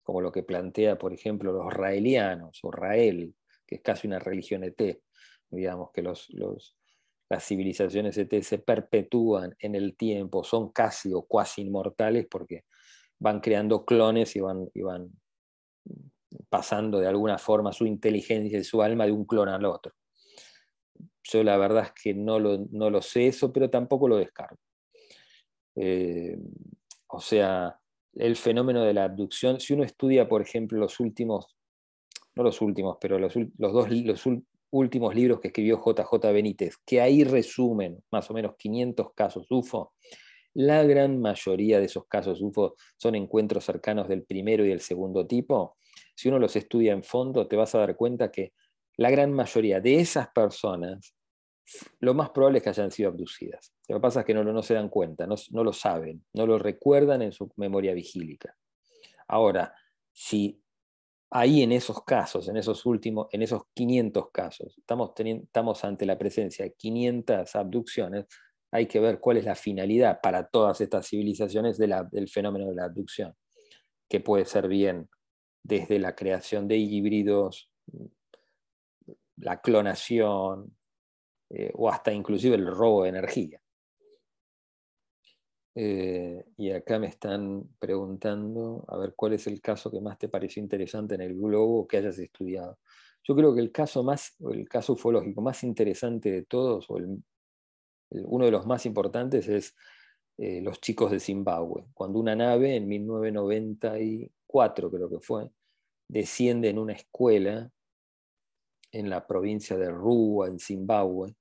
como 0.03 0.21
lo 0.21 0.31
que 0.31 0.43
plantea, 0.43 0.97
por 0.97 1.13
ejemplo, 1.13 1.51
los 1.51 1.73
raelianos 1.73 2.59
o 2.63 2.71
Rael, 2.71 3.35
que 3.65 3.75
es 3.75 3.81
casi 3.81 4.07
una 4.07 4.19
religión 4.19 4.63
ET, 4.63 5.01
digamos 5.49 5.91
que 5.91 6.01
los, 6.01 6.29
las 7.29 7.43
civilizaciones 7.43 8.17
ET 8.17 8.41
se 8.41 8.59
perpetúan 8.59 9.55
en 9.59 9.75
el 9.75 9.97
tiempo, 9.97 10.43
son 10.43 10.71
casi 10.71 11.13
o 11.13 11.23
cuasi 11.23 11.63
inmortales 11.63 12.27
porque 12.29 12.65
van 13.19 13.39
creando 13.39 13.85
clones 13.85 14.35
y 14.35 14.41
van, 14.41 14.69
y 14.73 14.81
van 14.81 15.09
pasando 16.49 16.99
de 16.99 17.07
alguna 17.07 17.37
forma 17.37 17.71
su 17.71 17.85
inteligencia 17.85 18.59
y 18.59 18.63
su 18.63 18.81
alma 18.81 19.05
de 19.05 19.11
un 19.11 19.25
clon 19.25 19.49
al 19.49 19.65
otro. 19.65 19.93
Yo 21.23 21.43
la 21.43 21.57
verdad 21.57 21.85
es 21.85 21.91
que 21.91 22.13
no 22.13 22.39
lo, 22.39 22.59
no 22.71 22.89
lo 22.89 23.01
sé 23.01 23.27
eso, 23.27 23.51
pero 23.51 23.69
tampoco 23.69 24.07
lo 24.07 24.17
descargo. 24.17 24.59
Eh, 25.75 26.37
o 27.07 27.19
sea, 27.19 27.79
el 28.13 28.35
fenómeno 28.35 28.83
de 28.83 28.93
la 28.93 29.05
abducción, 29.05 29.59
si 29.59 29.73
uno 29.73 29.83
estudia, 29.83 30.27
por 30.27 30.41
ejemplo, 30.41 30.79
los 30.79 30.99
últimos, 30.99 31.55
no 32.35 32.43
los 32.43 32.61
últimos, 32.61 32.97
pero 32.99 33.19
los, 33.19 33.33
dos 33.57 33.89
los 33.89 34.23
últimos 34.71 35.15
libros 35.15 35.39
que 35.39 35.49
escribió 35.49 35.81
JJ 35.83 36.31
Benítez, 36.31 36.77
que 36.85 37.01
ahí 37.01 37.23
resumen 37.23 38.03
más 38.11 38.29
o 38.29 38.33
menos 38.33 38.55
500 38.57 39.13
casos 39.13 39.47
UFO, 39.49 39.93
la 40.53 40.83
gran 40.83 41.19
mayoría 41.19 41.79
de 41.79 41.85
esos 41.85 42.05
casos 42.07 42.41
UFO 42.41 42.75
son 42.97 43.15
encuentros 43.15 43.65
cercanos 43.65 44.07
del 44.07 44.23
primero 44.23 44.65
y 44.65 44.69
del 44.69 44.79
segundo 44.79 45.27
tipo. 45.27 45.75
Si 46.15 46.29
uno 46.29 46.39
los 46.39 46.55
estudia 46.55 46.93
en 46.93 47.03
fondo, 47.03 47.47
te 47.47 47.57
vas 47.57 47.75
a 47.75 47.79
dar 47.79 47.97
cuenta 47.97 48.31
que 48.31 48.53
la 48.95 49.11
gran 49.11 49.33
mayoría 49.33 49.81
de 49.81 49.99
esas 49.99 50.29
personas 50.29 51.13
lo 51.99 52.13
más 52.13 52.29
probable 52.29 52.59
es 52.59 52.63
que 52.63 52.69
hayan 52.69 52.91
sido 52.91 53.09
abducidas. 53.09 53.73
Lo 53.87 53.97
que 53.97 54.01
pasa 54.01 54.19
es 54.21 54.25
que 54.25 54.33
no, 54.33 54.63
se 54.63 54.73
dan 54.73 54.89
cuenta, 54.89 55.27
no, 55.27 55.63
lo 55.63 55.73
saben, 55.73 56.23
no 56.33 56.45
lo 56.45 56.59
recuerdan 56.59 57.21
en 57.21 57.31
su 57.31 57.51
memoria 57.55 57.93
vigílica. 57.93 58.55
Ahora, 59.27 59.73
si 60.11 60.61
ahí 61.31 61.63
en 61.63 61.71
esos 61.71 62.03
casos, 62.03 62.47
en 62.47 62.57
esos 62.57 62.85
últimos, 62.85 63.27
en 63.31 63.41
esos 63.41 63.63
500 63.73 64.31
casos, 64.31 64.77
estamos, 64.77 65.11
estamos 65.17 65.83
ante 65.83 66.05
la 66.05 66.17
presencia 66.17 66.65
de 66.65 66.73
500 66.73 67.55
abducciones, 67.55 68.25
hay 68.71 68.87
que 68.87 68.99
ver 68.99 69.19
cuál 69.19 69.37
es 69.37 69.45
la 69.45 69.55
finalidad 69.55 70.19
para 70.21 70.47
todas 70.47 70.81
estas 70.81 71.07
civilizaciones 71.07 71.77
del 71.77 72.29
fenómeno 72.29 72.67
de 72.67 72.75
la 72.75 72.85
abducción, 72.85 73.33
que 74.07 74.19
puede 74.19 74.45
ser 74.45 74.67
bien 74.67 75.09
desde 75.63 75.97
la 75.97 76.15
creación 76.15 76.67
de 76.67 76.77
híbridos, 76.77 77.71
la 79.37 79.61
clonación, 79.61 80.75
eh, 81.49 81.71
o 81.75 81.89
hasta 81.89 82.11
inclusive 82.11 82.55
el 82.55 82.67
robo 82.67 83.03
de 83.03 83.09
energía. 83.09 83.61
Eh, 85.77 86.45
y 86.55 86.71
acá 86.71 86.99
me 86.99 87.07
están 87.07 87.63
preguntando, 87.79 88.85
a 88.87 88.97
ver, 88.97 89.13
¿cuál 89.15 89.33
es 89.33 89.45
el 89.47 89.59
caso 89.59 89.91
que 89.91 89.99
más 89.99 90.17
te 90.17 90.29
pareció 90.29 90.63
interesante 90.63 91.15
en 91.15 91.21
el 91.21 91.35
globo 91.35 91.85
que 91.85 91.97
hayas 91.97 92.17
estudiado? 92.17 92.79
Yo 93.23 93.35
creo 93.35 93.53
que 93.53 93.59
el 93.59 93.71
caso, 93.71 94.03
más, 94.03 94.35
el 94.51 94.69
caso 94.69 94.93
ufológico 94.93 95.41
más 95.41 95.63
interesante 95.63 96.31
de 96.31 96.43
todos, 96.43 96.85
o 96.89 96.97
uno 98.09 98.45
de 98.45 98.51
los 98.51 98.65
más 98.65 98.85
importantes, 98.85 99.49
es 99.49 99.75
eh, 100.37 100.61
los 100.61 100.79
chicos 100.79 101.11
de 101.11 101.19
Zimbabue. 101.19 101.85
Cuando 101.93 102.19
una 102.19 102.35
nave, 102.35 102.75
en 102.75 102.87
1994 102.87 104.91
creo 104.91 105.09
que 105.09 105.19
fue, 105.19 105.49
desciende 106.07 106.69
en 106.69 106.79
una 106.79 106.93
escuela 106.93 107.69
en 108.95 109.09
la 109.09 109.27
provincia 109.27 109.77
de 109.77 109.89
Rúa, 109.89 110.47
en 110.47 110.57
Zimbabue, 110.57 111.35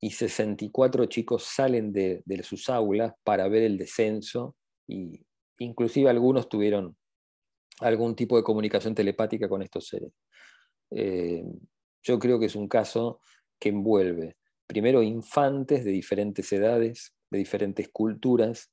y 0.00 0.10
64 0.10 1.06
chicos 1.06 1.44
salen 1.44 1.92
de, 1.92 2.22
sus 2.42 2.68
aulas 2.68 3.14
para 3.24 3.48
ver 3.48 3.62
el 3.62 3.78
descenso, 3.78 4.56
y 4.86 5.24
inclusive 5.58 6.10
algunos 6.10 6.48
tuvieron 6.48 6.96
algún 7.80 8.14
tipo 8.14 8.36
de 8.36 8.42
comunicación 8.42 8.94
telepática 8.94 9.48
con 9.48 9.62
estos 9.62 9.88
seres. 9.88 10.12
Eh, 10.90 11.42
yo 12.02 12.18
creo 12.18 12.38
que 12.38 12.46
es 12.46 12.56
un 12.56 12.68
caso 12.68 13.20
que 13.58 13.70
envuelve 13.70 14.36
primero 14.66 15.02
infantes 15.02 15.84
de 15.84 15.90
diferentes 15.90 16.52
edades, 16.52 17.14
de 17.30 17.38
diferentes 17.38 17.88
culturas, 17.88 18.70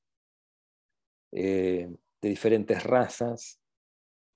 eh, 1.31 1.87
de 2.21 2.29
diferentes 2.29 2.83
razas 2.83 3.61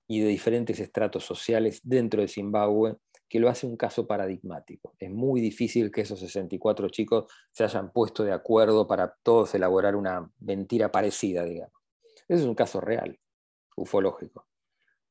y 0.06 0.20
de 0.20 0.28
diferentes 0.28 0.78
estratos 0.80 1.24
sociales 1.24 1.80
dentro 1.82 2.20
de 2.20 2.28
Zimbabue, 2.28 2.96
que 3.28 3.40
lo 3.40 3.48
hace 3.48 3.66
un 3.66 3.76
caso 3.76 4.06
paradigmático. 4.06 4.94
Es 4.98 5.10
muy 5.10 5.40
difícil 5.40 5.90
que 5.90 6.02
esos 6.02 6.20
64 6.20 6.88
chicos 6.88 7.26
se 7.50 7.64
hayan 7.64 7.92
puesto 7.92 8.22
de 8.22 8.32
acuerdo 8.32 8.86
para 8.86 9.16
todos 9.22 9.54
elaborar 9.54 9.96
una 9.96 10.30
mentira 10.40 10.92
parecida, 10.92 11.44
digamos. 11.44 11.74
Ese 12.28 12.42
es 12.42 12.46
un 12.46 12.54
caso 12.54 12.80
real, 12.80 13.18
ufológico, 13.76 14.46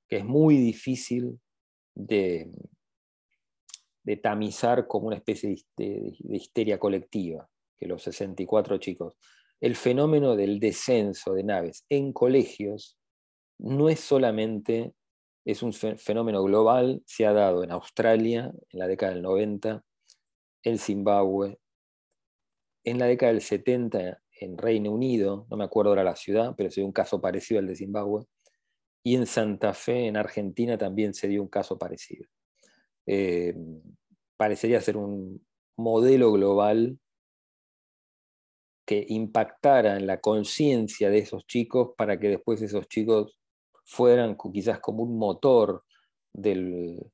que 0.08 0.18
es 0.18 0.26
muy 0.26 0.58
difícil 0.58 1.40
de, 1.96 2.52
tamizar 4.22 4.88
como 4.88 5.08
una 5.08 5.18
especie 5.18 5.56
de, 5.78 6.14
histeria 6.30 6.80
colectiva, 6.80 7.50
que 7.78 7.88
los 7.88 8.04
64 8.04 8.78
chicos. 8.78 9.18
El 9.60 9.76
fenómeno 9.76 10.36
del 10.36 10.60
descenso 10.60 11.34
de 11.34 11.44
naves 11.44 11.86
en 11.90 12.12
colegios 12.12 12.98
no 13.60 13.90
es 13.90 14.00
solamente, 14.00 14.94
es 15.46 15.62
un 15.62 15.74
fenómeno 15.74 16.44
global, 16.44 17.02
se 17.06 17.26
ha 17.26 17.34
dado 17.34 17.64
en 17.64 17.72
Australia 17.72 18.52
en 18.70 18.80
la 18.80 18.88
década 18.88 19.14
del 19.14 19.22
90, 19.22 19.84
en 20.64 20.78
Zimbabue, 20.78 21.60
en 22.86 23.00
la 23.00 23.06
década 23.06 23.32
del 23.32 23.42
70 23.42 24.22
en 24.40 24.58
Reino 24.58 24.92
Unido, 24.92 25.48
no 25.50 25.58
me 25.58 25.64
acuerdo 25.64 25.92
ahora 25.92 26.04
la 26.04 26.16
ciudad, 26.16 26.54
pero 26.58 26.70
se 26.70 26.82
dio 26.82 26.86
un 26.86 26.94
caso 26.94 27.22
parecido 27.22 27.60
al 27.60 27.68
de 27.68 27.76
Zimbabue, 27.76 28.26
y 29.04 29.16
en 29.16 29.26
Santa 29.26 29.74
Fe, 29.74 30.08
en 30.08 30.18
Argentina, 30.18 30.78
también 30.78 31.14
se 31.14 31.28
dio 31.28 31.42
un 31.42 31.50
caso 31.50 31.78
parecido. 31.78 32.26
Eh, 33.06 33.54
parecería 34.38 34.80
ser 34.82 34.98
un 34.98 35.46
modelo 35.78 36.32
global 36.32 37.00
que 38.86 39.06
impactara 39.08 39.98
en 39.98 40.08
la 40.08 40.20
conciencia 40.20 41.10
de 41.10 41.20
esos 41.20 41.46
chicos 41.46 41.92
para 41.98 42.20
que 42.20 42.30
después 42.30 42.62
esos 42.62 42.88
chicos 42.88 43.38
fueran 43.84 44.38
quizás 44.54 44.80
como 44.80 45.04
un 45.04 45.18
motor 45.18 45.84
de, 46.34 47.10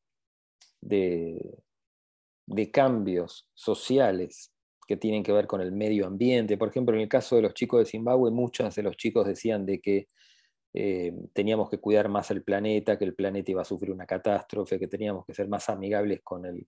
cambios 2.72 3.48
sociales 3.54 4.52
que 4.88 4.98
tienen 4.98 5.24
que 5.24 5.32
ver 5.32 5.48
con 5.48 5.62
el 5.62 5.72
medio 5.72 6.08
ambiente. 6.08 6.58
Por 6.58 6.70
ejemplo, 6.70 6.96
en 6.96 7.02
el 7.02 7.10
caso 7.10 7.36
de 7.36 7.44
los 7.44 7.54
chicos 7.54 7.80
de 7.80 7.86
Zimbabue, 7.86 8.32
muchos 8.32 8.74
de 8.76 8.84
los 8.84 8.98
chicos 8.98 9.28
decían 9.28 9.66
de 9.66 9.80
que 9.80 10.08
eh, 10.74 11.14
teníamos 11.34 11.70
que 11.70 11.80
cuidar 11.80 12.10
más 12.10 12.32
el 12.32 12.44
planeta, 12.44 12.98
que 12.98 13.06
el 13.06 13.16
planeta 13.16 13.52
iba 13.52 13.62
a 13.62 13.66
sufrir 13.66 13.92
una 13.92 14.06
catástrofe, 14.06 14.80
que 14.80 14.88
teníamos 14.88 15.26
que 15.26 15.34
ser 15.34 15.48
más 15.48 15.70
amigables 15.70 16.22
con 16.24 16.46
el, 16.46 16.68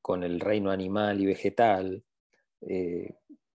con 0.00 0.22
el 0.22 0.40
reino 0.40 0.70
animal 0.70 1.20
y 1.20 1.26
vegetal. 1.26 2.04
Eh, 2.62 3.14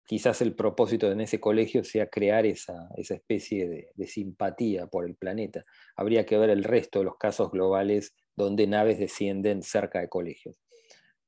quizás 0.09 0.40
el 0.40 0.54
propósito 0.54 1.12
en 1.12 1.20
ese 1.20 1.38
colegio 1.38 1.84
sea 1.84 2.09
crear 2.09 2.46
esa, 2.46 2.88
especie 2.96 3.92
de, 3.94 4.06
simpatía 4.06 4.86
por 4.86 5.04
el 5.04 5.16
planeta. 5.16 5.66
Habría 5.96 6.24
que 6.24 6.38
ver 6.38 6.48
el 6.48 6.64
resto 6.64 7.00
de 7.00 7.04
los 7.04 7.18
casos 7.18 7.50
globales 7.50 8.16
donde 8.34 8.66
naves 8.66 8.98
descienden 8.98 9.62
cerca 9.62 10.00
de 10.00 10.09
colegios. 10.09 10.62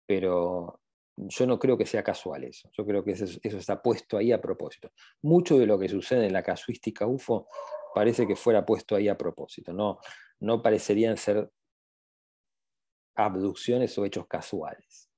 Pero 0.07 0.81
yo 1.15 1.47
no 1.47 1.59
creo 1.59 1.77
que 1.77 1.85
sea 1.85 2.03
casual 2.03 2.45
eso. 2.45 2.71
Yo 2.73 2.87
creo 2.87 3.05
que 3.05 3.11
eso, 3.11 3.27
eso 3.43 3.59
está 3.59 3.83
puesto 3.83 4.17
ahí 4.17 4.33
a 4.33 4.41
propósito. 4.41 4.91
Mucho 5.21 5.59
de 5.59 5.67
lo 5.67 5.79
que 5.79 5.91
sucede 5.91 6.27
en 6.27 6.33
la 6.33 6.43
casuística 6.43 7.07
UFO 7.07 7.49
parece 7.95 8.27
que 8.27 8.35
fuera 8.35 8.65
puesto 8.65 8.97
ahí 8.97 9.09
a 9.09 9.19
propósito. 9.19 9.75
No, 9.75 9.99
no 10.39 10.63
parecerían 10.63 11.19
ser 11.19 11.51
abducciones 13.15 13.99
o 13.99 14.07
hechos 14.07 14.27
casuales. 14.27 15.10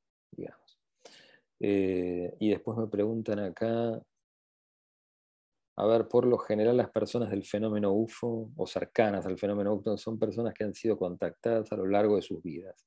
Eh, 1.64 2.34
y 2.40 2.50
después 2.50 2.76
me 2.76 2.88
preguntan 2.88 3.38
acá, 3.38 4.02
a 5.76 5.86
ver, 5.86 6.08
por 6.08 6.26
lo 6.26 6.36
general 6.36 6.76
las 6.76 6.90
personas 6.90 7.30
del 7.30 7.44
fenómeno 7.44 7.92
UFO 7.92 8.50
o 8.56 8.66
cercanas 8.66 9.26
al 9.26 9.38
fenómeno 9.38 9.72
UFO 9.74 9.96
son 9.96 10.18
personas 10.18 10.54
que 10.54 10.64
han 10.64 10.74
sido 10.74 10.98
contactadas 10.98 11.70
a 11.70 11.76
lo 11.76 11.86
largo 11.86 12.16
de 12.16 12.22
sus 12.22 12.42
vidas 12.42 12.84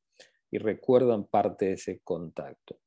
y 0.51 0.57
recuerdan 0.57 1.25
parte 1.25 1.67
de 1.67 1.73
ese 1.73 2.01
contacto. 2.03 2.77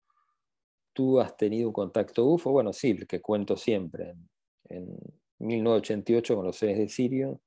¿Tú 0.93 1.21
has 1.21 1.35
tenido 1.39 1.69
un 1.69 1.73
contacto 1.73 2.27
UFO? 2.27 2.53
Bueno, 2.53 2.75
sí, 2.75 2.91
el 2.91 3.07
que 3.07 3.23
cuento 3.23 3.57
siempre. 3.57 4.15
en 4.69 4.95
1988 5.39 6.37
con 6.37 6.45
los 6.45 6.57
seres 6.57 6.77
de 6.77 6.89
Sirio, 6.89 7.41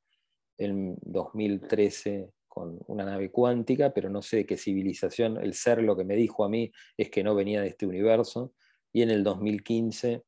en 0.57 0.97
2013 1.03 2.31
con 2.51 2.77
una 2.87 3.05
nave 3.05 3.31
cuántica, 3.31 3.93
pero 3.93 4.09
no 4.09 4.21
sé 4.21 4.37
de 4.37 4.45
qué 4.45 4.57
civilización, 4.57 5.37
el 5.37 5.53
ser 5.53 5.81
lo 5.81 5.95
que 5.95 6.03
me 6.03 6.17
dijo 6.17 6.43
a 6.43 6.49
mí 6.49 6.69
es 6.97 7.09
que 7.09 7.23
no 7.23 7.33
venía 7.33 7.61
de 7.61 7.69
este 7.69 7.85
universo, 7.85 8.53
y 8.91 9.03
en 9.03 9.09
el 9.09 9.23
2015 9.23 10.25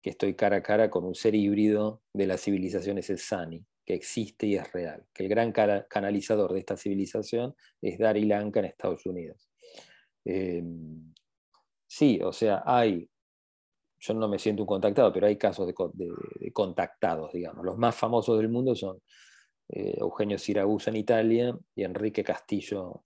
que 0.00 0.08
estoy 0.08 0.34
cara 0.34 0.56
a 0.56 0.62
cara 0.62 0.88
con 0.88 1.04
un 1.04 1.14
ser 1.14 1.34
híbrido 1.34 2.00
de 2.14 2.26
la 2.26 2.38
civilización 2.38 2.96
es 2.96 3.10
el 3.10 3.18
Sani, 3.18 3.62
que 3.84 3.92
existe 3.92 4.46
y 4.46 4.56
es 4.56 4.72
real, 4.72 5.04
que 5.12 5.24
el 5.24 5.28
gran 5.28 5.52
canalizador 5.52 6.54
de 6.54 6.60
esta 6.60 6.78
civilización 6.78 7.54
es 7.82 7.98
Dari 7.98 8.24
Lanka 8.24 8.60
en 8.60 8.66
Estados 8.66 9.04
Unidos. 9.04 9.50
Em, 10.24 11.12
sí, 11.86 12.18
o 12.22 12.32
sea, 12.32 12.62
hay 12.64 13.06
yo 14.00 14.14
no 14.14 14.28
me 14.28 14.38
siento 14.38 14.62
un 14.62 14.66
contactado, 14.66 15.12
pero 15.12 15.26
hay 15.26 15.36
casos 15.36 15.66
de, 15.66 15.74
contactados, 16.54 17.32
digamos. 17.34 17.64
Los 17.66 17.76
más 17.76 17.94
famosos 17.94 18.38
del 18.38 18.48
mundo 18.48 18.74
son 18.74 18.98
eh, 19.72 19.96
Eugenio 19.98 20.36
Siragusa 20.36 20.90
en 20.90 20.96
Italia 20.96 21.56
y 21.74 21.84
Enrique 21.84 22.24
Castillo 22.24 23.04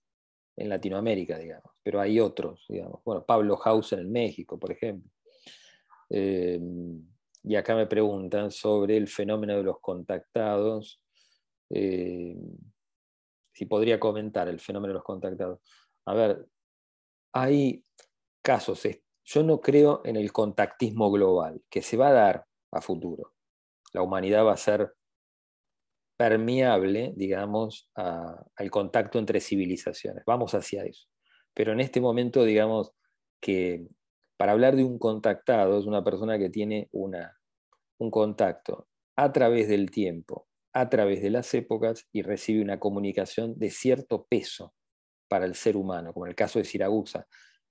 en 0.57 0.69
Latinoamérica, 0.69 1.39
digamos. 1.39 1.73
Pero 1.83 2.01
hay 2.01 2.19
otros, 2.19 2.65
digamos. 2.69 3.03
Bueno, 3.05 3.25
Pablo 3.25 3.59
Hausen 3.63 3.99
en 3.99 4.11
México, 4.11 4.59
por 4.59 4.73
ejemplo. 4.73 5.11
Eh, 6.09 6.59
y 7.43 7.57
acá 7.57 7.75
me 7.77 7.87
preguntan 7.87 8.51
sobre 8.51 8.97
el 8.97 9.09
fenómeno 9.09 9.57
de 9.57 9.63
los 9.63 9.81
contactados. 9.81 11.03
Eh, 11.69 12.37
si 13.53 13.67
podría 13.67 14.01
comentar 14.01 14.49
el 14.49 14.59
fenómeno 14.59 14.93
de 14.93 14.95
los 14.95 15.05
contactados. 15.05 15.61
A 16.07 16.15
ver, 16.15 16.47
hay 17.33 17.85
casos 18.43 18.83
yo 19.25 19.43
no 19.43 19.61
creo 19.61 20.03
en 20.05 20.17
el 20.17 20.33
contactismo 20.33 21.11
global, 21.11 21.63
que 21.71 21.83
se 21.83 21.97
va 21.97 22.09
a 22.09 22.13
dar 22.13 22.47
a 22.73 22.81
futuro. 22.81 23.33
La 23.93 24.03
humanidad 24.03 24.45
va 24.45 24.53
a 24.53 24.59
ser 24.59 24.95
permeable, 26.17 27.13
digamos, 27.17 27.91
al 27.95 28.71
contacto 28.71 29.19
entre 29.19 29.41
civilizaciones. 29.41 30.25
Vamos 30.27 30.55
hacia 30.55 30.85
eso. 30.85 31.09
Pero 31.55 31.73
en 31.73 31.81
este 31.81 32.01
momento, 32.01 32.45
digamos, 32.45 32.93
que 33.41 33.87
para 34.37 34.53
hablar 34.53 34.77
de 34.77 34.85
un 34.85 34.99
contactado 34.99 35.79
es 35.79 35.87
una 35.87 36.03
persona 36.03 36.39
que 36.39 36.51
tiene 36.51 36.89
una, 36.93 37.39
un 37.99 38.11
contacto 38.11 38.89
a 39.17 39.33
través 39.33 39.69
del 39.69 39.91
tiempo, 39.91 40.49
a 40.73 40.89
través 40.89 41.23
de 41.23 41.31
las 41.31 41.53
épocas 41.55 42.09
y 42.13 42.23
recibe 42.23 42.63
una 42.63 42.81
comunicación 42.81 43.59
de 43.59 43.71
cierto 43.71 44.27
peso 44.29 44.75
para 45.29 45.47
el 45.47 45.55
ser 45.55 45.77
humano, 45.77 46.13
como 46.13 46.27
en 46.27 46.31
el 46.31 46.37
caso 46.37 46.59
de 46.59 46.65
Siragusa 46.65 47.27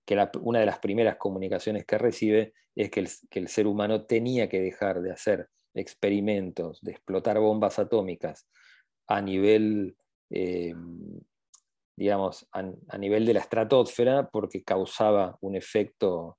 que 0.05 0.29
una 0.41 0.59
de 0.59 0.65
las 0.65 0.79
primeras 0.79 1.17
comunicaciones 1.17 1.85
que 1.85 1.97
recibe 1.97 2.53
es 2.75 2.89
que 2.89 3.05
el, 3.31 3.47
ser 3.47 3.67
humano 3.67 4.05
tenía 4.05 4.49
que 4.49 4.59
dejar 4.59 5.01
de 5.01 5.11
hacer 5.11 5.49
experimentos, 5.73 6.81
de 6.81 6.91
explotar 6.91 7.39
bombas 7.39 7.79
atómicas 7.79 8.47
a 9.07 9.21
nivel, 9.21 9.95
eh, 10.29 10.73
digamos, 11.97 12.47
a, 12.51 12.97
nivel 12.97 13.25
de 13.25 13.33
la 13.33 13.39
estratosfera, 13.41 14.29
porque 14.29 14.63
causaba 14.63 15.37
un 15.41 15.55
efecto, 15.55 16.37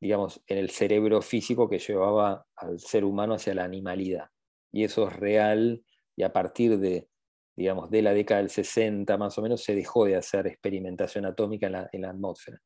digamos, 0.00 0.42
en 0.46 0.58
el 0.58 0.70
cerebro 0.70 1.22
físico 1.22 1.68
que 1.68 1.78
llevaba 1.78 2.46
al 2.56 2.80
ser 2.80 3.04
humano 3.04 3.34
hacia 3.34 3.54
la 3.54 3.64
animalidad. 3.64 4.28
Y 4.72 4.84
eso 4.84 5.08
es 5.08 5.16
real, 5.16 5.84
y 6.16 6.22
a 6.22 6.32
partir 6.32 6.78
de, 6.78 7.08
digamos, 7.56 7.90
de 7.90 8.02
la 8.02 8.12
década 8.12 8.40
del 8.40 8.50
60 8.50 9.16
más 9.16 9.38
o 9.38 9.42
menos, 9.42 9.62
se 9.62 9.74
dejó 9.74 10.04
de 10.06 10.16
hacer 10.16 10.46
experimentación 10.46 11.26
atómica 11.26 11.88
en 11.92 12.02
la 12.02 12.10
atmósfera 12.10 12.60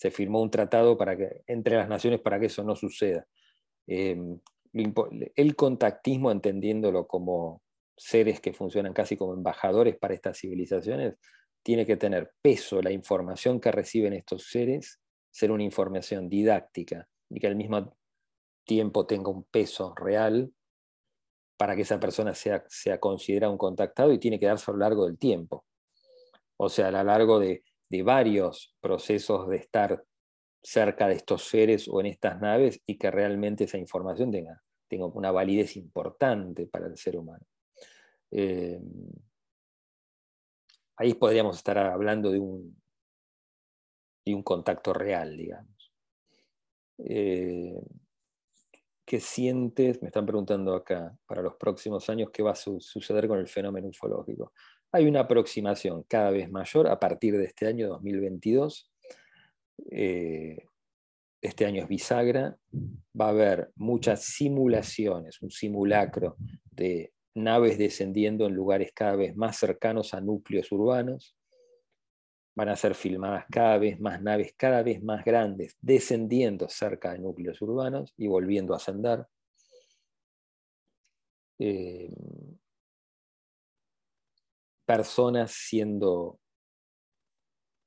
se 0.00 0.10
firmó 0.10 0.40
un 0.40 0.50
tratado 0.50 0.96
para 0.96 1.14
que, 1.14 1.42
entre 1.46 1.76
las 1.76 1.86
naciones 1.86 2.20
para 2.20 2.40
que 2.40 2.46
eso 2.46 2.64
no 2.64 2.74
suceda. 2.74 3.26
Em, 3.86 4.40
el 4.72 5.56
contactismo, 5.56 6.30
entendiéndolo 6.30 7.06
como 7.06 7.62
seres 7.96 8.40
que 8.40 8.52
funcionan 8.52 8.92
casi 8.92 9.16
como 9.16 9.34
embajadores 9.34 9.96
para 9.96 10.14
estas 10.14 10.38
civilizaciones, 10.38 11.14
tiene 11.62 11.84
que 11.84 11.96
tener 11.96 12.32
peso 12.40 12.80
la 12.80 12.90
información 12.90 13.60
que 13.60 13.72
reciben 13.72 14.14
estos 14.14 14.48
seres, 14.48 15.00
ser 15.30 15.50
una 15.50 15.62
información 15.62 16.28
didáctica 16.28 17.06
y 17.28 17.40
que 17.40 17.46
al 17.46 17.56
mismo 17.56 17.96
tiempo 18.64 19.06
tenga 19.06 19.30
un 19.30 19.44
peso 19.44 19.94
real 19.94 20.52
para 21.58 21.76
que 21.76 21.82
esa 21.82 22.00
persona 22.00 22.34
sea, 22.34 22.64
sea 22.68 22.98
considerada 22.98 23.52
un 23.52 23.58
contactado 23.58 24.12
y 24.12 24.18
tiene 24.18 24.40
que 24.40 24.46
darse 24.46 24.70
a 24.70 24.74
lo 24.74 24.80
largo 24.80 25.06
del 25.06 25.18
tiempo. 25.18 25.66
O 26.56 26.68
sea, 26.68 26.88
a 26.88 26.90
lo 26.90 27.04
largo 27.04 27.38
de 27.38 27.62
de 27.90 28.02
varios 28.02 28.74
procesos 28.80 29.48
de 29.48 29.56
estar 29.56 30.04
cerca 30.62 31.08
de 31.08 31.14
estos 31.14 31.44
seres 31.44 31.88
o 31.88 32.00
en 32.00 32.06
estas 32.06 32.40
naves 32.40 32.80
y 32.86 32.98
que 32.98 33.10
realmente 33.10 33.64
esa 33.64 33.78
información 33.78 34.30
tenga, 34.30 34.62
tenga 34.88 35.06
una 35.06 35.30
validez 35.30 35.76
importante 35.76 36.66
para 36.66 36.86
el 36.86 36.96
ser 36.96 37.16
humano. 37.16 37.44
Eh, 38.30 38.80
ahí 40.96 41.14
podríamos 41.14 41.56
estar 41.56 41.78
hablando 41.78 42.30
de 42.30 42.38
un, 42.38 42.76
de 44.24 44.34
un 44.34 44.42
contacto 44.42 44.92
real, 44.92 45.36
digamos. 45.36 45.92
Eh, 46.98 47.80
¿Qué 49.04 49.18
sientes? 49.18 50.00
Me 50.02 50.08
están 50.08 50.24
preguntando 50.24 50.74
acá, 50.74 51.16
para 51.26 51.42
los 51.42 51.56
próximos 51.56 52.08
años, 52.10 52.30
¿qué 52.32 52.42
va 52.42 52.52
a 52.52 52.54
suceder 52.54 53.26
con 53.26 53.38
el 53.38 53.48
fenómeno 53.48 53.88
ufológico? 53.88 54.52
Hay 54.92 55.06
una 55.06 55.20
aproximación 55.20 56.04
cada 56.04 56.30
vez 56.30 56.50
mayor 56.50 56.86
a 56.86 57.00
partir 57.00 57.36
de 57.36 57.44
este 57.46 57.66
año 57.66 57.88
2022. 57.88 58.90
Eh, 59.90 60.64
este 61.40 61.66
año 61.66 61.82
es 61.82 61.88
bisagra. 61.88 62.56
Va 63.18 63.26
a 63.26 63.30
haber 63.30 63.70
muchas 63.76 64.24
simulaciones, 64.24 65.40
un 65.42 65.50
simulacro 65.50 66.36
de 66.70 67.12
naves 67.34 67.78
descendiendo 67.78 68.46
en 68.46 68.54
lugares 68.54 68.92
cada 68.94 69.16
vez 69.16 69.36
más 69.36 69.56
cercanos 69.56 70.14
a 70.14 70.20
núcleos 70.20 70.70
urbanos. 70.72 71.36
Van 72.54 72.68
a 72.68 72.76
ser 72.76 72.94
filmadas 72.94 73.46
cada 73.50 73.78
vez 73.78 73.98
más 74.00 74.20
naves, 74.20 74.52
cada 74.56 74.82
vez 74.82 75.02
más 75.02 75.24
grandes, 75.24 75.76
descendiendo 75.80 76.68
cerca 76.68 77.12
de 77.12 77.20
núcleos 77.20 77.62
urbanos 77.62 78.12
y 78.16 78.26
volviendo 78.26 78.74
a 78.74 78.76
ascender. 78.76 79.24
Eh, 81.58 82.12
personas 84.84 85.52
siendo 85.52 86.39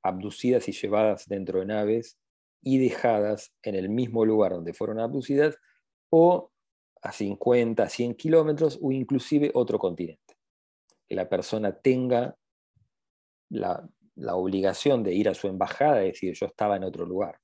abducidas 0.04 0.68
y 0.68 0.72
llevadas 0.72 1.26
dentro 1.26 1.60
de 1.60 1.66
naves 1.66 2.18
y 2.62 2.78
dejadas 2.78 3.52
en 3.62 3.74
el 3.74 3.88
mismo 3.88 4.24
lugar 4.24 4.52
donde 4.52 4.74
fueron 4.74 5.00
abducidas 5.00 5.56
o 6.10 6.52
a 7.02 7.12
50, 7.12 7.88
100 7.88 8.14
kilómetros 8.14 8.78
o 8.80 8.92
inclusive 8.92 9.50
otro 9.54 9.78
continente. 9.78 10.36
Que 11.06 11.14
la 11.14 11.28
persona 11.28 11.72
tenga 11.72 12.36
la, 13.50 13.86
la 14.14 14.36
obligación 14.36 15.02
de 15.02 15.14
ir 15.14 15.28
a 15.28 15.34
su 15.34 15.48
embajada 15.48 16.02
y 16.04 16.08
decir 16.08 16.34
yo 16.34 16.46
estaba 16.46 16.76
en 16.76 16.84
otro 16.84 17.04
lugar. 17.04 17.40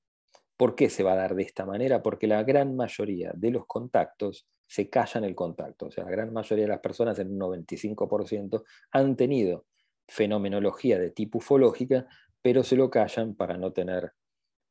¿Por 0.57 0.75
qué 0.75 0.91
se 0.91 1.03
va 1.03 1.13
a 1.13 1.17
dar 1.17 1.35
de 1.35 1.43
esta 1.43 1.65
manera? 1.65 2.03
Porque 2.03 2.27
la 2.27 2.43
gran 2.43 2.77
mayoría 2.77 3.33
de 3.35 3.51
los 3.51 3.67
contactos 3.67 4.47
se 4.67 4.89
callan 4.89 5.25
el 5.25 5.35
contacto. 5.35 5.87
O 5.87 5.91
sea, 5.91 6.05
la 6.05 6.11
gran 6.11 6.33
mayoría 6.33 6.65
de 6.65 6.71
las 6.71 6.81
personas, 6.81 7.19
en 7.19 7.33
un 7.33 7.41
95%, 7.41 8.63
han 8.93 9.17
tenido 9.17 9.67
fenomenología 10.07 10.99
de 10.99 11.11
tipo 11.11 11.39
ufológica, 11.39 12.07
pero 12.43 12.63
se 12.63 12.77
lo 12.77 12.91
callan 12.91 13.35
para 13.35 13.57
no 13.57 13.73
tener 13.73 14.13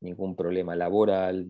ningún 0.00 0.34
problema 0.34 0.74
laboral, 0.74 1.46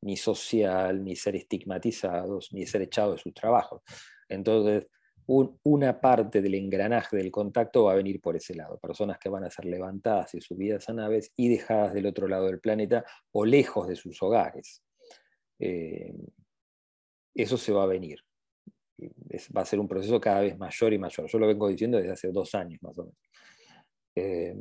ni, 0.00 0.16
social, 0.16 1.02
ni 1.02 1.16
ser 1.16 1.36
estigmatizados, 1.36 2.52
ni 2.52 2.66
ser 2.66 2.82
echados 2.82 3.16
de 3.16 3.22
sus 3.22 3.34
trabajos. 3.34 3.82
Entonces, 4.28 4.86
una 5.26 6.00
parte 6.00 6.40
del 6.40 6.54
engranaje 6.54 7.16
del 7.16 7.32
contacto 7.32 7.84
va 7.84 7.92
a 7.92 7.96
venir 7.96 8.20
por 8.20 8.36
ese 8.36 8.54
lado, 8.54 8.78
personas 8.78 9.18
que 9.18 9.28
van 9.28 9.44
a 9.44 9.50
ser 9.50 9.64
levantadas 9.64 10.34
y 10.34 10.40
subidas 10.40 10.88
a 10.88 10.92
naves 10.92 11.32
y 11.36 11.48
dejadas 11.48 11.92
del 11.92 12.06
otro 12.06 12.28
lado 12.28 12.46
del 12.46 12.60
planeta 12.60 13.04
o 13.32 13.44
lejos 13.44 13.88
de 13.88 13.96
sus 13.96 14.22
hogares. 14.22 14.82
Eh, 15.58 16.14
eso 17.34 17.56
se 17.56 17.72
va 17.72 17.82
a 17.82 17.86
venir. 17.86 18.20
va 19.56 19.62
a 19.62 19.66
ser 19.66 19.80
un 19.80 19.88
proceso 19.88 20.20
cada 20.20 20.40
vez 20.40 20.56
mayor 20.56 20.92
y 20.92 20.98
mayor. 20.98 21.26
Yo 21.28 21.38
lo 21.38 21.46
vengo 21.46 21.68
diciendo 21.68 21.98
desde 21.98 22.12
hace 22.12 22.32
dos 22.32 22.54
años 22.54 22.80
más 22.82 22.96
o 22.98 23.04
menos. 23.04 23.25
Eh, 24.16 24.54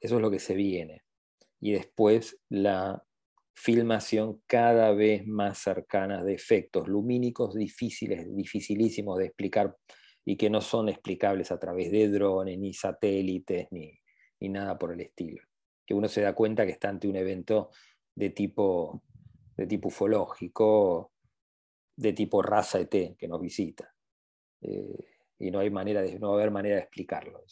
eso 0.00 0.16
es 0.16 0.22
lo 0.22 0.30
que 0.30 0.38
se 0.38 0.54
viene. 0.54 1.02
Y 1.60 1.72
después 1.72 2.38
la 2.48 3.02
filmación 3.54 4.42
cada 4.46 4.92
vez 4.92 5.26
más 5.26 5.58
cercana 5.58 6.24
de 6.24 6.34
efectos 6.34 6.88
lumínicos 6.88 7.54
difíciles, 7.54 8.34
dificilísimos 8.34 9.18
de 9.18 9.26
explicar 9.26 9.76
y 10.24 10.36
que 10.36 10.50
no 10.50 10.60
son 10.60 10.88
explicables 10.88 11.50
a 11.50 11.58
través 11.58 11.90
de 11.90 12.08
drones, 12.08 12.58
ni 12.58 12.72
satélites, 12.72 13.68
ni, 13.70 13.98
ni 14.40 14.48
nada 14.48 14.78
por 14.78 14.92
el 14.92 15.00
estilo. 15.00 15.42
Que 15.86 15.94
uno 15.94 16.08
se 16.08 16.20
da 16.20 16.34
cuenta 16.34 16.64
que 16.64 16.72
está 16.72 16.88
ante 16.88 17.08
un 17.08 17.16
evento 17.16 17.70
de 18.14 18.30
tipo, 18.30 19.02
de 19.56 19.66
tipo 19.66 19.88
ufológico, 19.88 21.12
de 21.96 22.12
tipo 22.12 22.42
raza 22.42 22.80
ET 22.80 23.16
que 23.16 23.28
nos 23.28 23.40
visita. 23.40 23.92
Eh, 24.60 25.06
y 25.38 25.50
no 25.50 25.58
hay 25.58 25.70
manera 25.70 26.02
de, 26.02 26.18
no 26.18 26.28
va 26.28 26.34
a 26.34 26.38
haber 26.38 26.52
manera 26.52 26.76
de 26.76 26.82
explicarlo. 26.82 27.42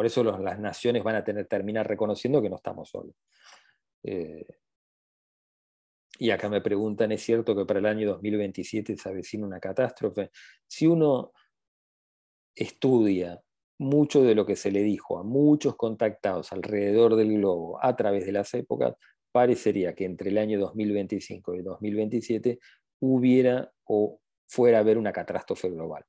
Por 0.00 0.06
eso 0.06 0.24
las 0.24 0.58
naciones 0.58 1.04
van 1.04 1.16
a 1.16 1.22
tener 1.22 1.46
terminar 1.46 1.86
reconociendo 1.86 2.40
que 2.40 2.48
no 2.48 2.56
estamos 2.56 2.88
solos. 2.88 3.14
Eh, 4.02 4.46
y 6.18 6.30
acá 6.30 6.48
me 6.48 6.62
preguntan, 6.62 7.12
¿es 7.12 7.22
cierto 7.22 7.54
que 7.54 7.66
para 7.66 7.80
el 7.80 7.84
año 7.84 8.08
2027 8.08 8.96
se 8.96 9.08
avecina 9.10 9.44
una 9.44 9.60
catástrofe? 9.60 10.30
Si 10.66 10.86
uno 10.86 11.32
estudia 12.54 13.42
mucho 13.78 14.22
de 14.22 14.34
lo 14.34 14.46
que 14.46 14.56
se 14.56 14.70
le 14.70 14.82
dijo 14.82 15.18
a 15.18 15.22
muchos 15.22 15.76
contactados 15.76 16.50
alrededor 16.50 17.14
del 17.14 17.34
globo 17.34 17.78
a 17.84 17.94
través 17.94 18.24
de 18.24 18.32
las 18.32 18.54
épocas, 18.54 18.94
parecería 19.30 19.94
que 19.94 20.06
entre 20.06 20.30
el 20.30 20.38
año 20.38 20.58
2025 20.60 21.56
y 21.56 21.60
2027 21.60 22.58
hubiera 23.00 23.70
o 23.84 24.18
fuera 24.48 24.78
a 24.78 24.80
haber 24.80 24.96
una 24.96 25.12
catástrofe 25.12 25.68
global. 25.68 26.06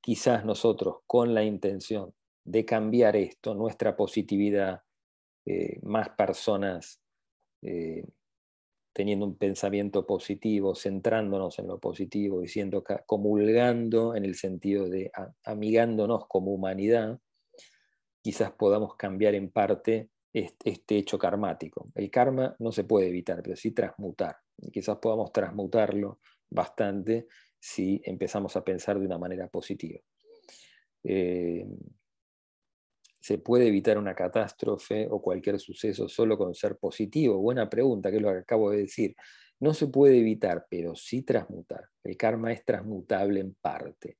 Quizás 0.00 0.44
nosotros, 0.44 0.98
con 1.08 1.34
la 1.34 1.42
intención 1.42 2.14
de 2.44 2.64
cambiar 2.64 3.16
esto, 3.16 3.54
nuestra 3.54 3.96
positividad, 3.96 4.82
eh, 5.46 5.78
más 5.82 6.10
personas 6.10 7.00
eh, 7.62 8.04
teniendo 8.94 9.26
un 9.26 9.36
pensamiento 9.36 10.06
positivo, 10.06 10.74
centrándonos 10.74 11.58
en 11.58 11.66
lo 11.66 11.80
positivo, 11.80 12.40
diciendo, 12.40 12.84
comulgando 13.06 14.14
en 14.14 14.24
el 14.24 14.36
sentido 14.36 14.88
de 14.88 15.10
amigándonos 15.42 16.26
como 16.28 16.52
humanidad, 16.52 17.18
quizás 18.22 18.52
podamos 18.52 18.94
cambiar 18.94 19.34
en 19.34 19.50
parte 19.50 20.10
este, 20.32 20.96
hecho 20.96 21.18
karmático. 21.18 21.90
El 21.94 22.08
karma 22.08 22.54
no 22.60 22.70
se 22.70 22.84
puede 22.84 23.08
evitar, 23.08 23.42
pero 23.42 23.56
sí 23.56 23.72
transmutar. 23.72 24.36
Quizás 24.72 24.98
podamos 24.98 25.32
transmutarlo 25.32 26.20
bastante 26.48 27.26
si 27.58 28.00
empezamos 28.04 28.56
a 28.56 28.64
pensar 28.64 28.98
de 29.00 29.06
una 29.06 29.18
manera 29.18 29.48
positiva. 29.48 29.98
Eh, 31.02 31.66
¿Se 33.24 33.38
puede 33.38 33.68
evitar 33.68 33.96
una 33.96 34.14
catástrofe 34.14 35.08
o 35.10 35.22
cualquier 35.22 35.58
suceso 35.58 36.10
solo 36.10 36.36
con 36.36 36.54
ser 36.54 36.76
positivo? 36.76 37.38
Buena 37.38 37.70
pregunta, 37.70 38.10
que 38.10 38.18
es 38.18 38.22
lo 38.22 38.30
que 38.30 38.40
acabo 38.40 38.70
de 38.70 38.82
decir. 38.82 39.16
No 39.60 39.72
se 39.72 39.86
puede 39.86 40.18
evitar, 40.18 40.66
pero 40.68 40.94
sí 40.94 41.22
transmutar. 41.22 41.88
El 42.02 42.18
karma 42.18 42.52
es 42.52 42.66
transmutable 42.66 43.40
en 43.40 43.54
parte, 43.54 44.18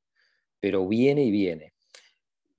pero 0.58 0.88
viene 0.88 1.22
y 1.22 1.30
viene. 1.30 1.74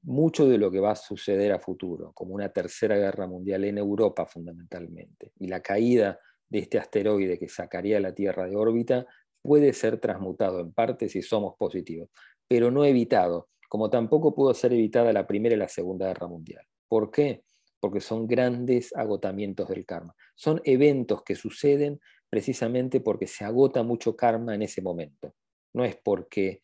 Mucho 0.03 0.47
de 0.47 0.59
lo 0.59 0.69
que 0.69 0.79
va 0.79 0.91
a 0.91 0.95
suceder 0.95 1.51
a 1.51 1.57
futuro, 1.57 2.11
como 2.13 2.35
una 2.35 2.49
tercera 2.49 2.95
guerra 2.95 3.25
mundial 3.25 3.63
en 3.63 3.79
Europa 3.79 4.27
fundamentalmente, 4.27 5.31
y 5.39 5.47
la 5.47 5.61
caída 5.61 6.19
de 6.47 6.59
este 6.59 6.77
asteroide 6.77 7.39
que 7.39 7.49
sacaría 7.49 7.99
la 7.99 8.13
Tierra 8.13 8.45
de 8.45 8.55
órbita, 8.55 9.07
puede 9.41 9.73
ser 9.73 9.99
transmutado 9.99 10.59
en 10.59 10.73
parte 10.73 11.09
si 11.09 11.23
somos 11.23 11.55
positivos, 11.57 12.09
pero 12.47 12.69
no 12.69 12.85
evitado, 12.85 13.49
como 13.75 13.89
tampoco 13.89 14.33
pudo 14.33 14.53
ser 14.53 14.71
evitada 14.71 15.11
la 15.11 15.27
Primera 15.27 15.53
y 15.53 15.57
la 15.57 15.67
Segunda 15.67 16.07
Guerra 16.07 16.27
Mundial. 16.27 16.65
¿Por 16.87 17.11
qué? 17.11 17.43
Porque 17.81 17.99
son 17.99 18.25
grandes 18.25 18.95
agotamientos 18.95 19.67
del 19.67 19.85
karma. 19.85 20.15
Son 20.33 20.61
eventos 20.63 21.23
que 21.23 21.35
suceden 21.35 21.99
precisamente 22.29 23.01
porque 23.01 23.27
se 23.27 23.43
agota 23.43 23.83
mucho 23.83 24.15
karma 24.15 24.55
en 24.55 24.61
ese 24.61 24.81
momento. 24.81 25.35
No 25.73 25.83
es 25.83 25.97
porque 25.97 26.61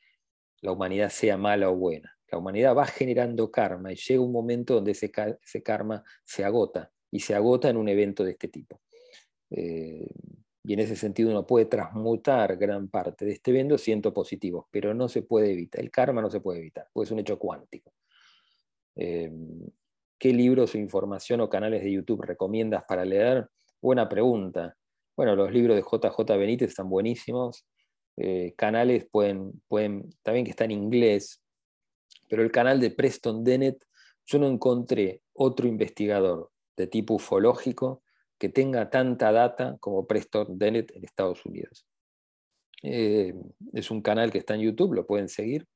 la 0.62 0.72
humanidad 0.72 1.10
sea 1.10 1.36
mala 1.36 1.70
o 1.70 1.76
buena. 1.76 2.18
La 2.32 2.38
humanidad 2.38 2.78
va 2.78 2.86
generando 2.86 3.52
karma 3.52 3.92
y 3.92 3.98
llega 3.98 4.22
un 4.22 4.32
momento 4.32 4.76
donde 4.76 4.92
ese, 4.92 5.12
karma 5.12 6.06
se 6.24 6.46
agota 6.46 6.94
y 7.12 7.20
se 7.20 7.36
agota 7.36 7.68
en 7.68 7.76
un 7.76 7.90
evento 7.90 8.24
de 8.24 8.32
este 8.32 8.48
tipo. 8.48 8.80
Eh, 9.50 10.08
y 10.64 10.74
en 10.74 10.80
ese 10.80 10.96
sentido 10.96 11.32
uno 11.32 11.46
puede 11.46 11.66
transmutar 11.66 12.58
gran 12.58 12.88
parte 12.88 13.26
de 13.26 13.32
este 13.32 13.52
evento 13.52 13.78
siendo 13.78 14.14
positivo, 14.14 14.68
pero 14.72 14.94
no 14.94 15.10
se 15.10 15.24
puede 15.24 15.52
evitar, 15.52 15.82
el 15.82 15.90
karma 15.90 16.22
no 16.22 16.30
se 16.30 16.40
puede 16.40 16.60
evitar, 16.60 16.88
porque 16.94 17.06
es 17.06 17.12
un 17.12 17.20
hecho 17.20 17.40
cuántico. 17.40 17.94
Em, 18.96 19.62
¿Qué 20.20 20.34
libros 20.34 20.76
o 20.76 20.78
información 20.78 21.42
o 21.42 21.50
canales 21.50 21.82
de 21.82 21.92
YouTube 21.92 22.22
recomiendas 22.22 22.84
para 22.84 23.04
leer? 23.04 23.50
Buena 23.82 24.08
pregunta. 24.08 24.78
Bueno, 25.16 25.36
los 25.36 25.52
libros 25.52 25.76
de 25.76 25.82
JJ 25.82 26.38
Benítez 26.38 26.70
están 26.70 26.90
buenísimos. 26.90 27.66
Eh, 28.18 28.54
canales 28.56 29.08
pueden, 29.12 29.64
pueden, 29.68 30.14
también 30.22 30.46
que 30.46 30.52
está 30.52 30.66
en 30.66 30.72
inglés, 30.72 31.42
pero 32.30 32.44
el 32.44 32.52
canal 32.52 32.80
de 32.80 32.92
Preston 32.92 33.44
Dennett, 33.44 33.84
yo 34.26 34.38
no 34.38 34.48
encontré 34.48 35.24
otro 35.34 35.68
investigador 35.68 36.52
de 36.78 36.86
tipo 36.86 37.16
ufológico 37.16 38.04
que 38.42 38.50
tenga 38.50 38.90
tanta 38.90 39.32
data 39.32 39.78
como 39.80 40.08
Preston 40.08 40.58
Dennett 40.58 40.96
en 40.96 41.06
Estados 41.06 41.46
Unidos. 41.46 41.86
Eh, 42.82 43.36
es 43.72 43.92
un 43.92 44.02
canal 44.02 44.32
que 44.32 44.40
está 44.40 44.56
en 44.56 44.62
YouTube, 44.62 44.96
lo 44.96 45.06
pueden 45.06 45.30
seguir. 45.30 45.68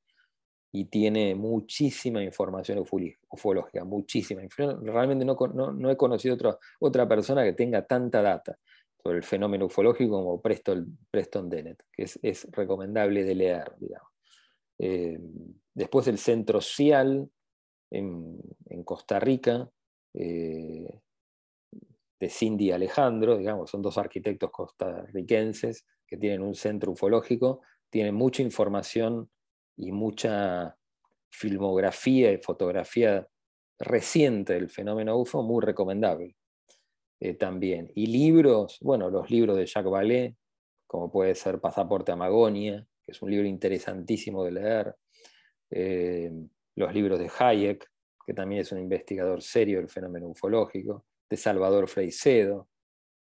y 0.72 0.86
tiene 0.86 1.36
muchísima 1.36 2.24
información 2.24 2.80
ufológica, 2.80 3.86
muchísima. 3.86 4.42
Realmente 4.82 5.24
no, 5.24 5.36
no, 5.72 5.92
he 5.92 5.96
conocido 5.96 6.34
otra, 6.34 6.58
otra 6.80 7.08
persona 7.08 7.44
que 7.44 7.54
tenga 7.54 7.86
tanta 7.86 8.22
data 8.22 8.58
sobre 9.02 9.18
el 9.18 9.24
fenómeno 9.24 9.68
ufológico 9.68 10.18
como 10.18 10.42
Preston, 10.42 10.98
Preston 11.12 11.48
Dennett, 11.48 11.84
que 11.94 12.04
es, 12.04 12.48
recomendable 12.52 13.24
de 13.24 13.36
leer, 13.36 13.72
digamos. 13.80 14.10
Eh, 14.80 15.20
después 15.74 16.08
el 16.08 16.18
Centro 16.18 16.60
CIAL 16.60 17.30
en, 17.92 18.84
Costa 18.84 19.20
Rica, 19.20 19.70
eh, 20.16 21.00
de 22.26 22.30
Cindy 22.32 22.72
Alejandro, 22.72 23.38
digamos, 23.38 23.70
son 23.70 23.84
dos 23.84 24.00
arquitectos 24.00 24.50
costarricenses 24.50 25.86
que 26.08 26.18
tienen 26.18 26.42
un 26.42 26.56
centro 26.56 26.92
ufológico, 26.92 27.62
tienen 27.90 28.16
mucha 28.16 28.42
información 28.42 29.30
y 29.78 29.92
mucha 29.92 30.76
filmografía 31.30 32.32
y 32.32 32.38
fotografía 32.38 33.28
reciente 33.78 34.54
del 34.54 34.70
fenómeno 34.70 35.18
UFO, 35.18 35.44
muy 35.44 35.64
recomendable 35.64 36.36
eh, 37.20 37.36
también. 37.36 37.92
Y 37.94 38.08
libros, 38.08 38.80
bueno, 38.82 39.12
los 39.12 39.30
libros 39.30 39.56
de 39.56 39.68
Jacques 39.68 39.92
Vallée, 39.92 40.36
como 40.88 41.12
puede 41.12 41.36
ser 41.36 41.60
Pasaporte 41.60 42.12
a 42.12 42.16
Magonia, 42.16 42.88
que 43.06 43.12
es 43.12 43.22
un 43.22 43.30
libro 43.30 43.48
interesantísimo 43.48 44.44
de 44.44 44.52
leer, 44.52 44.96
eh, 45.70 46.32
los 46.76 46.92
libros 46.92 47.20
de 47.20 47.30
Hayek, 47.38 47.88
que 48.26 48.34
también 48.34 48.62
es 48.62 48.72
un 48.72 48.80
investigador 48.80 49.44
serio 49.44 49.78
del 49.78 49.90
fenómeno 49.90 50.28
ufológico, 50.28 51.06
de 51.30 51.38
Salvador 51.38 51.88
Freicedo, 51.88 52.70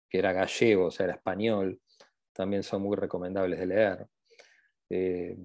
que 0.10 0.20
era 0.20 0.34
gallego, 0.34 0.88
o 0.88 0.92
sea, 0.92 1.06
era 1.06 1.16
español, 1.16 1.82
también 2.34 2.64
son 2.64 2.82
muy 2.82 2.96
recomendables 2.96 3.60
de 3.60 3.66
leer. 3.66 4.08
Eh, 4.90 5.38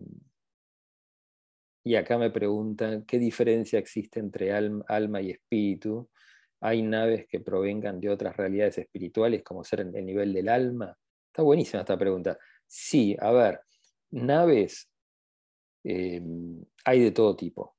y 1.85 1.95
acá 1.95 2.19
me 2.19 2.31
preguntan, 2.31 3.05
¿qué 3.07 3.19
diferencia 3.19 3.79
existe 3.79 4.21
entre 4.21 4.53
alma, 4.53 5.23
y 5.23 5.31
espíritu? 5.31 6.11
¿Hay 6.61 6.83
naves 6.83 7.27
que 7.29 7.41
provengan 7.41 8.01
de 8.01 8.11
otras 8.11 8.37
realidades 8.37 8.79
espirituales, 8.79 9.43
como 9.43 9.65
ser 9.65 9.81
el 9.81 10.05
nivel 10.05 10.33
del 10.35 10.49
alma? 10.49 10.97
Está 11.29 11.43
buenísima 11.43 11.81
esta 11.81 11.97
pregunta. 11.97 12.39
Sí, 12.67 13.17
a 13.21 13.31
ver, 13.31 13.61
naves 14.11 14.91
eh, 15.85 16.21
hay 16.85 17.01
de 17.01 17.13
todo 17.13 17.37
tipo. 17.37 17.77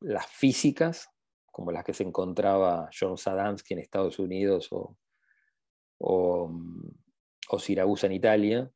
Las 0.00 0.26
físicas, 0.26 1.10
como 1.50 1.72
las 1.72 1.84
que 1.84 1.94
se 1.94 2.04
encontraba 2.04 2.88
John 2.98 3.18
Sadamski 3.18 3.74
en 3.74 3.80
Estados 3.80 4.18
Unidos 4.18 4.68
o, 4.70 4.96
o, 5.98 6.50
o 7.48 7.58
Siragusa 7.58 8.06
en 8.06 8.12
Italia, 8.12 8.70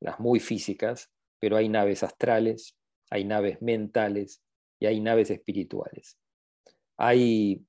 las 0.00 0.20
muy 0.20 0.40
físicas, 0.40 1.10
pero 1.38 1.56
hay 1.56 1.68
naves 1.68 2.02
astrales, 2.02 2.76
hay 3.10 3.24
naves 3.24 3.60
mentales 3.62 4.42
y 4.78 4.86
hay 4.86 5.00
naves 5.00 5.30
espirituales. 5.30 6.18
Hay 6.96 7.64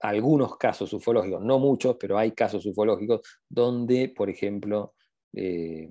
algunos 0.00 0.56
casos 0.56 0.92
ufológicos, 0.92 1.42
no 1.42 1.58
muchos, 1.58 1.96
pero 1.98 2.18
hay 2.18 2.32
casos 2.32 2.64
ufológicos 2.66 3.20
donde, 3.48 4.08
por 4.08 4.30
ejemplo, 4.30 4.94
eh, 5.32 5.90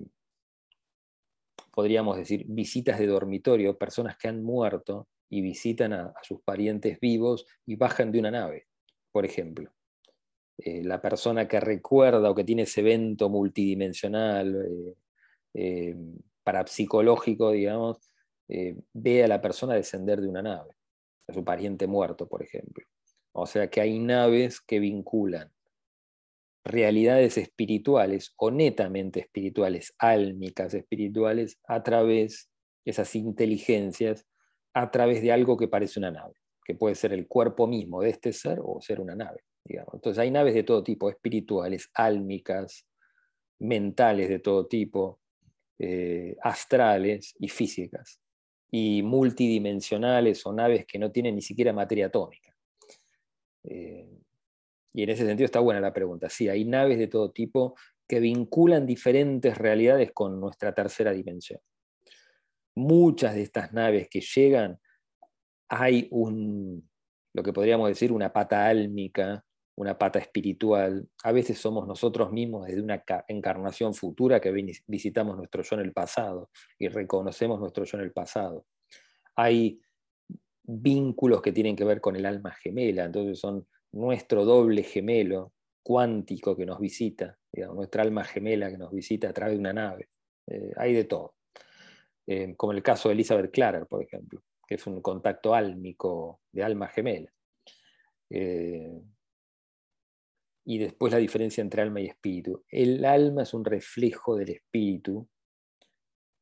podríamos 1.71 2.17
decir, 2.17 2.45
visitas 2.47 2.97
de 2.99 3.07
dormitorio, 3.07 3.77
personas 3.77 4.17
que 4.17 4.29
han 4.29 4.43
muerto 4.43 5.07
y 5.29 5.41
visitan 5.41 5.93
a, 5.93 6.13
sus 6.23 6.41
parientes 6.41 6.99
vivos 6.99 7.45
y 7.65 7.75
bajan 7.75 8.11
de 8.11 8.19
una 8.19 8.31
nave, 8.31 8.67
por 9.11 9.25
ejemplo. 9.25 9.71
Eh, 10.57 10.83
la 10.83 11.01
persona 11.01 11.47
que 11.47 11.59
recuerda 11.59 12.29
o 12.29 12.35
que 12.35 12.43
tiene 12.43 12.63
ese 12.63 12.81
evento 12.81 13.29
multidimensional, 13.29 14.95
eh, 15.53 15.95
parapsicológico, 16.43 17.51
digamos, 17.51 17.99
eh, 18.47 18.77
ve 18.93 19.23
a 19.23 19.27
la 19.27 19.41
persona 19.41 19.75
descender 19.75 20.21
de 20.21 20.29
una 20.29 20.41
nave, 20.41 20.71
a 21.27 21.33
su 21.33 21.43
pariente 21.43 21.87
muerto, 21.87 22.27
por 22.27 22.41
ejemplo. 22.41 22.85
O 23.33 23.45
sea 23.45 23.69
que 23.69 23.81
hay 23.81 23.99
naves 23.99 24.61
que 24.61 24.79
vinculan 24.79 25.51
realidades 26.63 27.37
espirituales 27.37 28.33
o 28.37 28.51
netamente 28.51 29.21
espirituales, 29.21 29.93
álmicas 29.97 30.73
espirituales, 30.73 31.59
a 31.67 31.83
través, 31.83 32.49
esas 32.85 33.15
inteligencias, 33.15 34.25
a 34.73 34.91
través 34.91 35.21
de 35.21 35.31
algo 35.31 35.57
que 35.57 35.67
parece 35.67 35.99
una 35.99 36.11
nave, 36.11 36.35
que 36.63 36.75
puede 36.75 36.95
ser 36.95 37.13
el 37.13 37.27
cuerpo 37.27 37.67
mismo 37.67 38.01
de 38.01 38.09
este 38.09 38.33
ser 38.33 38.59
o 38.61 38.79
ser 38.81 38.99
una 38.99 39.15
nave. 39.15 39.41
Digamos. 39.63 39.95
Entonces 39.95 40.19
hay 40.19 40.31
naves 40.31 40.53
de 40.53 40.63
todo 40.63 40.83
tipo, 40.83 41.09
espirituales, 41.09 41.89
álmicas, 41.93 42.87
mentales 43.59 44.29
de 44.29 44.39
todo 44.39 44.67
tipo, 44.67 45.19
eh, 45.79 46.35
astrales 46.41 47.35
y 47.39 47.49
físicas 47.49 48.19
y 48.71 49.01
multidimensionales 49.03 50.45
o 50.45 50.53
naves 50.53 50.85
que 50.85 50.99
no 50.99 51.11
tienen 51.11 51.35
ni 51.35 51.41
siquiera 51.41 51.73
materia 51.73 52.07
atómica. 52.07 52.55
Eh, 53.63 54.09
y 54.93 55.03
en 55.03 55.09
ese 55.09 55.25
sentido 55.25 55.45
está 55.45 55.59
buena 55.59 55.79
la 55.79 55.93
pregunta. 55.93 56.29
Sí, 56.29 56.49
hay 56.49 56.65
naves 56.65 56.97
de 56.97 57.07
todo 57.07 57.31
tipo 57.31 57.75
que 58.07 58.19
vinculan 58.19 58.85
diferentes 58.85 59.57
realidades 59.57 60.11
con 60.11 60.39
nuestra 60.39 60.73
tercera 60.73 61.11
dimensión. 61.11 61.59
Muchas 62.77 63.35
de 63.35 63.41
estas 63.41 63.73
naves 63.73 64.07
que 64.09 64.21
llegan, 64.21 64.79
hay 65.69 66.07
un, 66.11 66.89
lo 67.33 67.43
que 67.43 67.53
podríamos 67.53 67.89
decir, 67.89 68.11
una 68.11 68.31
pata 68.31 68.67
álmica 68.67 69.43
una 69.77 69.97
pata 69.97 70.19
espiritual. 70.19 71.07
A 71.23 71.31
veces 71.31 71.59
somos 71.59 71.87
nosotros 71.87 72.31
mismos 72.31 72.65
desde 72.65 72.81
una 72.81 73.03
encarnación 73.27 73.93
futura 73.93 74.41
que 74.41 74.51
visitamos 74.87 75.37
nuestro 75.37 75.61
yo 75.61 75.75
en 75.75 75.83
el 75.83 75.93
pasado 75.93 76.49
y 76.79 76.87
reconocemos 76.89 77.59
nuestro 77.59 77.85
yo 77.85 77.97
en 77.99 78.03
el 78.03 78.11
pasado. 78.11 78.65
Hay 79.35 79.79
vínculos 80.63 81.41
que 81.41 81.51
tienen 81.51 81.75
que 81.75 81.85
ver 81.85 82.01
con 82.01 82.15
el 82.15 82.25
alma 82.25 82.51
gemela, 82.51 83.05
entonces 83.05 83.39
son 83.39 83.67
nuestro 83.91 84.45
doble 84.45 84.83
gemelo 84.83 85.53
cuántico 85.83 86.57
que 86.57 86.65
nos 86.65 86.79
visita, 86.79 87.37
nuestra 87.53 88.01
alma 88.01 88.23
gemela 88.23 88.69
que 88.69 88.77
nos 88.77 88.91
visita 88.91 89.29
a 89.29 89.33
través 89.33 89.53
de 89.53 89.59
una 89.59 89.73
nave. 89.73 90.09
Eh, 90.47 90.71
hay 90.75 90.93
de 90.93 91.03
todo. 91.03 91.36
Como 92.57 92.73
el 92.73 92.83
caso 92.83 93.07
de 93.07 93.13
Elizabeth 93.13 93.51
Clarer, 93.51 93.87
por 93.87 94.03
ejemplo, 94.03 94.43
que 94.67 94.75
es 94.75 94.85
un 94.85 95.01
contacto 95.01 95.55
álmico 95.55 96.41
de 96.51 96.63
alma 96.63 96.89
gemela. 96.89 97.31
Eh, 98.29 99.01
y 100.65 100.77
después 100.79 101.13
la 101.13 101.19
diferencia 101.19 101.61
entre 101.61 101.81
alma 101.81 102.01
y 102.01 102.07
espíritu. 102.07 102.65
El 102.69 103.05
alma 103.05 103.43
es 103.43 103.53
un 103.53 103.63
reflejo 103.63 104.35
del 104.35 104.49
espíritu 104.49 105.29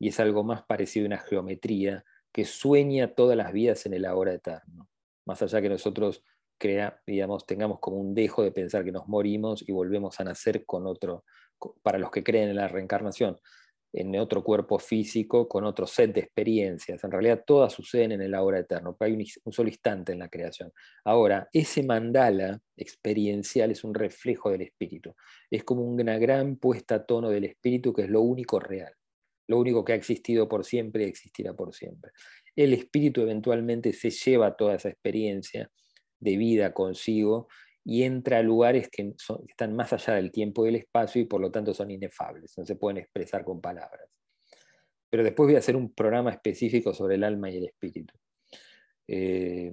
y 0.00 0.08
es 0.08 0.18
algo 0.18 0.42
más 0.42 0.64
parecido 0.64 1.06
a 1.06 1.06
una 1.06 1.18
geometría 1.18 2.04
que 2.32 2.44
sueña 2.44 3.14
todas 3.14 3.36
las 3.36 3.52
vidas 3.52 3.86
en 3.86 3.94
el 3.94 4.04
ahora 4.04 4.34
eterno. 4.34 4.90
Más 5.24 5.40
allá 5.42 5.62
que 5.62 5.68
nosotros 5.68 6.24
crea, 6.58 7.00
digamos, 7.06 7.46
tengamos 7.46 7.78
como 7.78 7.98
un 7.98 8.14
dejo 8.14 8.42
de 8.42 8.50
pensar 8.50 8.84
que 8.84 8.90
nos 8.90 9.06
morimos 9.06 9.66
y 9.66 9.70
volvemos 9.70 10.18
a 10.18 10.24
nacer 10.24 10.66
con 10.66 10.86
otro, 10.86 11.24
para 11.82 11.98
los 11.98 12.10
que 12.10 12.24
creen 12.24 12.48
en 12.48 12.56
la 12.56 12.66
reencarnación 12.66 13.38
en 13.92 14.14
otro 14.16 14.44
cuerpo 14.44 14.78
físico 14.78 15.48
con 15.48 15.64
otro 15.64 15.86
set 15.86 16.12
de 16.12 16.20
experiencias. 16.20 17.02
En 17.02 17.10
realidad 17.10 17.44
todas 17.46 17.72
suceden 17.72 18.12
en 18.12 18.22
el 18.22 18.34
ahora 18.34 18.58
eterno, 18.58 18.96
pero 18.98 19.10
hay 19.10 19.26
un, 19.44 19.52
solo 19.52 19.68
instante 19.68 20.12
en 20.12 20.18
la 20.18 20.28
creación. 20.28 20.72
Ahora, 21.04 21.48
ese 21.52 21.82
mandala 21.82 22.60
experiencial 22.76 23.70
es 23.70 23.84
un 23.84 23.94
reflejo 23.94 24.50
del 24.50 24.62
espíritu. 24.62 25.14
Es 25.50 25.64
como 25.64 25.82
una 25.82 26.18
gran 26.18 26.56
puesta 26.56 26.96
a 26.96 27.06
tono 27.06 27.30
del 27.30 27.44
espíritu 27.44 27.92
que 27.92 28.02
es 28.02 28.10
lo 28.10 28.20
único 28.20 28.60
real, 28.60 28.92
lo 29.48 29.58
único 29.58 29.84
que 29.84 29.92
ha 29.92 29.96
existido 29.96 30.48
por 30.48 30.64
siempre 30.64 31.04
y 31.04 31.08
existirá 31.08 31.54
por 31.54 31.74
siempre. 31.74 32.10
El 32.54 32.72
espíritu 32.72 33.22
eventualmente 33.22 33.92
se 33.92 34.10
lleva 34.10 34.56
toda 34.56 34.74
esa 34.74 34.88
experiencia 34.88 35.70
de 36.18 36.36
vida 36.36 36.72
consigo 36.72 37.48
y 37.88 38.02
entra 38.02 38.38
a 38.38 38.42
lugares 38.42 38.88
que, 38.90 39.14
están 39.48 39.76
más 39.76 39.92
allá 39.92 40.14
del 40.14 40.32
tiempo 40.32 40.64
y 40.64 40.66
del 40.66 40.80
espacio 40.80 41.22
y 41.22 41.24
por 41.26 41.40
lo 41.40 41.52
tanto 41.52 41.72
son 41.72 41.88
inefables, 41.92 42.58
no 42.58 42.66
se 42.66 42.74
pueden 42.74 42.96
expresar 42.96 43.44
con 43.44 43.60
palabras. 43.60 44.10
Pero 45.08 45.22
después 45.22 45.46
voy 45.46 45.54
a 45.54 45.60
hacer 45.60 45.76
un 45.76 45.94
programa 45.94 46.32
específico 46.32 46.92
sobre 46.92 47.14
el 47.14 47.22
alma 47.22 47.48
y 47.48 47.58
el 47.58 47.66
espíritu. 47.66 48.12
Eh, 49.06 49.72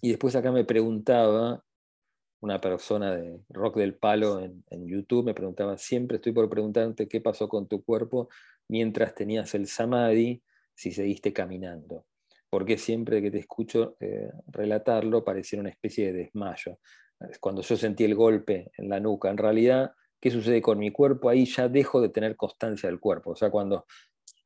y 0.00 0.08
después 0.08 0.34
acá 0.36 0.50
me 0.52 0.64
preguntaba, 0.64 1.62
una 2.40 2.60
persona 2.62 3.14
de 3.14 3.40
Rock 3.50 3.76
del 3.76 3.96
Palo 3.96 4.40
en, 4.40 4.64
en, 4.70 4.88
YouTube 4.88 5.26
me 5.26 5.34
preguntaba, 5.34 5.76
siempre 5.76 6.16
estoy 6.16 6.32
por 6.32 6.48
preguntarte 6.48 7.08
qué 7.08 7.20
pasó 7.20 7.46
con 7.46 7.68
tu 7.68 7.84
cuerpo 7.84 8.30
mientras 8.68 9.14
tenías 9.14 9.54
el 9.54 9.66
samadhi, 9.66 10.42
si 10.74 10.92
seguiste 10.92 11.34
caminando 11.34 12.06
porque 12.54 12.78
siempre 12.78 13.20
que 13.20 13.32
te 13.32 13.40
escucho 13.40 13.96
eh, 13.98 14.30
relatarlo 14.46 15.24
pareciera 15.24 15.60
una 15.60 15.70
especie 15.70 16.12
de 16.12 16.12
desmayo. 16.12 16.78
Cuando 17.40 17.62
yo 17.62 17.76
sentí 17.76 18.04
el 18.04 18.14
golpe 18.14 18.70
en 18.78 18.88
la 18.88 19.00
nuca, 19.00 19.28
en 19.28 19.38
realidad, 19.38 19.90
¿qué 20.20 20.30
sucede 20.30 20.62
con 20.62 20.78
mi 20.78 20.92
cuerpo? 20.92 21.28
Ahí 21.28 21.46
ya 21.46 21.66
dejo 21.68 22.00
de 22.00 22.10
tener 22.10 22.36
constancia 22.36 22.88
del 22.88 23.00
cuerpo. 23.00 23.32
O 23.32 23.34
sea, 23.34 23.50
cuando 23.50 23.86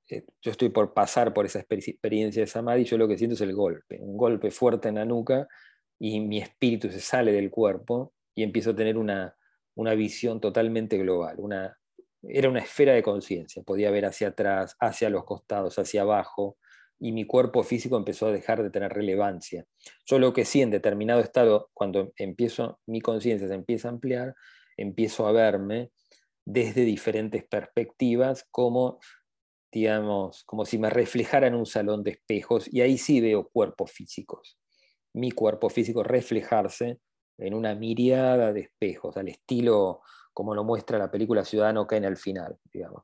eh, 0.08 0.24
yo 0.40 0.50
estoy 0.50 0.70
por 0.70 0.94
pasar 0.94 1.34
por 1.34 1.44
esa 1.44 1.58
experiencia 1.58 2.40
de 2.40 2.46
Samadhi, 2.46 2.84
yo 2.84 2.96
lo 2.96 3.06
que 3.06 3.18
siento 3.18 3.34
es 3.34 3.42
el 3.42 3.52
golpe, 3.52 3.98
un 4.00 4.16
golpe 4.16 4.50
fuerte 4.50 4.88
en 4.88 4.94
la 4.94 5.04
nuca 5.04 5.46
y 5.98 6.18
mi 6.20 6.38
espíritu 6.38 6.90
se 6.90 7.00
sale 7.00 7.30
del 7.30 7.50
cuerpo 7.50 8.14
y 8.34 8.42
empiezo 8.42 8.70
a 8.70 8.74
tener 8.74 8.96
una, 8.96 9.36
una 9.74 9.92
visión 9.92 10.40
totalmente 10.40 10.96
global. 10.96 11.36
Era 12.22 12.48
una 12.48 12.60
esfera 12.60 12.94
de 12.94 13.02
conciencia, 13.02 13.62
podía 13.62 13.90
ver 13.90 14.06
hacia 14.06 14.28
atrás, 14.28 14.76
hacia 14.80 15.10
los 15.10 15.26
costados, 15.26 15.78
hacia 15.78 16.00
abajo, 16.00 16.56
y 17.00 17.12
mi 17.12 17.24
cuerpo 17.26 17.62
físico 17.62 17.96
empezó 17.96 18.26
a 18.26 18.32
dejar 18.32 18.62
de 18.62 18.70
tener 18.70 18.92
relevancia. 18.92 19.64
Yo 20.04 20.18
lo 20.18 20.32
que 20.32 20.44
sí 20.44 20.62
en 20.62 20.70
determinado 20.70 21.20
estado, 21.20 21.70
cuando 21.72 22.12
empiezo, 22.16 22.80
mi 22.86 23.00
conciencia 23.00 23.48
se 23.48 23.54
empieza 23.54 23.88
a 23.88 23.92
ampliar, 23.92 24.34
empiezo 24.76 25.26
a 25.26 25.32
verme 25.32 25.90
desde 26.44 26.84
diferentes 26.84 27.44
perspectivas, 27.44 28.46
como, 28.50 28.98
digamos, 29.70 30.44
como 30.44 30.64
si 30.64 30.78
me 30.78 30.90
reflejara 30.90 31.46
en 31.46 31.54
un 31.54 31.66
salón 31.66 32.02
de 32.02 32.12
espejos, 32.12 32.72
y 32.72 32.80
ahí 32.80 32.98
sí 32.98 33.20
veo 33.20 33.48
cuerpos 33.48 33.92
físicos. 33.92 34.58
Mi 35.14 35.30
cuerpo 35.30 35.68
físico 35.70 36.02
reflejarse 36.02 36.98
en 37.38 37.54
una 37.54 37.74
miriada 37.74 38.52
de 38.52 38.62
espejos, 38.62 39.16
al 39.16 39.28
estilo 39.28 40.00
como 40.32 40.54
lo 40.54 40.62
muestra 40.62 40.98
la 40.98 41.10
película 41.10 41.44
Ciudadano 41.44 41.86
en 41.90 42.04
el 42.04 42.16
final, 42.16 42.56
digamos. 42.72 43.02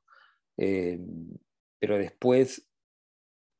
Eh, 0.56 1.00
pero 1.80 1.98
después 1.98 2.68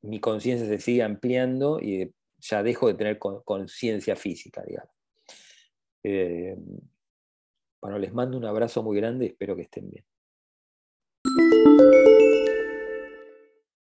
mi 0.05 0.21
conciencia 0.21 0.67
se 0.67 0.79
sigue 0.79 1.03
ampliando 1.03 1.81
y 1.81 2.13
ya 2.39 2.63
dejo 2.63 2.89
de 2.89 2.95
tener 2.95 3.19
conciencia 3.19 4.17
física, 4.17 4.63
digamos. 4.63 4.95
Eh, 6.03 6.57
bueno, 7.81 7.99
les 7.99 8.13
mando 8.13 8.37
un 8.37 8.45
abrazo 8.45 8.83
muy 8.83 8.97
grande 8.97 9.25
y 9.25 9.29
espero 9.29 9.57
que 9.57 9.63
estén 9.63 9.91
bien. 9.91 10.05